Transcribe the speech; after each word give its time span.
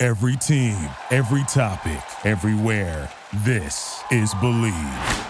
Every 0.00 0.36
team, 0.36 0.76
every 1.10 1.42
topic, 1.48 2.00
everywhere. 2.24 3.10
This 3.38 4.00
is 4.12 4.32
Bleav. 4.34 5.24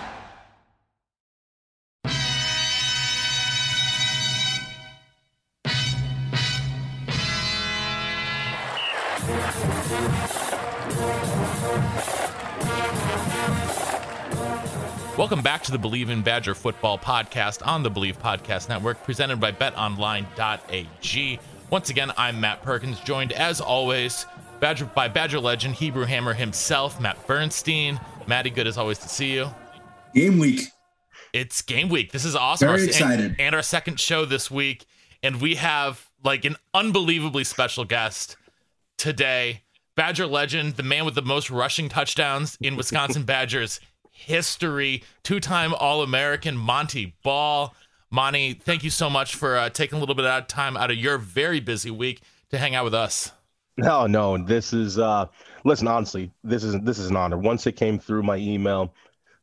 Welcome 15.16 15.40
back 15.40 15.62
to 15.62 15.72
the 15.72 15.78
Bleav 15.78 16.10
in 16.10 16.20
Badger 16.20 16.54
Football 16.54 16.98
podcast 16.98 17.66
on 17.66 17.82
the 17.82 17.90
Bleav 17.90 18.18
Podcast 18.18 18.68
Network, 18.68 19.02
presented 19.02 19.40
by 19.40 19.50
betonline.ag. 19.50 21.40
Once 21.70 21.88
again, 21.88 22.12
I'm 22.18 22.40
Matt 22.40 22.62
Perkins, 22.62 23.00
joined 23.00 23.32
as 23.32 23.62
always 23.62 24.26
Badger, 24.60 24.86
by 24.86 25.08
Badger 25.08 25.38
legend, 25.38 25.76
Hebrew 25.76 26.04
Hammer 26.04 26.34
himself, 26.34 27.00
Matt 27.00 27.26
Bernstein. 27.26 28.00
Matty, 28.26 28.50
good 28.50 28.66
as 28.66 28.76
always 28.76 28.98
to 28.98 29.08
see 29.08 29.32
you. 29.32 29.48
Game 30.14 30.38
week. 30.38 30.62
It's 31.32 31.62
game 31.62 31.88
week. 31.88 32.12
This 32.12 32.24
is 32.24 32.34
awesome. 32.34 32.68
Very 32.68 32.84
excited. 32.84 33.32
And, 33.32 33.40
and 33.40 33.54
our 33.54 33.62
second 33.62 34.00
show 34.00 34.24
this 34.24 34.50
week. 34.50 34.86
And 35.22 35.40
we 35.40 35.56
have 35.56 36.10
like 36.24 36.44
an 36.44 36.56
unbelievably 36.74 37.44
special 37.44 37.84
guest 37.84 38.36
today. 38.96 39.62
Badger 39.94 40.26
legend, 40.26 40.76
the 40.76 40.82
man 40.82 41.04
with 41.04 41.14
the 41.14 41.22
most 41.22 41.50
rushing 41.50 41.88
touchdowns 41.88 42.56
in 42.60 42.76
Wisconsin 42.76 43.22
Badgers 43.24 43.80
history, 44.10 45.04
two 45.22 45.40
time 45.40 45.74
All 45.74 46.02
American 46.02 46.56
Montee 46.56 47.14
Ball. 47.22 47.74
Montee, 48.10 48.54
thank 48.54 48.82
you 48.82 48.90
so 48.90 49.08
much 49.08 49.36
for 49.36 49.56
uh, 49.56 49.70
taking 49.70 49.98
a 49.98 50.00
little 50.00 50.14
bit 50.14 50.24
of 50.24 50.46
time 50.48 50.76
out 50.76 50.90
of 50.90 50.96
your 50.96 51.18
very 51.18 51.60
busy 51.60 51.90
week 51.90 52.20
to 52.50 52.58
hang 52.58 52.74
out 52.74 52.84
with 52.84 52.94
us. 52.94 53.32
No, 53.78 54.08
no, 54.08 54.36
this 54.36 54.72
is 54.72 54.98
uh 54.98 55.26
listen, 55.64 55.86
honestly, 55.86 56.32
this 56.42 56.64
is 56.64 56.76
this 56.82 56.98
is 56.98 57.10
an 57.10 57.16
honor. 57.16 57.38
Once 57.38 57.64
it 57.66 57.76
came 57.76 57.96
through 57.98 58.24
my 58.24 58.36
email, 58.36 58.92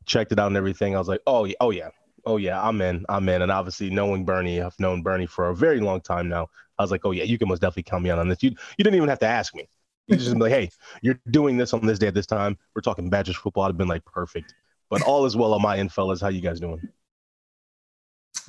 checked 0.06 0.34
it 0.34 0.40
out 0.40 0.48
and 0.48 0.58
everything, 0.58 0.94
I 0.94 1.00
was 1.00 1.08
like, 1.08 1.22
oh 1.26 1.46
yeah, 1.46 1.56
oh 1.62 1.72
yeah, 1.72 1.90
oh 2.26 2.36
yeah, 2.36 2.62
I'm 2.62 2.82
in, 2.82 3.06
I'm 3.08 3.30
in. 3.30 3.42
And 3.42 3.52
obviously 3.52 3.90
knowing 3.90 4.26
Bernie, 4.26 4.62
I've 4.62 4.78
known 4.78 5.04
Bernie 5.04 5.26
for 5.26 5.50
a 5.50 5.56
very 5.56 5.80
long 5.80 6.02
time 6.02 6.28
now. 6.28 6.50
I 6.78 6.84
was 6.84 6.92
like, 6.92 7.06
oh 7.06 7.12
yeah, 7.12 7.24
you 7.24 7.38
can 7.38 7.48
most 7.48 7.62
definitely 7.62 7.84
count 7.84 8.04
me 8.04 8.10
on 8.10 8.20
on 8.20 8.28
this. 8.28 8.44
You 8.44 8.50
you 8.50 8.84
didn't 8.84 8.96
even 8.96 9.08
have 9.08 9.20
to 9.20 9.26
ask 9.28 9.56
me. 9.56 9.70
You 10.08 10.18
just 10.18 10.34
be 10.34 10.42
like, 10.42 10.52
hey, 10.52 10.70
you're 11.02 11.20
doing 11.32 11.56
this 11.56 11.74
on 11.74 11.86
this 11.86 11.98
day 11.98 12.08
at 12.08 12.14
this 12.14 12.28
time. 12.28 12.58
We're 12.76 12.82
talking 12.82 13.10
Badgers 13.10 13.38
football. 13.38 13.64
I'd 13.64 13.70
have 13.70 13.78
been 13.78 13.88
like, 13.88 14.04
perfect. 14.04 14.54
But 14.90 15.02
all 15.02 15.26
is 15.26 15.38
well 15.38 15.54
on 15.54 15.62
my 15.62 15.78
end, 15.78 15.94
fellas. 15.94 16.20
How 16.20 16.28
you 16.28 16.42
guys 16.42 16.60
doing? 16.60 16.82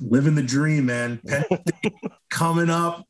Living 0.01 0.35
the 0.35 0.43
dream, 0.43 0.85
man. 0.87 1.21
Coming 2.29 2.69
up, 2.69 3.07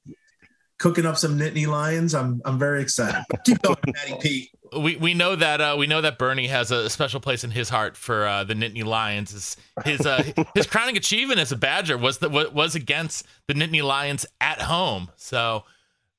cooking 0.79 1.05
up 1.05 1.17
some 1.17 1.37
Nittany 1.37 1.67
Lions. 1.67 2.13
I'm 2.13 2.41
I'm 2.45 2.57
very 2.59 2.81
excited. 2.81 3.23
Keep 3.45 3.61
going, 3.61 3.77
Matty 3.85 4.17
P. 4.21 4.51
we 4.79 4.95
we 4.97 5.13
know 5.13 5.35
that 5.35 5.61
uh, 5.61 5.75
we 5.77 5.87
know 5.87 6.01
that 6.01 6.17
Bernie 6.17 6.47
has 6.47 6.71
a 6.71 6.89
special 6.89 7.19
place 7.19 7.43
in 7.43 7.51
his 7.51 7.69
heart 7.69 7.97
for 7.97 8.25
uh, 8.25 8.43
the 8.43 8.53
Nittany 8.53 8.85
Lions. 8.85 9.31
His 9.31 9.57
his, 9.85 10.05
uh, 10.05 10.23
his 10.55 10.67
crowning 10.67 10.97
achievement 10.97 11.39
as 11.39 11.51
a 11.51 11.57
Badger 11.57 11.97
was 11.97 12.19
that 12.19 12.31
was 12.31 12.75
against 12.75 13.25
the 13.47 13.53
Nittany 13.53 13.83
Lions 13.83 14.25
at 14.41 14.61
home. 14.61 15.09
So 15.15 15.63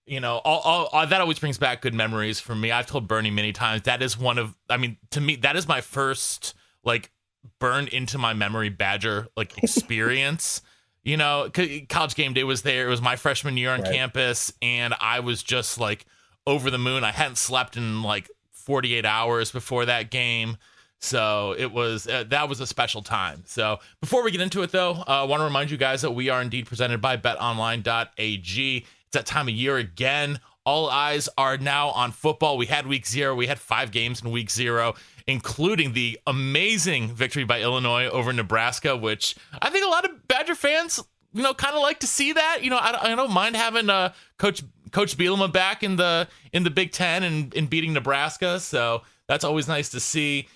you 0.08 0.20
know, 0.20 0.38
all, 0.38 0.60
all, 0.60 0.86
all- 0.92 1.06
that 1.06 1.20
always 1.20 1.38
brings 1.38 1.58
back 1.58 1.82
good 1.82 1.94
memories 1.94 2.40
for 2.40 2.54
me. 2.54 2.72
I've 2.72 2.86
told 2.86 3.06
Bernie 3.06 3.30
many 3.30 3.52
times 3.52 3.82
that 3.82 4.02
is 4.02 4.18
one 4.18 4.38
of, 4.38 4.56
I 4.70 4.78
mean, 4.78 4.96
to 5.10 5.20
me, 5.20 5.36
that 5.36 5.54
is 5.54 5.68
my 5.68 5.82
first 5.82 6.54
like 6.82 7.10
burned 7.58 7.88
into 7.88 8.16
my 8.18 8.32
memory 8.32 8.70
Badger 8.70 9.28
like 9.36 9.58
experience. 9.62 10.62
You 11.08 11.16
know, 11.16 11.50
c- 11.54 11.86
college 11.88 12.14
game 12.14 12.34
day 12.34 12.44
was 12.44 12.62
there. 12.62 12.86
It 12.86 12.90
was 12.90 13.00
my 13.02 13.16
freshman 13.16 13.56
year 13.56 13.70
on 13.72 13.80
Right. 13.82 13.92
campus, 13.92 14.52
and 14.60 14.94
I 15.00 15.20
was 15.20 15.42
just 15.42 15.78
like 15.78 16.04
over 16.46 16.70
the 16.70 16.78
moon. 16.78 17.02
I 17.04 17.12
hadn't 17.12 17.36
slept 17.38 17.76
in 17.76 18.02
like 18.02 18.30
48 18.52 19.04
hours 19.06 19.50
before 19.50 19.86
that 19.86 20.10
game. 20.10 20.56
So 21.00 21.54
it 21.56 21.70
was 21.72 22.06
uh, 22.08 22.24
that 22.28 22.48
was 22.48 22.58
a 22.60 22.66
special 22.66 23.02
time. 23.02 23.44
So 23.46 23.78
before 24.00 24.22
we 24.24 24.30
get 24.32 24.40
into 24.40 24.62
it, 24.62 24.72
though, 24.72 24.92
uh, 25.06 25.22
I 25.22 25.22
want 25.24 25.40
to 25.40 25.44
remind 25.44 25.70
you 25.70 25.76
guys 25.76 26.02
that 26.02 26.10
we 26.10 26.28
are 26.28 26.42
indeed 26.42 26.66
presented 26.66 27.00
by 27.00 27.16
BetOnline.ag. 27.16 28.76
It's 28.78 29.12
that 29.12 29.26
time 29.26 29.48
of 29.48 29.54
year 29.54 29.76
again. 29.76 30.40
All 30.64 30.90
eyes 30.90 31.28
are 31.38 31.56
now 31.56 31.90
on 31.90 32.12
football. 32.12 32.58
We 32.58 32.66
had 32.66 32.86
week 32.86 33.06
zero. 33.06 33.34
We 33.34 33.46
had 33.46 33.58
five 33.58 33.90
games 33.90 34.22
in 34.22 34.30
week 34.30 34.50
zero, 34.50 34.94
including 35.28 35.92
the 35.92 36.18
amazing 36.26 37.14
victory 37.14 37.44
by 37.44 37.60
Illinois 37.60 38.06
over 38.08 38.32
Nebraska, 38.32 38.96
which 38.96 39.36
I 39.60 39.68
think 39.68 39.84
a 39.84 39.88
lot 39.88 40.06
of 40.06 40.26
Badger 40.26 40.54
fans, 40.54 40.98
you 41.34 41.42
know, 41.42 41.52
kind 41.52 41.76
of 41.76 41.82
like 41.82 42.00
to 42.00 42.06
see 42.06 42.32
that. 42.32 42.64
You 42.64 42.70
know, 42.70 42.78
I 42.78 43.12
I 43.12 43.14
don't 43.14 43.30
mind 43.30 43.54
having 43.54 43.90
uh, 43.90 44.14
Coach 44.38 44.62
Coach 44.90 45.16
Bielema 45.18 45.52
back 45.52 45.82
in 45.82 45.96
the 45.96 46.26
in 46.52 46.64
the 46.64 46.70
Big 46.70 46.92
Ten 46.92 47.22
and, 47.22 47.54
and 47.54 47.68
beating 47.68 47.92
Nebraska. 47.92 48.58
So 48.58 49.02
that's 49.28 49.44
always 49.44 49.68
nice 49.68 49.90
to 49.90 50.00
see. 50.00 50.48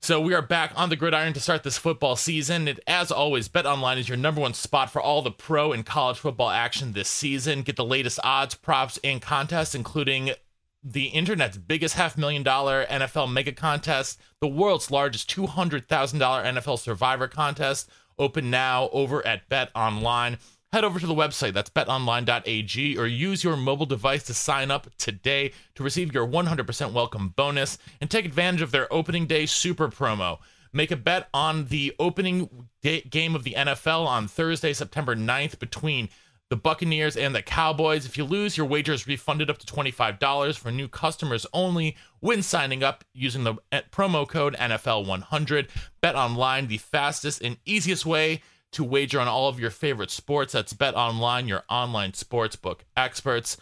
So 0.00 0.20
we 0.20 0.34
are 0.34 0.42
back 0.42 0.72
on 0.74 0.88
the 0.88 0.96
gridiron 0.96 1.32
to 1.34 1.40
start 1.40 1.62
this 1.62 1.78
football 1.78 2.16
season. 2.16 2.66
And 2.66 2.80
as 2.88 3.12
always, 3.12 3.48
BetOnline 3.48 3.98
is 3.98 4.08
your 4.08 4.18
number 4.18 4.40
one 4.40 4.52
spot 4.52 4.90
for 4.90 5.00
all 5.00 5.22
the 5.22 5.30
pro 5.30 5.72
and 5.72 5.86
college 5.86 6.18
football 6.18 6.50
action 6.50 6.92
this 6.92 7.08
season. 7.08 7.62
Get 7.62 7.76
the 7.76 7.84
latest 7.84 8.18
odds, 8.24 8.56
props, 8.56 8.98
and 9.04 9.22
contests, 9.22 9.76
including 9.76 10.32
the 10.82 11.06
internet's 11.06 11.58
biggest 11.58 11.94
half 11.94 12.18
million 12.18 12.42
dollar 12.42 12.84
NFL 12.86 13.30
mega 13.32 13.52
contest, 13.52 14.20
the 14.40 14.48
world's 14.48 14.90
largest 14.90 15.30
$200,000 15.30 15.86
NFL 15.86 16.78
survivor 16.78 17.28
contest, 17.28 17.88
open 18.18 18.50
now 18.50 18.88
over 18.92 19.24
at 19.26 19.48
BetOnline. 19.48 20.38
Head 20.72 20.84
over 20.84 20.98
to 20.98 21.06
the 21.06 21.14
website, 21.14 21.52
that's 21.52 21.68
betonline.ag, 21.68 22.98
or 22.98 23.06
use 23.06 23.44
your 23.44 23.56
mobile 23.56 23.84
device 23.86 24.22
to 24.24 24.34
sign 24.34 24.70
up 24.70 24.88
today 24.96 25.52
to 25.74 25.82
receive 25.82 26.14
your 26.14 26.26
100% 26.26 26.92
welcome 26.92 27.28
bonus 27.36 27.76
and 28.00 28.10
take 28.10 28.24
advantage 28.24 28.62
of 28.62 28.70
their 28.70 28.90
opening 28.92 29.26
day 29.26 29.44
super 29.44 29.88
promo. 29.88 30.38
Make 30.72 30.90
a 30.90 30.96
bet 30.96 31.28
on 31.34 31.66
the 31.66 31.94
opening 31.98 32.68
day- 32.80 33.02
game 33.02 33.34
of 33.34 33.44
the 33.44 33.52
NFL 33.52 34.06
on 34.06 34.26
Thursday, 34.26 34.72
September 34.72 35.14
9th, 35.14 35.58
between 35.58 36.08
the 36.52 36.56
Buccaneers 36.56 37.16
and 37.16 37.34
the 37.34 37.40
Cowboys. 37.40 38.04
If 38.04 38.18
you 38.18 38.24
lose, 38.24 38.58
your 38.58 38.66
wager 38.66 38.92
is 38.92 39.06
refunded 39.06 39.48
up 39.48 39.56
to 39.56 39.64
$25 39.64 40.58
for 40.58 40.70
new 40.70 40.86
customers 40.86 41.46
only 41.54 41.96
when 42.20 42.42
signing 42.42 42.84
up 42.84 43.04
using 43.14 43.42
the 43.44 43.54
eh, 43.72 43.80
promo 43.90 44.28
code 44.28 44.54
NFL100. 44.56 45.70
Bet 46.02 46.14
online, 46.14 46.66
the 46.66 46.76
fastest 46.76 47.40
and 47.40 47.56
easiest 47.64 48.04
way 48.04 48.42
to 48.72 48.84
wager 48.84 49.18
on 49.18 49.28
all 49.28 49.48
of 49.48 49.58
your 49.58 49.70
favorite 49.70 50.10
sports. 50.10 50.52
That's 50.52 50.74
Bet 50.74 50.94
Online, 50.94 51.48
your 51.48 51.62
online 51.70 52.12
sportsbook 52.12 52.80
experts. 52.98 53.56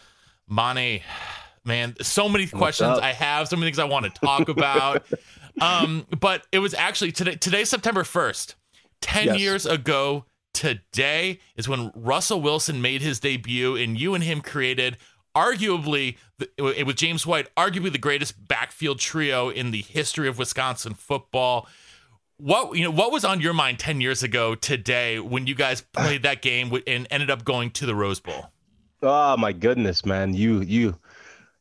Money, 0.49 1.01
man, 1.63 1.95
so 2.01 2.27
many 2.27 2.45
questions 2.45 2.97
up? 2.97 3.01
I 3.01 3.13
have, 3.13 3.47
so 3.47 3.55
many 3.55 3.67
things 3.67 3.79
I 3.79 3.85
want 3.85 4.13
to 4.13 4.19
talk 4.19 4.49
about. 4.49 5.05
um, 5.61 6.05
but 6.19 6.45
it 6.51 6.59
was 6.59 6.73
actually 6.73 7.13
today. 7.13 7.35
Today's 7.35 7.69
September 7.69 8.03
first. 8.03 8.55
Ten 8.99 9.27
Yes. 9.27 9.39
years 9.39 9.65
ago 9.65 10.25
today 10.53 11.39
is 11.55 11.67
when 11.67 11.91
Russell 11.95 12.41
Wilson 12.41 12.81
made 12.81 13.01
his 13.01 13.19
debut, 13.19 13.75
and 13.75 13.99
you 13.99 14.13
and 14.13 14.23
him 14.23 14.41
created 14.41 14.97
arguably 15.35 16.17
with 16.57 16.95
James 16.95 17.25
White, 17.25 17.53
arguably 17.55 17.91
the 17.91 17.97
greatest 17.97 18.47
backfield 18.47 18.99
trio 18.99 19.49
in 19.49 19.71
the 19.71 19.81
history 19.81 20.27
of 20.27 20.37
Wisconsin 20.37 20.93
football. 20.93 21.67
What 22.37 22.75
you 22.75 22.83
know? 22.83 22.91
What 22.91 23.11
was 23.11 23.23
on 23.23 23.39
your 23.39 23.53
mind 23.53 23.79
ten 23.79 24.01
years 24.01 24.23
ago 24.23 24.55
today 24.55 25.19
when 25.19 25.45
you 25.47 25.55
guys 25.55 25.81
played 25.81 26.23
that 26.23 26.41
game 26.41 26.71
and 26.87 27.07
ended 27.11 27.29
up 27.29 27.45
going 27.45 27.71
to 27.71 27.85
the 27.85 27.93
Rose 27.93 28.19
Bowl? 28.19 28.47
Oh 29.03 29.37
my 29.37 29.51
goodness, 29.51 30.05
man. 30.05 30.33
You 30.33 30.61
you 30.61 30.97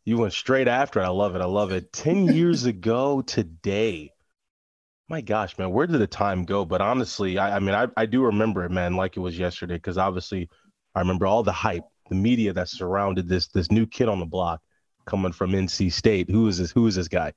you 0.04 0.16
went 0.16 0.32
straight 0.32 0.68
after 0.68 1.00
it. 1.00 1.04
I 1.04 1.08
love 1.08 1.34
it. 1.36 1.40
I 1.40 1.46
love 1.46 1.70
it. 1.72 1.92
10 1.92 2.32
years 2.32 2.64
ago 2.66 3.22
today. 3.22 4.12
My 5.10 5.20
gosh, 5.20 5.58
man, 5.58 5.72
where 5.72 5.88
did 5.88 5.98
the 5.98 6.06
time 6.06 6.44
go? 6.44 6.64
But 6.64 6.80
honestly, 6.80 7.36
I, 7.36 7.56
I 7.56 7.58
mean, 7.58 7.74
I, 7.74 7.88
I 7.96 8.06
do 8.06 8.22
remember 8.22 8.64
it, 8.64 8.70
man, 8.70 8.94
like 8.94 9.16
it 9.16 9.20
was 9.20 9.36
yesterday, 9.36 9.74
because 9.74 9.98
obviously 9.98 10.48
I 10.94 11.00
remember 11.00 11.26
all 11.26 11.42
the 11.42 11.50
hype, 11.50 11.82
the 12.08 12.14
media 12.14 12.52
that 12.52 12.68
surrounded 12.68 13.28
this 13.28 13.48
this 13.48 13.72
new 13.72 13.86
kid 13.86 14.08
on 14.08 14.20
the 14.20 14.24
block 14.24 14.60
coming 15.06 15.32
from 15.32 15.50
NC 15.50 15.92
State. 15.92 16.30
Who 16.30 16.46
is 16.46 16.58
this? 16.58 16.70
Who 16.70 16.86
is 16.86 16.94
this 16.94 17.08
guy? 17.08 17.32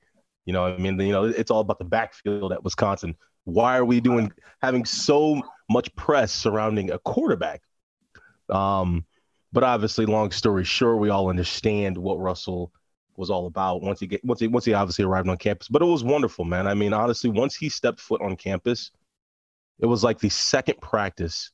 You 0.46 0.52
know, 0.52 0.64
I 0.64 0.76
mean, 0.76 1.00
you 1.00 1.10
know, 1.10 1.24
it's 1.24 1.50
all 1.50 1.58
about 1.58 1.80
the 1.80 1.84
backfield 1.84 2.52
at 2.52 2.62
Wisconsin. 2.62 3.16
Why 3.42 3.76
are 3.76 3.84
we 3.84 4.00
doing 4.00 4.30
having 4.62 4.84
so 4.84 5.42
much 5.68 5.92
press 5.96 6.30
surrounding 6.30 6.92
a 6.92 7.00
quarterback? 7.00 7.60
Um, 8.50 9.04
but 9.52 9.64
obviously, 9.64 10.06
long 10.06 10.30
story 10.30 10.62
short, 10.62 11.00
we 11.00 11.10
all 11.10 11.28
understand 11.28 11.98
what 11.98 12.20
Russell 12.20 12.70
was 13.16 13.30
all 13.30 13.46
about 13.46 13.82
once 13.82 14.00
he 14.00 14.06
get 14.06 14.24
once 14.24 14.40
he 14.40 14.48
once 14.48 14.64
he 14.64 14.74
obviously 14.74 15.04
arrived 15.04 15.28
on 15.28 15.36
campus. 15.36 15.68
But 15.68 15.82
it 15.82 15.86
was 15.86 16.04
wonderful, 16.04 16.44
man. 16.44 16.66
I 16.66 16.74
mean, 16.74 16.92
honestly, 16.92 17.30
once 17.30 17.56
he 17.56 17.68
stepped 17.68 18.00
foot 18.00 18.20
on 18.20 18.36
campus, 18.36 18.90
it 19.78 19.86
was 19.86 20.04
like 20.04 20.18
the 20.18 20.28
second 20.28 20.80
practice 20.80 21.50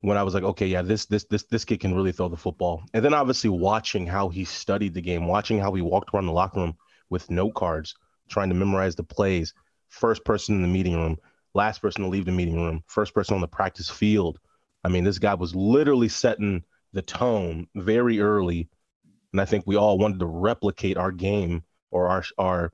when 0.00 0.18
I 0.18 0.22
was 0.22 0.34
like, 0.34 0.42
okay, 0.42 0.66
yeah, 0.66 0.82
this 0.82 1.06
this 1.06 1.24
this 1.24 1.44
this 1.44 1.64
kid 1.64 1.80
can 1.80 1.94
really 1.94 2.12
throw 2.12 2.28
the 2.28 2.36
football. 2.36 2.82
And 2.92 3.04
then 3.04 3.14
obviously 3.14 3.50
watching 3.50 4.06
how 4.06 4.28
he 4.28 4.44
studied 4.44 4.94
the 4.94 5.00
game, 5.00 5.26
watching 5.26 5.58
how 5.58 5.72
he 5.72 5.82
walked 5.82 6.12
around 6.12 6.26
the 6.26 6.32
locker 6.32 6.60
room 6.60 6.76
with 7.10 7.30
note 7.30 7.54
cards, 7.54 7.94
trying 8.28 8.50
to 8.50 8.54
memorize 8.54 8.96
the 8.96 9.02
plays, 9.02 9.54
first 9.88 10.24
person 10.24 10.56
in 10.56 10.62
the 10.62 10.68
meeting 10.68 10.94
room, 10.94 11.16
last 11.54 11.80
person 11.80 12.02
to 12.02 12.08
leave 12.08 12.26
the 12.26 12.32
meeting 12.32 12.56
room, 12.56 12.82
first 12.86 13.14
person 13.14 13.34
on 13.34 13.40
the 13.40 13.48
practice 13.48 13.88
field. 13.88 14.38
I 14.84 14.88
mean, 14.88 15.04
this 15.04 15.18
guy 15.18 15.34
was 15.34 15.54
literally 15.54 16.08
setting 16.08 16.64
the 16.92 17.02
tone 17.02 17.66
very 17.74 18.20
early 18.20 18.68
and 19.34 19.40
I 19.40 19.44
think 19.46 19.64
we 19.66 19.74
all 19.74 19.98
wanted 19.98 20.20
to 20.20 20.26
replicate 20.26 20.96
our 20.96 21.10
game 21.10 21.64
or 21.90 22.06
our 22.06 22.24
our 22.38 22.72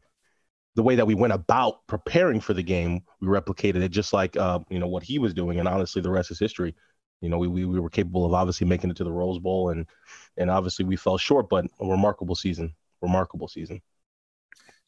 the 0.75 0.83
way 0.83 0.95
that 0.95 1.07
we 1.07 1.15
went 1.15 1.33
about 1.33 1.87
preparing 1.87 2.39
for 2.39 2.53
the 2.53 2.62
game. 2.62 3.01
We 3.23 3.29
replicated 3.29 3.77
it 3.77 3.89
just 3.89 4.12
like 4.12 4.37
uh, 4.37 4.59
you 4.69 4.79
know 4.79 4.87
what 4.87 5.03
he 5.03 5.19
was 5.19 5.33
doing, 5.33 5.59
and 5.59 5.67
honestly, 5.67 6.03
the 6.03 6.11
rest 6.11 6.31
is 6.31 6.39
history. 6.39 6.75
You 7.23 7.31
know, 7.31 7.39
we, 7.39 7.49
we 7.49 7.65
we 7.65 7.81
were 7.81 7.89
capable 7.89 8.27
of 8.27 8.35
obviously 8.35 8.67
making 8.67 8.91
it 8.91 8.97
to 8.99 9.05
the 9.05 9.11
Rose 9.11 9.39
Bowl, 9.39 9.71
and 9.71 9.87
and 10.37 10.51
obviously 10.51 10.85
we 10.85 10.97
fell 10.97 11.17
short, 11.17 11.49
but 11.49 11.65
a 11.81 11.87
remarkable 11.87 12.35
season, 12.35 12.75
remarkable 13.01 13.49
season. 13.49 13.81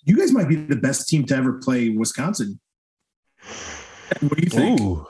You 0.04 0.18
guys 0.18 0.30
might 0.30 0.48
be 0.50 0.56
the 0.56 0.76
best 0.76 1.08
team 1.08 1.24
to 1.24 1.36
ever 1.36 1.54
play 1.54 1.88
Wisconsin. 1.88 2.60
What 4.20 4.36
do 4.36 4.42
you 4.42 4.50
think? 4.50 4.78
Ooh. 4.78 5.06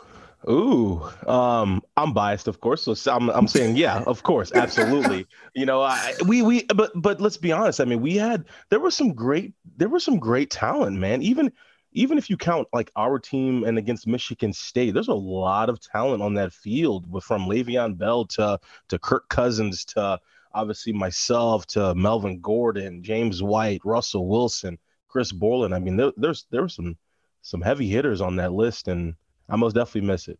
Ooh, 0.48 1.02
um, 1.26 1.82
I'm 1.96 2.12
biased, 2.12 2.48
of 2.48 2.60
course. 2.60 2.82
So 2.82 3.12
I'm, 3.12 3.30
I'm 3.30 3.46
saying, 3.46 3.76
yeah, 3.76 4.02
of 4.06 4.22
course, 4.22 4.52
absolutely. 4.52 5.26
you 5.54 5.66
know, 5.66 5.82
I, 5.82 6.14
we, 6.26 6.42
we, 6.42 6.64
but, 6.64 6.90
but 6.94 7.20
let's 7.20 7.36
be 7.36 7.52
honest. 7.52 7.80
I 7.80 7.84
mean, 7.84 8.00
we 8.00 8.16
had, 8.16 8.46
there 8.68 8.80
was 8.80 8.96
some 8.96 9.12
great, 9.14 9.54
there 9.76 9.88
was 9.88 10.04
some 10.04 10.18
great 10.18 10.50
talent, 10.50 10.98
man. 10.98 11.22
Even, 11.22 11.52
even 11.92 12.18
if 12.18 12.30
you 12.30 12.36
count 12.36 12.68
like 12.72 12.90
our 12.96 13.18
team 13.18 13.64
and 13.64 13.78
against 13.78 14.06
Michigan 14.06 14.52
State, 14.52 14.94
there's 14.94 15.08
a 15.08 15.14
lot 15.14 15.68
of 15.68 15.80
talent 15.80 16.22
on 16.22 16.34
that 16.34 16.52
field, 16.52 17.06
from 17.22 17.46
Le'Veon 17.46 17.96
Bell 17.96 18.24
to 18.24 18.58
to 18.88 18.98
Kirk 18.98 19.28
Cousins 19.28 19.84
to 19.86 20.18
obviously 20.54 20.92
myself 20.92 21.66
to 21.66 21.94
Melvin 21.94 22.40
Gordon, 22.40 23.02
James 23.02 23.42
White, 23.42 23.80
Russell 23.84 24.26
Wilson, 24.26 24.78
Chris 25.08 25.32
Borland. 25.32 25.74
I 25.74 25.78
mean, 25.78 25.96
there, 25.96 26.12
there's 26.16 26.46
there 26.50 26.62
were 26.62 26.68
some 26.68 26.96
some 27.42 27.60
heavy 27.60 27.88
hitters 27.88 28.20
on 28.20 28.36
that 28.36 28.52
list, 28.52 28.88
and 28.88 29.14
I 29.52 29.56
most 29.56 29.74
definitely 29.74 30.08
miss 30.08 30.28
it. 30.28 30.38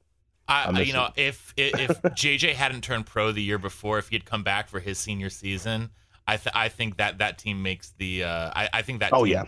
I, 0.48 0.64
I 0.64 0.70
miss 0.72 0.88
you 0.88 0.94
know, 0.94 1.08
it. 1.14 1.20
if 1.22 1.54
if 1.56 2.02
JJ 2.02 2.54
hadn't 2.54 2.82
turned 2.82 3.06
pro 3.06 3.30
the 3.30 3.42
year 3.42 3.58
before, 3.58 3.98
if 3.98 4.08
he 4.08 4.16
had 4.16 4.24
come 4.24 4.42
back 4.42 4.68
for 4.68 4.80
his 4.80 4.98
senior 4.98 5.30
season, 5.30 5.90
I 6.26 6.38
th- 6.38 6.54
I 6.54 6.68
think 6.68 6.96
that 6.96 7.18
that 7.18 7.38
team 7.38 7.62
makes 7.62 7.90
the. 7.98 8.24
Uh, 8.24 8.50
I 8.54 8.68
I 8.72 8.82
think 8.82 9.00
that. 9.00 9.12
Oh 9.12 9.24
team, 9.24 9.34
yeah. 9.34 9.44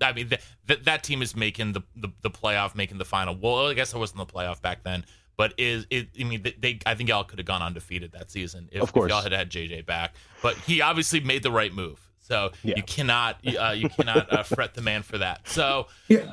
I 0.00 0.12
mean 0.12 0.28
that 0.28 0.40
th- 0.66 0.84
that 0.84 1.04
team 1.04 1.22
is 1.22 1.36
making 1.36 1.72
the, 1.74 1.82
the 1.94 2.08
the 2.22 2.30
playoff, 2.30 2.74
making 2.74 2.96
the 2.96 3.04
final. 3.04 3.36
Well, 3.36 3.66
I 3.66 3.74
guess 3.74 3.94
I 3.94 3.98
wasn't 3.98 4.26
the 4.26 4.32
playoff 4.32 4.62
back 4.62 4.82
then, 4.82 5.04
but 5.36 5.52
is 5.58 5.86
it? 5.90 6.08
I 6.18 6.24
mean, 6.24 6.42
they. 6.42 6.78
I 6.86 6.94
think 6.94 7.10
y'all 7.10 7.24
could 7.24 7.38
have 7.38 7.46
gone 7.46 7.62
undefeated 7.62 8.12
that 8.12 8.30
season 8.30 8.70
if, 8.72 8.82
of 8.82 8.92
course. 8.94 9.10
if 9.10 9.10
y'all 9.10 9.22
had 9.22 9.32
had 9.32 9.50
JJ 9.50 9.84
back. 9.84 10.14
But 10.42 10.56
he 10.56 10.80
obviously 10.80 11.20
made 11.20 11.42
the 11.42 11.50
right 11.50 11.72
move, 11.72 12.00
so 12.20 12.52
yeah. 12.62 12.76
you 12.76 12.82
cannot 12.82 13.38
uh, 13.58 13.74
you 13.76 13.90
cannot 13.90 14.32
uh, 14.32 14.42
fret 14.42 14.72
the 14.72 14.82
man 14.82 15.02
for 15.02 15.18
that. 15.18 15.46
So 15.48 15.88
yeah. 16.08 16.32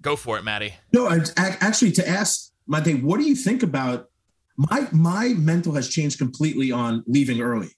Go 0.00 0.16
for 0.16 0.38
it, 0.38 0.44
Matty. 0.44 0.74
No, 0.92 1.08
I, 1.08 1.20
actually 1.36 1.92
to 1.92 2.08
ask 2.08 2.52
Montee, 2.66 3.02
what 3.02 3.18
do 3.18 3.24
you 3.24 3.34
think 3.34 3.62
about 3.62 4.08
my 4.56 4.88
my 4.92 5.28
mental 5.34 5.74
has 5.74 5.88
changed 5.88 6.18
completely 6.18 6.72
on 6.72 7.04
leaving 7.06 7.40
early. 7.40 7.68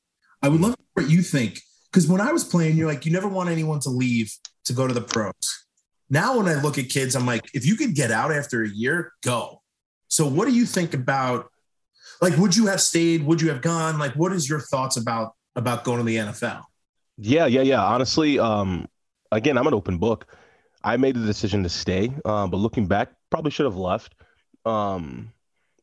I 0.42 0.48
would 0.48 0.60
love 0.60 0.76
to 0.76 0.82
what 0.94 1.10
you 1.10 1.22
think 1.22 1.60
because 1.90 2.06
when 2.06 2.20
I 2.20 2.32
was 2.32 2.44
playing, 2.44 2.76
you're 2.76 2.88
like 2.88 3.04
you 3.04 3.12
never 3.12 3.28
want 3.28 3.48
anyone 3.48 3.80
to 3.80 3.90
leave 3.90 4.32
to 4.64 4.72
go 4.72 4.86
to 4.86 4.94
the 4.94 5.00
pros. 5.00 5.32
Now 6.10 6.38
when 6.38 6.46
I 6.46 6.60
look 6.60 6.78
at 6.78 6.88
kids, 6.88 7.14
I'm 7.16 7.26
like, 7.26 7.44
if 7.52 7.66
you 7.66 7.74
could 7.76 7.94
get 7.94 8.10
out 8.10 8.32
after 8.32 8.62
a 8.62 8.68
year, 8.68 9.12
go. 9.22 9.62
So 10.08 10.26
what 10.26 10.46
do 10.46 10.54
you 10.54 10.64
think 10.64 10.94
about 10.94 11.50
like 12.22 12.36
would 12.38 12.56
you 12.56 12.66
have 12.66 12.80
stayed? 12.80 13.24
Would 13.24 13.40
you 13.40 13.48
have 13.48 13.60
gone? 13.60 13.98
Like 13.98 14.14
what 14.14 14.32
is 14.32 14.48
your 14.48 14.60
thoughts 14.60 14.96
about 14.96 15.34
about 15.56 15.84
going 15.84 15.98
to 15.98 16.04
the 16.04 16.16
NFL? 16.16 16.62
Yeah, 17.20 17.46
yeah, 17.46 17.62
yeah. 17.62 17.82
Honestly, 17.82 18.38
um, 18.38 18.86
again, 19.32 19.58
I'm 19.58 19.66
an 19.66 19.74
open 19.74 19.98
book. 19.98 20.26
I 20.88 20.96
made 20.96 21.16
the 21.16 21.26
decision 21.26 21.62
to 21.64 21.68
stay, 21.68 22.10
uh, 22.24 22.46
but 22.46 22.56
looking 22.56 22.86
back, 22.86 23.10
probably 23.28 23.50
should 23.50 23.66
have 23.66 23.76
left. 23.76 24.14
Um, 24.64 25.34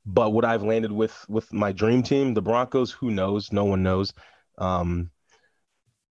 but 0.03 0.31
what 0.31 0.43
I've 0.45 0.63
landed 0.63 0.91
with 0.91 1.13
with 1.29 1.53
my 1.53 1.71
dream 1.71 2.01
team, 2.01 2.33
the 2.33 2.41
Broncos, 2.41 2.89
who 2.91 3.11
knows? 3.11 3.51
No 3.51 3.65
one 3.65 3.83
knows. 3.83 4.13
Um, 4.57 5.11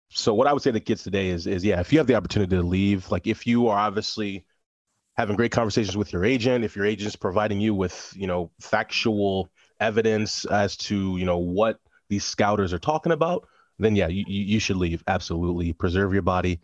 so 0.09 0.35
what 0.35 0.49
I 0.49 0.53
would 0.53 0.63
say 0.63 0.73
to 0.73 0.81
kids 0.81 1.05
today 1.05 1.29
is 1.29 1.47
is 1.47 1.65
yeah, 1.65 1.79
if 1.79 1.93
you 1.93 2.01
have 2.01 2.09
the 2.09 2.17
opportunity 2.17 2.57
to 2.57 2.63
leave, 2.65 3.09
like 3.13 3.29
if 3.29 3.47
you 3.47 3.69
are 3.69 3.79
obviously 3.79 4.45
having 5.17 5.37
great 5.37 5.53
conversations 5.53 5.97
with 5.97 6.13
your 6.13 6.25
agent, 6.25 6.65
if 6.65 6.75
your 6.75 6.85
agent's 6.85 7.15
providing 7.15 7.61
you 7.61 7.77
with 7.77 8.13
you 8.17 8.27
know 8.27 8.51
factual 8.61 9.51
evidence 9.79 10.45
as 10.47 10.77
to 10.77 11.17
you 11.17 11.25
know 11.25 11.39
what 11.39 11.79
these 12.09 12.25
scouters 12.25 12.73
are 12.73 12.81
talking 12.81 13.13
about, 13.13 13.47
then 13.79 13.95
yeah, 13.95 14.09
you 14.09 14.25
you 14.27 14.59
should 14.59 14.79
leave. 14.79 15.05
Absolutely, 15.07 15.73
preserve 15.73 16.13
your 16.13 16.23
body, 16.23 16.59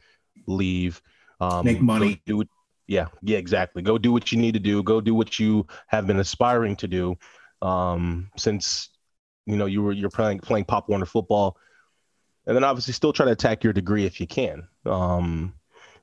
leave. 0.49 1.01
Um, 1.41 1.65
Make 1.65 1.81
money. 1.81 2.23
Do 2.27 2.43
it. 2.43 2.49
Yeah, 2.87 3.09
yeah, 3.23 3.39
exactly. 3.39 3.83
Go 3.83 3.99
do 3.99 4.13
what 4.13 4.31
you 4.31 4.39
need 4.39 4.55
to 4.55 4.61
do. 4.61 4.83
Go 4.83 5.01
do 5.01 5.15
what 5.15 5.39
you 5.41 5.67
have 5.89 6.07
been 6.07 6.21
aspiring 6.21 6.77
to 6.77 6.89
do 6.89 7.17
um, 7.63 8.31
since 8.37 8.91
you 9.47 9.57
know 9.57 9.67
you 9.67 9.83
were 9.83 9.93
you're 9.93 10.11
playing 10.11 10.39
playing 10.41 10.65
Pop 10.65 10.89
Warner 10.89 11.07
football, 11.07 11.57
and 12.47 12.57
then 12.57 12.65
obviously 12.65 12.93
still 12.93 13.13
try 13.13 13.27
to 13.27 13.33
attack 13.33 13.65
your 13.65 13.73
degree 13.73 14.05
if 14.05 14.21
you 14.21 14.27
can. 14.27 14.69
Um, 14.85 15.55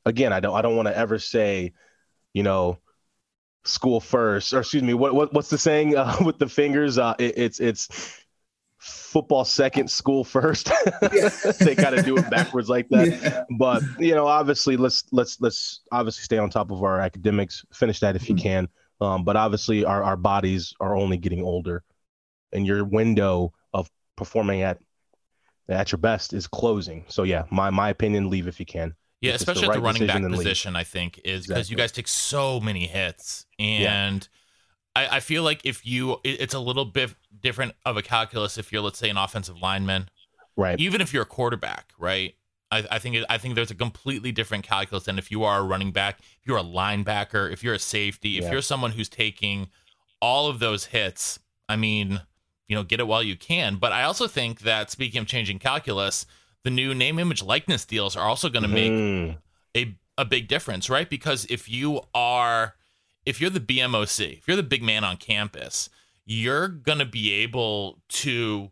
again, 0.05 0.33
I 0.33 0.39
don't 0.39 0.55
I 0.55 0.61
don't 0.61 0.75
want 0.75 0.87
to 0.87 0.97
ever 0.97 1.19
say, 1.19 1.73
you 2.33 2.43
know, 2.43 2.79
school 3.63 3.99
first 3.99 4.53
or 4.53 4.59
excuse 4.59 4.83
me, 4.83 4.93
what, 4.93 5.13
what 5.13 5.33
what's 5.33 5.49
the 5.49 5.57
saying 5.57 5.95
uh, 5.97 6.17
with 6.23 6.37
the 6.37 6.49
fingers? 6.49 6.97
Uh, 6.97 7.15
it, 7.19 7.37
it's 7.37 7.59
it's 7.59 8.22
football 8.83 9.45
second, 9.45 9.89
school 9.89 10.23
first. 10.23 10.71
they 11.59 11.75
kind 11.75 11.95
of 11.97 12.03
do 12.03 12.17
it 12.17 12.29
backwards 12.29 12.67
like 12.67 12.89
that. 12.89 13.07
Yeah. 13.07 13.43
But 13.57 13.81
you 13.99 14.13
know, 14.13 14.27
obviously, 14.27 14.75
let's 14.75 15.05
let's 15.11 15.39
let's 15.39 15.81
obviously 15.91 16.23
stay 16.23 16.37
on 16.37 16.49
top 16.49 16.71
of 16.71 16.83
our 16.83 16.99
academics. 16.99 17.65
Finish 17.71 17.99
that 18.01 18.15
if 18.15 18.27
you 18.27 18.35
mm-hmm. 18.35 18.43
can. 18.43 18.67
Um, 18.99 19.23
but 19.23 19.35
obviously, 19.35 19.85
our 19.85 20.03
our 20.03 20.17
bodies 20.17 20.73
are 20.79 20.95
only 20.95 21.17
getting 21.17 21.43
older, 21.43 21.83
and 22.51 22.67
your 22.67 22.83
window 22.83 23.53
of 23.73 23.89
performing 24.17 24.61
at 24.61 24.79
at 25.69 25.91
your 25.91 25.99
best 25.99 26.33
is 26.33 26.47
closing. 26.47 27.05
So 27.07 27.23
yeah, 27.23 27.43
my 27.51 27.69
my 27.69 27.89
opinion, 27.89 28.29
leave 28.29 28.47
if 28.47 28.59
you 28.59 28.65
can. 28.65 28.95
Yeah, 29.21 29.33
especially 29.33 29.61
the 29.61 29.67
at 29.67 29.69
right 29.69 29.95
the 29.95 30.05
running 30.05 30.07
back 30.07 30.31
position, 30.37 30.73
leave. 30.73 30.81
I 30.81 30.83
think 30.83 31.19
is 31.19 31.23
because 31.23 31.39
exactly. 31.49 31.71
you 31.71 31.77
guys 31.77 31.91
take 31.93 32.07
so 32.07 32.59
many 32.59 32.87
hits 32.87 33.45
and. 33.57 34.23
Yeah 34.23 34.39
I, 34.95 35.17
I 35.17 35.19
feel 35.19 35.43
like 35.43 35.61
if 35.65 35.85
you, 35.85 36.13
it, 36.23 36.41
it's 36.41 36.53
a 36.53 36.59
little 36.59 36.85
bit 36.85 37.15
different 37.41 37.73
of 37.85 37.97
a 37.97 38.01
calculus 38.01 38.57
if 38.57 38.71
you're, 38.71 38.81
let's 38.81 38.99
say, 38.99 39.09
an 39.09 39.17
offensive 39.17 39.61
lineman, 39.61 40.09
right? 40.55 40.79
Even 40.79 41.01
if 41.01 41.13
you're 41.13 41.23
a 41.23 41.27
quarterback, 41.27 41.93
right? 41.97 42.35
I, 42.71 42.85
I 42.91 42.99
think 42.99 43.17
I 43.29 43.37
think 43.37 43.55
there's 43.55 43.71
a 43.71 43.75
completely 43.75 44.31
different 44.31 44.63
calculus 44.63 45.05
than 45.05 45.17
if 45.17 45.29
you 45.31 45.43
are 45.43 45.59
a 45.59 45.63
running 45.63 45.91
back, 45.91 46.19
if 46.19 46.45
you're 46.45 46.57
a 46.57 46.63
linebacker, 46.63 47.51
if 47.51 47.63
you're 47.63 47.75
a 47.75 47.79
safety, 47.79 48.37
if 48.37 48.45
yeah. 48.45 48.51
you're 48.51 48.61
someone 48.61 48.91
who's 48.91 49.09
taking 49.09 49.69
all 50.21 50.47
of 50.47 50.59
those 50.59 50.85
hits. 50.85 51.39
I 51.69 51.75
mean, 51.75 52.21
you 52.67 52.75
know, 52.75 52.83
get 52.83 52.99
it 52.99 53.07
while 53.07 53.23
you 53.23 53.35
can. 53.35 53.75
But 53.75 53.91
I 53.91 54.03
also 54.03 54.27
think 54.27 54.61
that 54.61 54.89
speaking 54.89 55.21
of 55.21 55.27
changing 55.27 55.59
calculus, 55.59 56.25
the 56.63 56.69
new 56.69 56.93
name, 56.93 57.19
image, 57.19 57.43
likeness 57.43 57.85
deals 57.85 58.15
are 58.15 58.27
also 58.27 58.49
going 58.49 58.63
to 58.63 58.69
make 58.69 58.91
mm. 58.91 59.37
a 59.75 59.95
a 60.17 60.25
big 60.25 60.47
difference, 60.47 60.89
right? 60.89 61.09
Because 61.09 61.45
if 61.49 61.69
you 61.69 62.01
are 62.13 62.75
if 63.25 63.39
you're 63.39 63.49
the 63.49 63.59
BMOC, 63.59 64.37
if 64.39 64.47
you're 64.47 64.57
the 64.57 64.63
big 64.63 64.83
man 64.83 65.03
on 65.03 65.17
campus, 65.17 65.89
you're 66.25 66.67
going 66.67 66.99
to 66.99 67.05
be 67.05 67.31
able 67.31 68.01
to, 68.09 68.71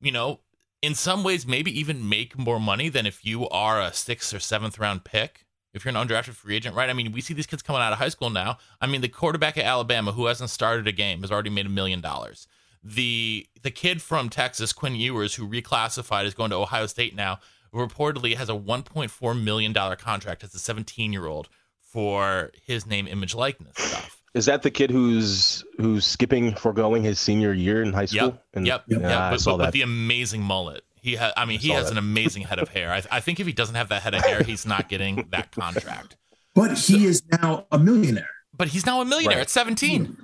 you 0.00 0.12
know, 0.12 0.40
in 0.82 0.94
some 0.94 1.24
ways, 1.24 1.46
maybe 1.46 1.76
even 1.78 2.08
make 2.08 2.38
more 2.38 2.60
money 2.60 2.88
than 2.88 3.06
if 3.06 3.24
you 3.24 3.48
are 3.48 3.80
a 3.80 3.92
sixth 3.92 4.32
or 4.32 4.38
seventh 4.38 4.78
round 4.78 5.04
pick. 5.04 5.44
If 5.74 5.84
you're 5.84 5.94
an 5.94 6.08
undrafted 6.08 6.34
free 6.34 6.56
agent, 6.56 6.74
right? 6.74 6.88
I 6.88 6.92
mean, 6.92 7.12
we 7.12 7.20
see 7.20 7.34
these 7.34 7.46
kids 7.46 7.62
coming 7.62 7.82
out 7.82 7.92
of 7.92 7.98
high 7.98 8.08
school 8.08 8.30
now. 8.30 8.58
I 8.80 8.86
mean, 8.86 9.00
the 9.00 9.08
quarterback 9.08 9.58
at 9.58 9.64
Alabama 9.64 10.12
who 10.12 10.26
hasn't 10.26 10.50
started 10.50 10.88
a 10.88 10.92
game 10.92 11.20
has 11.20 11.30
already 11.30 11.50
made 11.50 11.66
a 11.66 11.70
million 11.70 12.00
dollars. 12.00 12.48
The 12.82 13.46
the 13.62 13.70
kid 13.70 14.00
from 14.00 14.28
Texas, 14.28 14.72
Quinn 14.72 14.94
Ewers, 14.94 15.34
who 15.34 15.46
reclassified 15.48 16.24
is 16.24 16.34
going 16.34 16.50
to 16.50 16.56
Ohio 16.56 16.86
State 16.86 17.14
now, 17.14 17.38
reportedly 17.72 18.36
has 18.36 18.48
a 18.48 18.54
1.4 18.54 19.42
million 19.42 19.72
dollar 19.72 19.94
contract 19.94 20.42
as 20.42 20.54
a 20.54 20.58
17 20.58 21.12
year 21.12 21.26
old 21.26 21.48
for 21.92 22.50
his 22.64 22.86
name, 22.86 23.06
image, 23.06 23.34
likeness 23.34 23.74
stuff. 23.76 24.20
Is 24.34 24.46
that 24.46 24.62
the 24.62 24.70
kid 24.70 24.90
who's 24.90 25.64
who's 25.78 26.04
skipping 26.04 26.54
foregoing 26.54 27.02
his 27.02 27.18
senior 27.18 27.52
year 27.52 27.82
in 27.82 27.92
high 27.92 28.04
school? 28.04 28.28
Yep. 28.28 28.44
And, 28.54 28.66
yep. 28.66 28.84
Yeah, 28.86 28.98
yep. 28.98 29.30
But, 29.32 29.44
but, 29.44 29.56
but, 29.56 29.72
the 29.72 29.82
amazing 29.82 30.42
mullet. 30.42 30.84
He 31.00 31.16
has. 31.16 31.32
I 31.36 31.44
mean, 31.44 31.58
I 31.58 31.62
he 31.62 31.70
has 31.70 31.86
that. 31.86 31.92
an 31.92 31.98
amazing 31.98 32.42
head 32.42 32.58
of 32.58 32.68
hair. 32.68 32.92
I, 32.92 33.02
I, 33.10 33.20
think 33.20 33.40
if 33.40 33.46
he 33.46 33.52
doesn't 33.52 33.74
have 33.74 33.88
that 33.88 34.02
head 34.02 34.14
of 34.14 34.24
hair, 34.24 34.42
he's 34.42 34.66
not 34.66 34.88
getting 34.88 35.26
that 35.30 35.52
contract. 35.52 36.16
But 36.54 36.76
he 36.76 37.06
is 37.06 37.22
now 37.40 37.66
a 37.70 37.78
millionaire. 37.78 38.30
But 38.52 38.68
he's 38.68 38.84
now 38.84 39.00
a 39.00 39.04
millionaire 39.04 39.38
right. 39.38 39.42
at 39.42 39.50
17. 39.50 40.16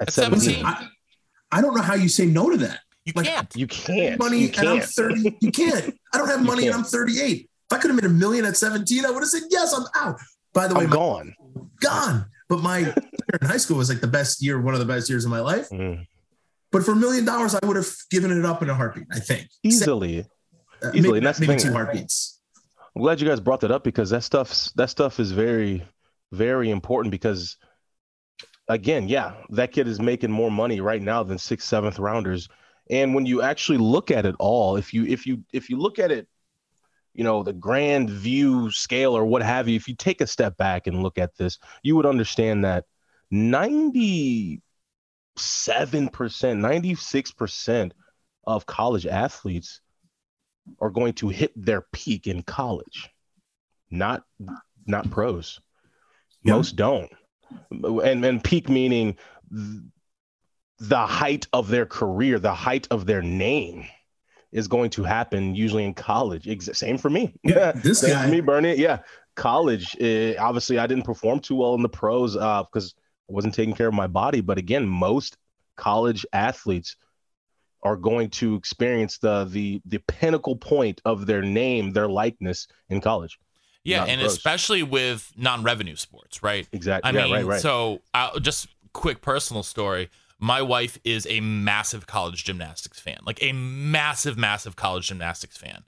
At, 0.00 0.08
at 0.08 0.12
17. 0.12 0.40
17. 0.40 0.66
I, 0.66 0.88
I 1.52 1.60
don't 1.60 1.74
know 1.74 1.82
how 1.82 1.94
you 1.94 2.08
say 2.08 2.26
no 2.26 2.50
to 2.50 2.56
that. 2.58 2.80
You 3.04 3.12
Like, 3.14 3.26
can't. 3.26 3.56
You 3.56 3.68
can't. 3.68 4.18
money 4.18 4.38
you 4.38 4.52
and 4.58 4.68
I'm 4.68 4.80
30. 4.80 5.36
You 5.40 5.52
can't. 5.52 5.96
I 6.12 6.18
don't 6.18 6.28
have 6.28 6.42
money 6.42 6.66
and. 6.66 6.74
I'm 6.74 6.82
38. 6.82 7.48
If 7.70 7.76
I 7.76 7.78
could 7.78 7.90
have 7.90 7.96
made 7.96 8.08
a 8.08 8.12
million 8.12 8.44
at 8.44 8.56
17, 8.56 9.06
I 9.06 9.10
would 9.10 9.20
have 9.20 9.28
said 9.28 9.42
yes. 9.48 9.72
I'm 9.72 9.84
out. 9.94 10.20
By 10.56 10.68
the 10.68 10.74
way, 10.74 10.84
I'm 10.84 10.90
my, 10.90 10.96
gone. 10.96 11.34
gone. 11.80 12.26
But 12.48 12.62
my 12.62 12.78
year 12.78 12.94
in 13.40 13.46
high 13.46 13.58
school 13.58 13.76
was 13.76 13.90
like 13.90 14.00
the 14.00 14.06
best 14.06 14.42
year, 14.42 14.60
one 14.60 14.74
of 14.74 14.80
the 14.80 14.86
best 14.86 15.10
years 15.10 15.24
of 15.24 15.30
my 15.30 15.40
life. 15.40 15.68
Mm. 15.68 16.06
But 16.72 16.82
for 16.82 16.92
a 16.92 16.96
million 16.96 17.26
dollars, 17.26 17.54
I 17.54 17.64
would 17.66 17.76
have 17.76 17.90
given 18.10 18.36
it 18.36 18.44
up 18.44 18.62
in 18.62 18.70
a 18.70 18.74
heartbeat. 18.74 19.06
I 19.12 19.20
think 19.20 19.48
Easily. 19.62 20.24
Uh, 20.82 20.90
easily, 20.94 21.20
maybe, 21.20 21.46
maybe 21.46 21.60
two 21.60 21.72
heartbeats. 21.72 22.40
I'm 22.94 23.02
glad 23.02 23.20
you 23.20 23.28
guys 23.28 23.40
brought 23.40 23.60
that 23.60 23.70
up 23.70 23.84
because 23.84 24.10
that 24.10 24.22
stuff's 24.22 24.72
that 24.72 24.90
stuff 24.90 25.20
is 25.20 25.32
very, 25.32 25.82
very 26.32 26.70
important 26.70 27.10
because 27.10 27.58
again, 28.68 29.08
yeah, 29.08 29.34
that 29.50 29.72
kid 29.72 29.86
is 29.86 30.00
making 30.00 30.30
more 30.30 30.50
money 30.50 30.80
right 30.80 31.02
now 31.02 31.22
than 31.22 31.38
sixth, 31.38 31.68
seventh 31.68 31.98
rounders. 31.98 32.48
And 32.90 33.14
when 33.14 33.26
you 33.26 33.42
actually 33.42 33.78
look 33.78 34.10
at 34.10 34.26
it 34.26 34.34
all, 34.38 34.76
if 34.76 34.94
you 34.94 35.04
if 35.04 35.26
you 35.26 35.44
if 35.52 35.68
you 35.68 35.78
look 35.78 35.98
at 35.98 36.10
it, 36.10 36.28
you 37.16 37.24
know, 37.24 37.42
the 37.42 37.54
grand 37.54 38.10
view 38.10 38.70
scale 38.70 39.16
or 39.16 39.24
what 39.24 39.42
have 39.42 39.68
you, 39.68 39.76
if 39.76 39.88
you 39.88 39.94
take 39.94 40.20
a 40.20 40.26
step 40.26 40.58
back 40.58 40.86
and 40.86 41.02
look 41.02 41.16
at 41.16 41.34
this, 41.36 41.58
you 41.82 41.96
would 41.96 42.04
understand 42.04 42.66
that 42.66 42.84
97%, 43.32 44.60
96% 45.38 47.92
of 48.46 48.66
college 48.66 49.06
athletes 49.06 49.80
are 50.78 50.90
going 50.90 51.14
to 51.14 51.28
hit 51.28 51.52
their 51.56 51.86
peak 51.92 52.26
in 52.26 52.42
college. 52.42 53.08
Not 53.90 54.24
not 54.86 55.10
pros. 55.10 55.60
Yeah. 56.42 56.54
most 56.54 56.76
don't. 56.76 57.10
And 57.70 58.24
and 58.24 58.44
peak 58.44 58.68
meaning 58.68 59.16
th- 59.50 59.82
the 60.78 61.06
height 61.06 61.46
of 61.52 61.68
their 61.68 61.86
career 61.86 62.38
the 62.38 62.52
height 62.52 62.86
of 62.90 63.06
their 63.06 63.22
name 63.22 63.86
is 64.56 64.66
going 64.66 64.90
to 64.90 65.04
happen 65.04 65.54
usually 65.54 65.84
in 65.84 65.94
college 65.94 66.48
Ex- 66.48 66.70
same 66.72 66.98
for 66.98 67.10
me 67.10 67.34
Yeah, 67.44 67.72
this 67.72 68.00
Same 68.00 68.10
guy- 68.10 68.24
for 68.24 68.30
me 68.32 68.40
bernie 68.40 68.74
yeah 68.76 68.98
college 69.36 69.96
uh, 70.00 70.34
obviously 70.38 70.78
i 70.78 70.86
didn't 70.86 71.04
perform 71.04 71.38
too 71.40 71.56
well 71.56 71.74
in 71.74 71.82
the 71.82 71.88
pros 71.88 72.36
uh 72.36 72.62
because 72.64 72.94
i 73.28 73.32
wasn't 73.32 73.54
taking 73.54 73.74
care 73.74 73.88
of 73.88 73.94
my 73.94 74.06
body 74.06 74.40
but 74.40 74.58
again 74.58 74.86
most 74.86 75.36
college 75.76 76.24
athletes 76.32 76.96
are 77.82 77.96
going 77.96 78.30
to 78.30 78.54
experience 78.56 79.18
the 79.18 79.44
the 79.44 79.80
the 79.84 79.98
pinnacle 80.08 80.56
point 80.56 81.00
of 81.04 81.26
their 81.26 81.42
name, 81.42 81.92
their 81.92 82.08
likeness 82.08 82.66
in 82.88 83.00
college. 83.00 83.38
yeah, 83.84 83.98
not 84.00 84.08
and 84.08 84.20
pros. 84.20 84.32
especially 84.32 84.82
with 84.82 85.30
non-revenue 85.36 85.94
sports, 85.94 86.42
right? 86.42 86.66
Exactly. 86.72 87.08
I 87.08 87.14
yeah, 87.14 87.24
mean, 87.24 87.34
right, 87.34 87.44
right. 87.46 87.60
so 87.60 88.00
uh, 88.14 88.40
just 88.40 88.68
quick 88.92 89.20
personal 89.20 89.62
story. 89.62 90.08
My 90.38 90.60
wife 90.60 90.98
is 91.04 91.26
a 91.28 91.40
massive 91.40 92.06
college 92.06 92.44
gymnastics 92.44 93.00
fan, 93.00 93.18
like 93.24 93.42
a 93.42 93.52
massive, 93.52 94.36
massive 94.36 94.76
college 94.76 95.08
gymnastics 95.08 95.56
fan. 95.56 95.84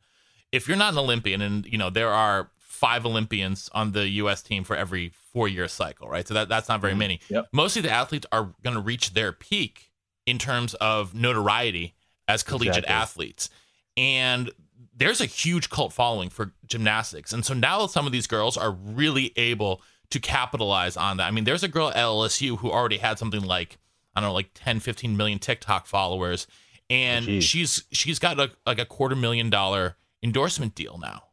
If 0.53 0.67
you're 0.67 0.77
not 0.77 0.95
an 0.95 0.99
Olympian, 0.99 1.43
and 1.43 1.67
you 1.67 1.77
know 1.77 1.91
there 1.91 2.11
are 2.11 2.51
five 2.59 3.05
Olympians 3.05 3.69
on 3.75 3.93
the 3.93 4.09
U.S. 4.09 4.43
team 4.43 4.65
for 4.65 4.77
every 4.77 5.13
four-year 5.33 5.69
cycle, 5.69 6.09
right? 6.09 6.27
So 6.27 6.35
that 6.35 6.49
that's 6.49 6.69
not 6.69 6.81
very 6.81 6.95
many. 6.95 7.19
Mm-hmm. 7.19 7.35
Yep. 7.35 7.49
Most 7.53 7.77
of 7.77 7.83
the 7.83 7.91
athletes 7.91 8.27
are 8.33 8.55
going 8.63 8.75
to 8.77 8.83
reach 8.83 9.13
their 9.13 9.33
peak 9.33 9.91
in 10.27 10.39
terms 10.39 10.75
of 10.75 11.15
notoriety 11.15 11.95
as 12.27 12.43
collegiate 12.43 12.85
Exactly. 12.85 12.95
athletes, 12.95 13.51
and 13.97 14.51
there's 14.97 15.21
a 15.21 15.27
huge 15.27 15.71
cult 15.71 15.93
following 15.93 16.29
for 16.29 16.53
gymnastics. 16.67 17.33
And 17.33 17.45
so 17.45 17.55
now 17.55 17.87
some 17.87 18.07
of 18.07 18.13
these 18.13 18.27
girls 18.27 18.57
are 18.57 18.73
really 18.73 19.33
able 19.37 19.81
to 20.11 20.19
capitalize 20.19 20.97
on 20.97 21.19
that. 21.19 21.27
I 21.27 21.31
mean, 21.31 21.45
there's 21.45 21.63
a 21.63 21.69
girl 21.69 21.89
at 21.89 21.97
LSU 21.97 22.59
who 22.59 22.71
already 22.71 22.97
had 22.99 23.19
something 23.19 23.43
like, 23.43 23.79
I 24.19 24.21
don't 24.21 24.31
know, 24.31 24.35
like 24.35 24.51
10, 24.55 24.81
15 24.81 25.17
million 25.17 25.39
TikTok 25.39 25.87
followers. 25.87 26.47
And 26.91 27.27
Jeez. 27.27 27.43
she's 27.43 27.85
she's 27.93 28.19
got 28.19 28.39
a, 28.41 28.51
like 28.67 28.79
a 28.79 28.85
quarter 28.87 29.15
million 29.15 29.51
dollar 29.51 29.97
endorsement 30.23 30.75
deal 30.75 30.99
now 30.99 31.25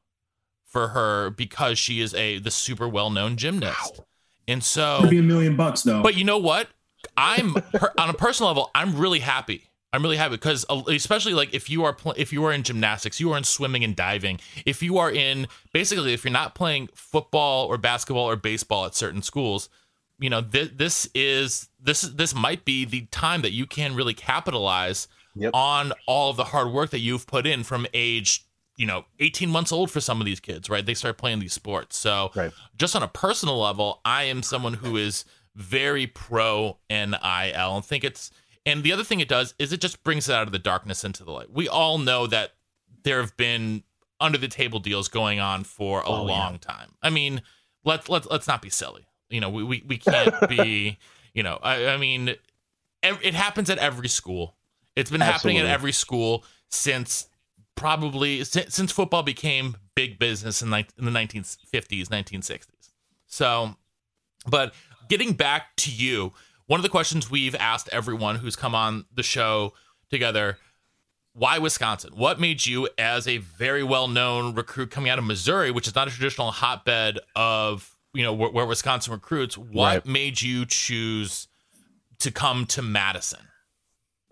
for 0.65 0.89
her 0.89 1.30
because 1.30 1.80
she 1.80 2.01
is 2.01 2.13
a 2.13 2.39
the 2.39 2.51
super 2.51 2.88
well 2.88 3.10
known 3.10 3.38
gymnast. 3.38 4.01
And 4.48 4.63
so 4.63 4.98
Could 5.01 5.10
be 5.10 5.20
a 5.20 5.24
million 5.24 5.56
bucks 5.56 5.84
though. 5.84 6.04
but 6.04 6.15
you 6.15 6.24
know 6.24 6.38
what? 6.38 6.68
I'm 7.18 7.54
per, 7.54 7.94
on 7.98 8.10
a 8.10 8.13
personal 8.13 8.50
level. 8.50 8.70
I'm 8.75 8.98
really 8.98 9.20
happy. 9.20 9.70
I'm 9.94 10.04
really 10.04 10.18
happy 10.18 10.36
because 10.36 10.65
uh, 10.70 10.82
especially 10.89 11.34
like 11.34 11.54
if 11.54 11.70
you 11.70 11.86
are 11.86 11.94
pl- 11.94 12.15
if 12.18 12.34
you 12.34 12.44
are 12.44 12.51
in 12.51 12.63
gymnastics, 12.63 13.22
you 13.22 13.32
are 13.32 13.38
in 13.38 13.46
swimming 13.46 13.84
and 13.86 13.96
diving. 13.96 14.39
If 14.65 14.84
you 14.84 14.98
are 14.98 15.10
in 15.10 15.48
basically 15.72 16.13
if 16.13 16.25
you're 16.25 16.34
not 16.34 16.54
playing 16.54 16.89
football 16.94 17.65
or 17.68 17.77
basketball 17.77 18.25
or 18.30 18.36
baseball 18.36 18.86
at 18.86 18.94
certain 18.94 19.22
schools, 19.22 19.70
you 20.20 20.30
know 20.30 20.42
th- 20.42 20.74
this 20.75 21.08
is 21.15 21.70
this 21.86 22.04
is 22.04 22.15
this 22.15 22.34
might 22.36 22.65
be 22.65 22.84
the 22.86 23.01
time 23.12 23.42
that 23.44 23.51
you 23.51 23.65
can 23.65 23.96
really 23.96 24.13
capitalize 24.13 25.08
Yep. 25.38 25.51
on 25.54 25.92
all 26.08 26.30
of 26.32 26.38
the 26.38 26.46
hard 26.46 26.72
work 26.72 26.92
that 26.92 27.00
you've 27.00 27.27
put 27.27 27.46
in 27.46 27.63
from 27.65 27.86
age 27.94 28.46
you 28.77 28.86
know 28.86 29.04
18 29.20 29.50
months 29.50 29.72
old 29.74 29.92
for 29.92 30.00
some 30.00 30.22
of 30.22 30.25
these 30.25 30.39
kids 30.39 30.70
right 30.70 30.86
they 30.86 30.94
start 30.94 31.18
playing 31.18 31.39
these 31.39 31.51
sports 31.51 31.98
so 31.98 32.32
Right. 32.36 32.54
just 32.77 32.96
on 32.96 33.04
a 33.04 33.08
personal 33.10 33.60
level 33.60 34.00
i 34.06 34.24
am 34.24 34.42
someone 34.44 34.75
who 34.75 34.96
is 34.96 35.25
very 35.54 36.08
pro 36.08 36.77
nil 36.89 37.75
and 37.75 37.86
think 37.86 38.06
it's 38.06 38.32
and 38.65 38.82
the 38.84 38.94
other 38.94 39.04
thing 39.04 39.20
it 39.20 39.27
does 39.27 39.54
is 39.60 39.74
it 39.74 39.82
just 39.82 40.04
brings 40.06 40.30
it 40.30 40.34
out 40.34 40.44
of 40.48 40.54
the 40.54 40.60
darkness 40.60 41.04
into 41.04 41.25
the 41.25 41.32
light 41.32 41.51
we 41.51 41.68
all 41.68 41.98
know 41.98 42.27
that 42.27 42.51
there 43.04 43.20
have 43.20 43.36
been 43.36 43.84
under 44.22 44.38
the 44.38 44.48
table 44.48 44.80
deals 44.80 45.10
going 45.10 45.42
on 45.42 45.65
for 45.65 46.00
a 46.00 46.04
Oh, 46.06 46.25
yeah. 46.27 46.32
long 46.32 46.60
time 46.60 46.94
i 47.04 47.10
mean 47.10 47.42
let's 47.84 48.08
let's 48.08 48.25
let's 48.27 48.48
not 48.48 48.62
be 48.62 48.70
silly 48.70 49.06
you 49.30 49.42
know 49.42 49.50
we 49.50 49.63
we, 49.63 49.84
we 49.86 49.98
can't 49.98 50.34
be 50.50 50.98
you 51.36 51.44
know 51.44 51.60
i, 51.62 51.86
I 51.86 51.98
mean 51.98 52.36
it 53.24 53.34
happens 53.34 53.70
at 53.70 53.77
every 53.77 54.08
school. 54.08 54.56
It's 54.96 55.12
been 55.12 55.22
happening 55.22 55.58
at 55.58 55.65
every 55.65 55.92
school 55.92 56.44
since 56.70 57.27
probably 57.75 58.44
since, 58.44 58.74
since 58.74 58.92
football 58.92 59.22
became 59.24 59.75
big 59.96 60.18
business 60.18 60.62
in, 60.62 60.72
like, 60.72 60.88
in 60.98 61.06
the 61.06 61.12
1950s 61.12 62.08
1960s 62.08 62.89
so 63.27 63.75
but 64.50 64.74
getting 65.10 65.34
back 65.34 65.75
to 65.75 65.92
you 65.92 66.34
one 66.68 66.80
of 66.80 66.84
the 66.84 66.89
questions 66.89 67.30
we've 67.30 67.56
asked 67.56 67.89
everyone 67.92 68.38
who's 68.38 68.56
come 68.56 68.74
on 68.74 69.06
the 69.13 69.24
show 69.24 69.74
together 70.10 70.58
why 71.34 71.58
Wisconsin? 71.58 72.13
What 72.15 72.39
made 72.39 72.65
you, 72.65 72.88
as 72.98 73.27
a 73.27 73.39
very 73.39 73.84
well-known 73.84 74.56
recruit 74.56 74.89
coming 74.89 75.10
out 75.10 75.20
of 75.20 75.25
Missouri, 75.25 75.70
which 75.70 75.86
is 75.86 75.94
not 75.94 76.08
a 76.08 76.12
traditional 76.12 76.50
hotbed 76.50 77.20
of 77.36 77.95
you 78.15 78.24
know 78.24 78.34
where, 78.34 78.50
where 78.50 78.65
Wisconsin 78.65 79.13
recruits, 79.13 79.57
what 79.57 79.93
Right. 79.93 80.05
made 80.05 80.41
you 80.41 80.65
choose 80.65 81.48
to 82.19 82.31
come 82.31 82.65
to 82.67 82.81
Madison? 82.81 83.41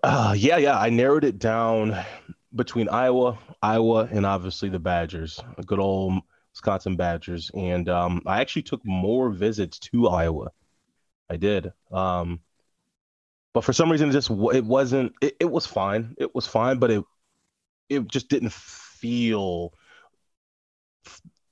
Uh, 0.02 0.34
yeah, 0.38 0.58
yeah. 0.58 0.80
I 0.80 0.90
narrowed 0.90 1.24
it 1.24 1.38
down 1.40 1.98
between 2.56 2.90
Iowa, 2.90 3.38
Iowa, 3.62 4.08
and 4.12 4.26
obviously 4.26 4.70
the 4.70 4.80
Badgers, 4.80 5.40
good 5.66 5.80
old 5.80 6.22
Wisconsin 6.54 6.96
Badgers. 6.96 7.52
And 7.54 7.90
um, 7.90 8.22
I 8.26 8.42
actually 8.42 8.64
took 8.64 8.86
more 8.86 9.30
visits 9.30 9.80
to 9.80 10.08
Iowa. 10.08 10.52
I 11.30 11.38
did. 11.38 11.72
Um, 11.92 12.40
but 13.54 13.64
for 13.64 13.74
some 13.74 13.92
reason, 13.92 14.10
it 14.10 14.14
just 14.14 14.30
it 14.30 14.66
wasn't. 14.66 15.14
It, 15.22 15.36
it 15.42 15.52
was 15.52 15.66
fine. 15.66 16.16
It 16.18 16.34
was 16.34 16.48
fine, 16.48 16.80
but 16.80 16.90
it 16.90 17.04
it 17.90 18.08
just 18.08 18.30
didn't 18.30 18.52
feel 18.54 19.74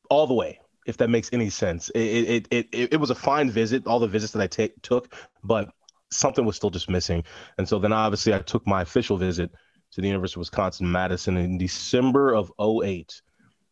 all 0.09 0.27
the 0.27 0.33
way. 0.33 0.59
If 0.87 0.97
that 0.97 1.09
makes 1.09 1.29
any 1.31 1.49
sense, 1.49 1.89
it 1.89 1.99
it 1.99 2.47
it 2.49 2.93
it, 2.93 2.99
was 2.99 3.11
a 3.11 3.15
fine 3.15 3.51
visit. 3.51 3.85
All 3.85 3.99
the 3.99 4.07
visits 4.07 4.33
that 4.33 4.41
I 4.41 4.67
took, 4.81 5.13
but 5.43 5.69
something 6.11 6.45
was 6.45 6.55
still 6.55 6.69
just 6.69 6.89
missing. 6.89 7.23
And 7.57 7.67
so 7.67 7.79
then 7.79 7.93
obviously 7.93 8.33
I 8.33 8.39
took 8.39 8.65
my 8.67 8.81
official 8.81 9.17
visit 9.17 9.51
to 9.91 10.01
the 10.01 10.07
University 10.07 10.37
of 10.37 10.41
Wisconsin 10.41 10.91
Madison 10.91 11.37
in 11.37 11.57
December 11.57 12.33
of 12.33 12.51
08. 12.59 13.21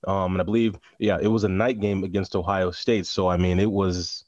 Um, 0.08 0.34
and 0.34 0.42
I 0.42 0.46
believe, 0.46 0.78
yeah, 0.98 1.18
it 1.22 1.28
was 1.28 1.44
a 1.44 1.50
night 1.50 1.80
game 1.80 2.04
against 2.04 2.36
Ohio 2.36 2.72
State. 2.72 3.06
So, 3.06 3.28
I 3.28 3.38
mean, 3.38 3.60
it 3.60 3.70
was 3.70 4.26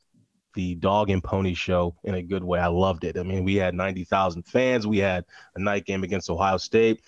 the 0.54 0.76
dog 0.76 1.10
and 1.10 1.24
pony 1.24 1.54
show 1.54 1.96
in 2.04 2.16
a 2.16 2.22
good 2.22 2.44
way. 2.44 2.60
I 2.60 2.68
loved 2.68 3.06
it. 3.06 3.18
I 3.18 3.24
mean, 3.24 3.44
we 3.46 3.56
had 3.56 3.74
90,000 3.74 4.44
fans. 4.44 4.86
We 4.86 4.98
had 4.98 5.26
a 5.56 5.60
night 5.60 5.86
game 5.86 6.04
against 6.04 6.30
Ohio 6.30 6.58
State. 6.58 7.02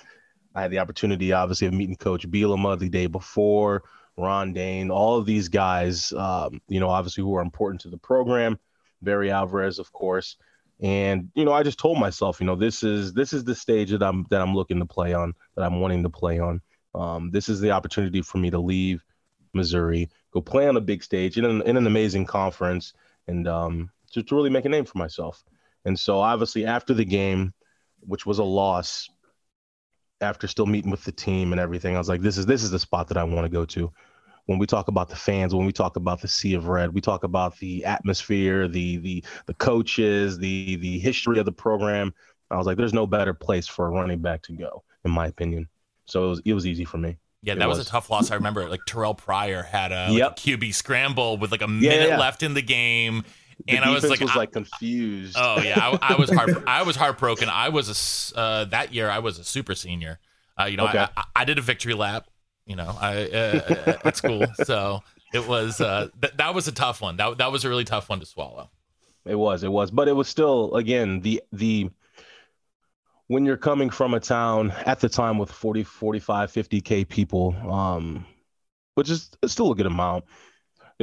I 0.55 0.61
had 0.61 0.71
the 0.71 0.79
opportunity, 0.79 1.33
obviously, 1.33 1.67
of 1.67 1.73
meeting 1.73 1.95
Coach 1.95 2.29
Bielema 2.29 2.77
the 2.77 2.89
day 2.89 3.07
before, 3.07 3.83
Ron 4.17 4.53
Dayne, 4.53 4.91
all 4.91 5.17
of 5.17 5.25
these 5.25 5.49
guys, 5.49 6.11
um, 6.13 6.61
you 6.67 6.79
know, 6.79 6.89
obviously 6.89 7.23
who 7.23 7.35
are 7.35 7.41
important 7.41 7.81
to 7.81 7.89
the 7.89 7.97
program. 7.97 8.59
Barry 9.01 9.31
Alvarez, 9.31 9.79
of 9.79 9.91
course 9.91 10.37
and 10.81 11.29
you 11.35 11.45
know 11.45 11.51
i 11.51 11.63
just 11.63 11.79
told 11.79 11.99
myself 11.99 12.39
you 12.39 12.45
know 12.45 12.55
this 12.55 12.83
is 12.83 13.13
this 13.13 13.31
is 13.33 13.43
the 13.43 13.55
stage 13.55 13.91
that 13.91 14.03
i'm 14.03 14.25
that 14.29 14.41
i'm 14.41 14.55
looking 14.55 14.79
to 14.79 14.85
play 14.85 15.13
on 15.13 15.33
that 15.55 15.63
i'm 15.63 15.79
wanting 15.79 16.03
to 16.03 16.09
play 16.09 16.39
on 16.39 16.61
um, 16.95 17.31
this 17.31 17.49
is 17.49 17.59
the 17.59 17.71
opportunity 17.71 18.21
for 18.21 18.37
me 18.37 18.49
to 18.49 18.59
leave 18.59 19.03
missouri 19.53 20.09
go 20.31 20.41
play 20.41 20.67
on 20.67 20.77
a 20.77 20.81
big 20.81 21.03
stage 21.03 21.37
in 21.37 21.45
an, 21.45 21.61
in 21.63 21.77
an 21.77 21.87
amazing 21.87 22.25
conference 22.25 22.93
and 23.27 23.47
um, 23.47 23.89
to, 24.11 24.21
to 24.21 24.35
really 24.35 24.49
make 24.49 24.65
a 24.65 24.69
name 24.69 24.85
for 24.85 24.97
myself 24.97 25.43
and 25.85 25.97
so 25.97 26.19
obviously 26.19 26.65
after 26.65 26.93
the 26.93 27.05
game 27.05 27.53
which 28.01 28.25
was 28.25 28.39
a 28.39 28.43
loss 28.43 29.09
after 30.23 30.47
still 30.47 30.65
meeting 30.65 30.91
with 30.91 31.03
the 31.03 31.11
team 31.11 31.51
and 31.51 31.61
everything 31.61 31.95
i 31.95 31.99
was 31.99 32.09
like 32.09 32.21
this 32.21 32.37
is 32.37 32.45
this 32.45 32.63
is 32.63 32.71
the 32.71 32.79
spot 32.79 33.07
that 33.07 33.17
i 33.17 33.23
want 33.23 33.45
to 33.45 33.49
go 33.49 33.65
to 33.65 33.91
when 34.45 34.59
we 34.59 34.65
talk 34.65 34.87
about 34.87 35.09
the 35.09 35.15
fans, 35.15 35.55
when 35.55 35.65
we 35.65 35.71
talk 35.71 35.95
about 35.95 36.21
the 36.21 36.27
sea 36.27 36.53
of 36.53 36.67
red, 36.67 36.93
we 36.93 37.01
talk 37.01 37.23
about 37.23 37.57
the 37.59 37.85
atmosphere, 37.85 38.67
the 38.67 38.97
the 38.97 39.23
the 39.45 39.53
coaches, 39.53 40.37
the 40.37 40.75
the 40.77 40.99
history 40.99 41.39
of 41.39 41.45
the 41.45 41.51
program. 41.51 42.13
I 42.51 42.57
was 42.57 42.67
like, 42.67 42.77
there's 42.77 42.93
no 42.93 43.07
better 43.07 43.33
place 43.33 43.67
for 43.67 43.87
a 43.87 43.89
running 43.89 44.19
back 44.19 44.41
to 44.43 44.53
go, 44.53 44.83
in 45.05 45.11
my 45.11 45.27
opinion. 45.27 45.69
So 46.05 46.25
it 46.25 46.29
was 46.29 46.41
it 46.45 46.53
was 46.53 46.67
easy 46.67 46.85
for 46.85 46.97
me. 46.97 47.17
Yeah, 47.41 47.55
that 47.55 47.67
was. 47.67 47.77
was. 47.77 47.87
a 47.87 47.89
tough 47.89 48.09
loss. 48.09 48.31
I 48.31 48.35
remember 48.35 48.69
like 48.69 48.85
Terrell 48.85 49.15
Pryor 49.15 49.63
had 49.63 49.91
a, 49.91 50.11
like, 50.11 50.31
a 50.31 50.35
QB 50.35 50.73
scramble 50.73 51.37
with 51.37 51.51
like 51.51 51.61
a 51.61 51.67
Yeah, 51.69 51.89
minute 51.89 52.09
yeah. 52.09 52.19
left 52.19 52.43
in 52.43 52.53
the 52.53 52.61
game, 52.61 53.23
The 53.67 53.77
and 53.77 53.85
I 53.85 53.91
was 53.91 54.03
like, 54.03 54.19
was 54.19 54.35
like 54.35 54.51
confused. 54.51 55.37
oh 55.39 55.61
yeah, 55.61 55.79
I, 55.79 56.13
I 56.13 56.15
was 56.15 56.29
heart, 56.29 56.49
I 56.67 56.83
was 56.83 56.95
heartbroken. 56.95 57.47
I 57.49 57.69
was 57.69 58.33
a 58.35 58.37
uh, 58.37 58.65
that 58.65 58.93
year 58.93 59.09
I 59.09 59.19
was 59.19 59.39
a 59.39 59.43
super 59.43 59.75
senior. 59.75 60.19
Uh, 60.59 60.65
you 60.65 60.77
know, 60.77 60.87
Okay. 60.87 60.99
I, 60.99 61.09
I, 61.15 61.23
I 61.37 61.45
did 61.45 61.57
a 61.57 61.61
victory 61.61 61.93
lap. 61.93 62.27
You 62.65 62.75
know, 62.75 62.95
I 62.99 63.29
uh, 63.29 63.97
at 64.05 64.17
school, 64.17 64.45
so 64.65 65.01
it 65.33 65.47
was 65.47 65.81
uh, 65.81 66.09
th- 66.21 66.33
that 66.37 66.53
was 66.53 66.67
a 66.67 66.71
tough 66.71 67.01
one. 67.01 67.17
That 67.17 67.37
that 67.37 67.51
was 67.51 67.65
a 67.65 67.69
really 67.69 67.83
tough 67.85 68.09
one 68.09 68.19
to 68.19 68.25
swallow. 68.25 68.69
It 69.25 69.35
was, 69.35 69.63
it 69.63 69.71
was, 69.71 69.89
but 69.91 70.07
it 70.09 70.13
was 70.13 70.27
still 70.27 70.75
again 70.75 71.21
the 71.21 71.41
the 71.53 71.89
when 73.27 73.45
you're 73.45 73.57
coming 73.57 73.89
from 73.89 74.13
a 74.13 74.19
town 74.19 74.71
at 74.85 74.99
the 74.99 75.07
time 75.07 75.37
with 75.37 75.49
40 75.49 75.83
45 75.83 76.51
50k 76.51 77.07
people 77.07 77.55
um 77.71 78.25
which 78.95 79.09
is 79.09 79.31
still 79.47 79.71
a 79.71 79.75
good 79.75 79.85
amount 79.85 80.25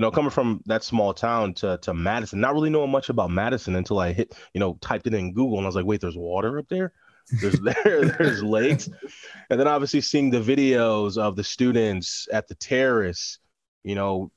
you 0.00 0.02
know 0.02 0.10
coming 0.10 0.30
from 0.30 0.62
that 0.64 0.82
small 0.82 1.12
town 1.12 1.52
to 1.52 1.76
to 1.82 1.92
Madison 1.92 2.40
not 2.40 2.54
really 2.54 2.70
knowing 2.70 2.90
much 2.90 3.10
about 3.10 3.30
Madison 3.30 3.76
until 3.76 3.98
I 3.98 4.14
hit 4.14 4.34
you 4.54 4.58
know 4.58 4.78
typed 4.80 5.06
it 5.06 5.12
in 5.12 5.34
Google 5.34 5.58
and 5.58 5.66
I 5.66 5.68
was 5.68 5.76
like 5.76 5.84
wait 5.84 6.00
there's 6.00 6.16
water 6.16 6.58
up 6.58 6.68
there 6.70 6.94
there's 7.42 7.60
there 7.84 8.06
there's 8.06 8.42
lakes 8.42 8.88
and 9.50 9.60
then 9.60 9.68
obviously 9.68 10.00
seeing 10.00 10.30
the 10.30 10.40
videos 10.40 11.18
of 11.18 11.36
the 11.36 11.44
students 11.44 12.26
at 12.32 12.48
the 12.48 12.54
terrace 12.54 13.40
you 13.84 13.94
know 13.94 14.32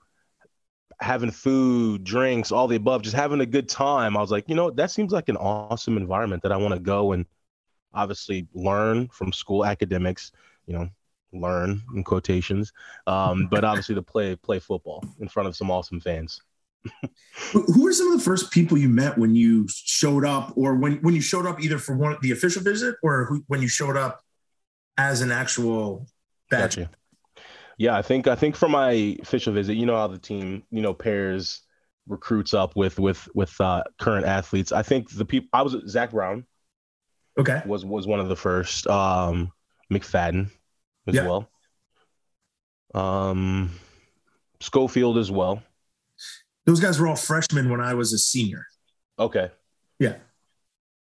having 1.00 1.32
food, 1.32 2.03
drinks, 2.03 2.51
all 2.51 2.67
the 2.67 2.75
above, 2.75 3.01
just 3.01 3.15
having 3.15 3.41
a 3.41 3.46
good 3.46 3.67
time. 3.67 4.15
I 4.15 4.22
was 4.22 4.32
like, 4.32 4.48
you 4.48 4.55
know, 4.55 4.70
that 4.72 4.91
seems 4.91 5.12
like 5.12 5.27
an 5.27 5.38
awesome 5.38 5.98
environment 5.98 6.43
that 6.43 6.51
I 6.51 6.58
want 6.58 6.74
to 6.74 6.79
go 6.79 7.13
and 7.13 7.25
obviously 7.93 8.48
learn 8.53 9.08
from 9.10 9.34
school 9.34 9.65
academics, 9.65 10.32
you 10.65 10.74
know, 10.74 10.89
learn 11.33 11.81
in 11.95 12.03
quotations. 12.03 12.71
Um, 13.07 13.47
but 13.49 13.63
obviously 13.63 13.95
to 13.95 14.01
play 14.01 14.35
play 14.35 14.59
football 14.59 15.03
in 15.19 15.27
front 15.27 15.47
of 15.47 15.55
some 15.55 15.71
awesome 15.71 15.99
fans. 15.99 16.41
Who 17.53 17.83
were 17.83 17.93
some 17.93 18.11
of 18.11 18.17
the 18.17 18.23
first 18.23 18.51
people 18.51 18.77
you 18.77 18.89
met 18.89 19.17
when 19.17 19.35
you 19.35 19.67
showed 19.69 20.25
up, 20.25 20.53
or 20.55 20.75
when 20.75 20.97
when 20.97 21.15
you 21.15 21.21
showed 21.21 21.45
up 21.45 21.61
either 21.61 21.77
for 21.77 21.95
one 21.95 22.17
the 22.21 22.31
official 22.31 22.61
visit, 22.61 22.95
or 23.01 23.25
who, 23.25 23.43
when 23.47 23.61
you 23.61 23.67
showed 23.67 23.95
up 23.95 24.21
as 24.97 25.21
an 25.21 25.31
actual 25.31 26.07
badge? 26.49 26.75
Gotcha. 26.75 26.89
Yeah, 27.77 27.95
I 27.95 28.01
think 28.01 28.27
I 28.27 28.35
think 28.35 28.55
for 28.55 28.67
my 28.67 29.17
official 29.21 29.53
visit, 29.53 29.75
you 29.75 29.85
know 29.85 29.95
how 29.95 30.07
the 30.07 30.19
team, 30.19 30.63
you 30.71 30.81
know, 30.81 30.93
pairs 30.93 31.61
recruits 32.07 32.53
up 32.53 32.75
with 32.75 32.99
with 32.99 33.27
with 33.33 33.59
uh, 33.61 33.83
current 33.97 34.25
athletes. 34.25 34.71
I 34.71 34.83
think 34.83 35.09
the 35.09 35.25
people 35.25 35.49
I 35.53 35.61
was 35.61 35.75
Zach 35.87 36.11
Brown 36.11 36.45
Okay, 37.37 37.61
was 37.65 37.85
was 37.85 38.05
one 38.05 38.19
of 38.19 38.27
the 38.27 38.35
first. 38.35 38.87
Um, 38.87 39.51
McFadden 39.91 40.49
as 41.07 41.15
Yeah. 41.15 41.27
well. 41.27 41.50
Um, 42.93 43.72
Schofield 44.60 45.17
as 45.17 45.29
well. 45.31 45.62
those 46.65 46.79
guys 46.79 46.98
were 47.00 47.07
all 47.07 47.15
freshmen 47.17 47.69
when 47.69 47.81
I 47.81 47.93
was 47.93 48.13
a 48.13 48.17
senior. 48.17 48.65
Okay. 49.19 49.50
Yeah. 50.00 50.15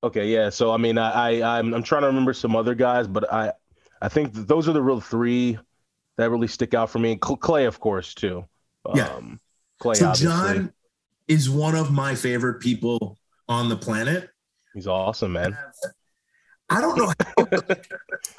Okay. 0.03 0.27
Yeah. 0.33 0.49
So 0.49 0.71
I 0.71 0.77
mean, 0.77 0.97
I, 0.97 1.39
I 1.41 1.59
I'm 1.59 1.73
I'm 1.73 1.83
trying 1.83 2.01
to 2.01 2.07
remember 2.07 2.33
some 2.33 2.55
other 2.55 2.73
guys, 2.73 3.07
but 3.07 3.31
I 3.31 3.51
I 4.01 4.09
think 4.09 4.33
th- 4.33 4.47
those 4.47 4.67
are 4.67 4.73
the 4.73 4.81
real 4.81 4.99
three 4.99 5.59
that 6.17 6.29
really 6.31 6.47
stick 6.47 6.73
out 6.73 6.89
for 6.89 6.97
me. 6.99 7.19
Cl- 7.23 7.37
Clay, 7.37 7.65
of 7.65 7.79
course, 7.79 8.15
too. 8.15 8.43
Yeah. 8.95 9.09
Um, 9.09 9.39
Clay, 9.79 9.93
So 9.95 10.07
obviously. 10.09 10.27
John 10.55 10.73
is 11.27 11.49
one 11.49 11.75
of 11.75 11.91
my 11.91 12.15
favorite 12.15 12.59
people 12.61 13.17
on 13.47 13.69
the 13.69 13.75
planet. 13.77 14.29
he's 14.73 14.87
awesome, 14.87 15.33
man. 15.33 15.55
I 16.71 16.81
don't 16.81 16.97
know. 16.97 17.07
How, 17.07 17.75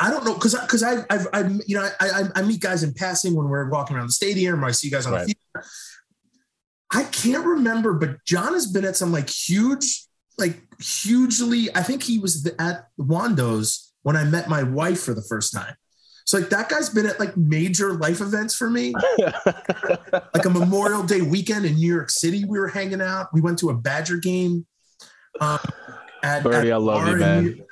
I 0.00 0.10
don't 0.10 0.24
know 0.24 0.34
because 0.34 0.54
because 0.58 0.82
I 0.82 1.04
I've, 1.10 1.26
I 1.32 1.40
you 1.66 1.76
know 1.76 1.88
I, 2.00 2.08
I 2.08 2.22
I 2.36 2.42
meet 2.42 2.60
guys 2.60 2.82
in 2.82 2.94
passing 2.94 3.34
when 3.34 3.48
we're 3.48 3.68
walking 3.68 3.96
around 3.96 4.06
the 4.06 4.12
stadium 4.12 4.64
or 4.64 4.68
I 4.68 4.72
see 4.72 4.88
you 4.88 4.90
guys 4.92 5.06
on 5.06 5.12
Right. 5.12 5.26
the 5.26 5.34
field. 5.54 5.66
I 6.94 7.04
can't 7.04 7.44
remember, 7.46 7.94
but 7.94 8.24
John 8.24 8.52
has 8.54 8.66
been 8.66 8.84
at 8.84 8.96
some 8.96 9.12
like 9.12 9.28
huge, 9.30 10.04
like 10.38 10.60
hugely. 10.80 11.74
I 11.74 11.82
think 11.82 12.02
he 12.02 12.18
was 12.18 12.50
at 12.58 12.86
Wando's 12.98 13.92
when 14.02 14.16
I 14.16 14.24
met 14.24 14.48
my 14.48 14.62
wife 14.62 15.02
for 15.02 15.14
the 15.14 15.22
first 15.22 15.52
time. 15.54 15.74
So 16.24 16.38
like 16.38 16.50
that 16.50 16.68
guy's 16.68 16.88
been 16.90 17.06
at 17.06 17.18
like 17.18 17.36
major 17.36 17.94
life 17.94 18.20
events 18.20 18.54
for 18.54 18.68
me. 18.70 18.94
like 19.18 20.44
a 20.44 20.50
Memorial 20.50 21.02
Day 21.02 21.20
weekend 21.22 21.64
in 21.64 21.74
New 21.74 21.92
York 21.94 22.10
City. 22.10 22.44
We 22.44 22.58
were 22.58 22.68
hanging 22.68 23.00
out. 23.00 23.28
We 23.32 23.40
went 23.40 23.58
to 23.60 23.70
a 23.70 23.74
Badger 23.74 24.18
game. 24.18 24.66
Um, 25.40 25.58
at, 26.22 26.42
Bernie, 26.44 26.68
at 26.70 26.74
I 26.74 26.76
love 26.76 27.08
you, 27.08 27.16
man. 27.16 27.44
New- 27.44 27.64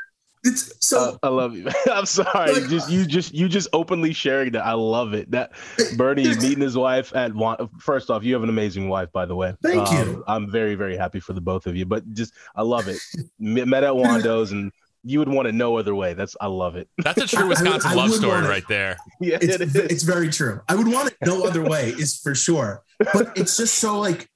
It's 0.43 0.73
so 0.81 1.19
I 1.23 1.29
love 1.29 1.55
you. 1.55 1.69
I'm 1.93 2.07
sorry. 2.07 2.53
Like- 2.53 2.69
just 2.71 2.91
you 2.91 3.05
just 3.05 3.35
you 3.35 3.49
just 3.49 3.69
openly 3.75 4.13
sharing 4.15 4.53
that. 4.53 4.65
I 4.65 4.73
love 4.73 5.13
it. 5.13 5.31
That 5.33 5.53
Bernie 5.97 6.27
meeting 6.29 6.61
his 6.61 6.77
wife 6.79 7.15
at 7.15 7.35
one. 7.35 7.69
First 7.79 8.09
off, 8.11 8.25
you 8.25 8.33
have 8.35 8.43
an 8.43 8.49
amazing 8.49 8.89
wife, 8.89 9.13
by 9.13 9.27
the 9.27 9.35
way. 9.35 9.49
Um, 9.51 9.57
Thank 9.63 9.91
you. 9.93 10.25
I'm 10.27 10.51
very 10.51 10.75
very 10.77 10.97
happy 10.97 11.21
for 11.21 11.35
the 11.35 11.41
both 11.43 11.67
of 11.67 11.77
you. 11.77 11.85
But 11.85 12.11
just 12.15 12.33
I 12.57 12.63
love 12.63 12.89
it. 12.89 12.99
Met 13.39 13.69
met 13.69 13.85
at 13.85 13.93
Wando's, 13.95 14.53
and 14.53 14.73
you 15.05 15.19
would 15.19 15.29
want 15.29 15.47
it 15.49 15.53
no 15.53 15.77
other 15.77 15.95
way. 15.95 16.15
That's 16.15 16.35
I 16.41 16.47
love 16.47 16.75
it. 16.77 16.89
That's 16.99 17.21
a 17.21 17.27
true 17.27 17.41
I- 17.43 17.45
I- 17.45 17.49
Wisconsin 17.49 17.91
I 17.91 17.95
love 17.95 18.11
story 18.13 18.41
right 18.43 18.65
there. 18.67 18.97
Yeah, 19.21 19.39
it's 19.43 19.55
it 19.57 19.61
is. 19.61 19.75
it's 19.77 20.03
very 20.05 20.31
true. 20.31 20.61
I 20.71 20.75
would 20.75 20.89
want 20.89 21.09
it 21.11 21.17
no 21.27 21.45
other 21.47 21.63
way 21.63 21.91
is 21.91 22.17
for 22.19 22.35
sure. 22.35 22.83
But 23.13 23.37
it's 23.37 23.59
just 23.59 23.75
so 23.75 23.99
like, 24.01 24.27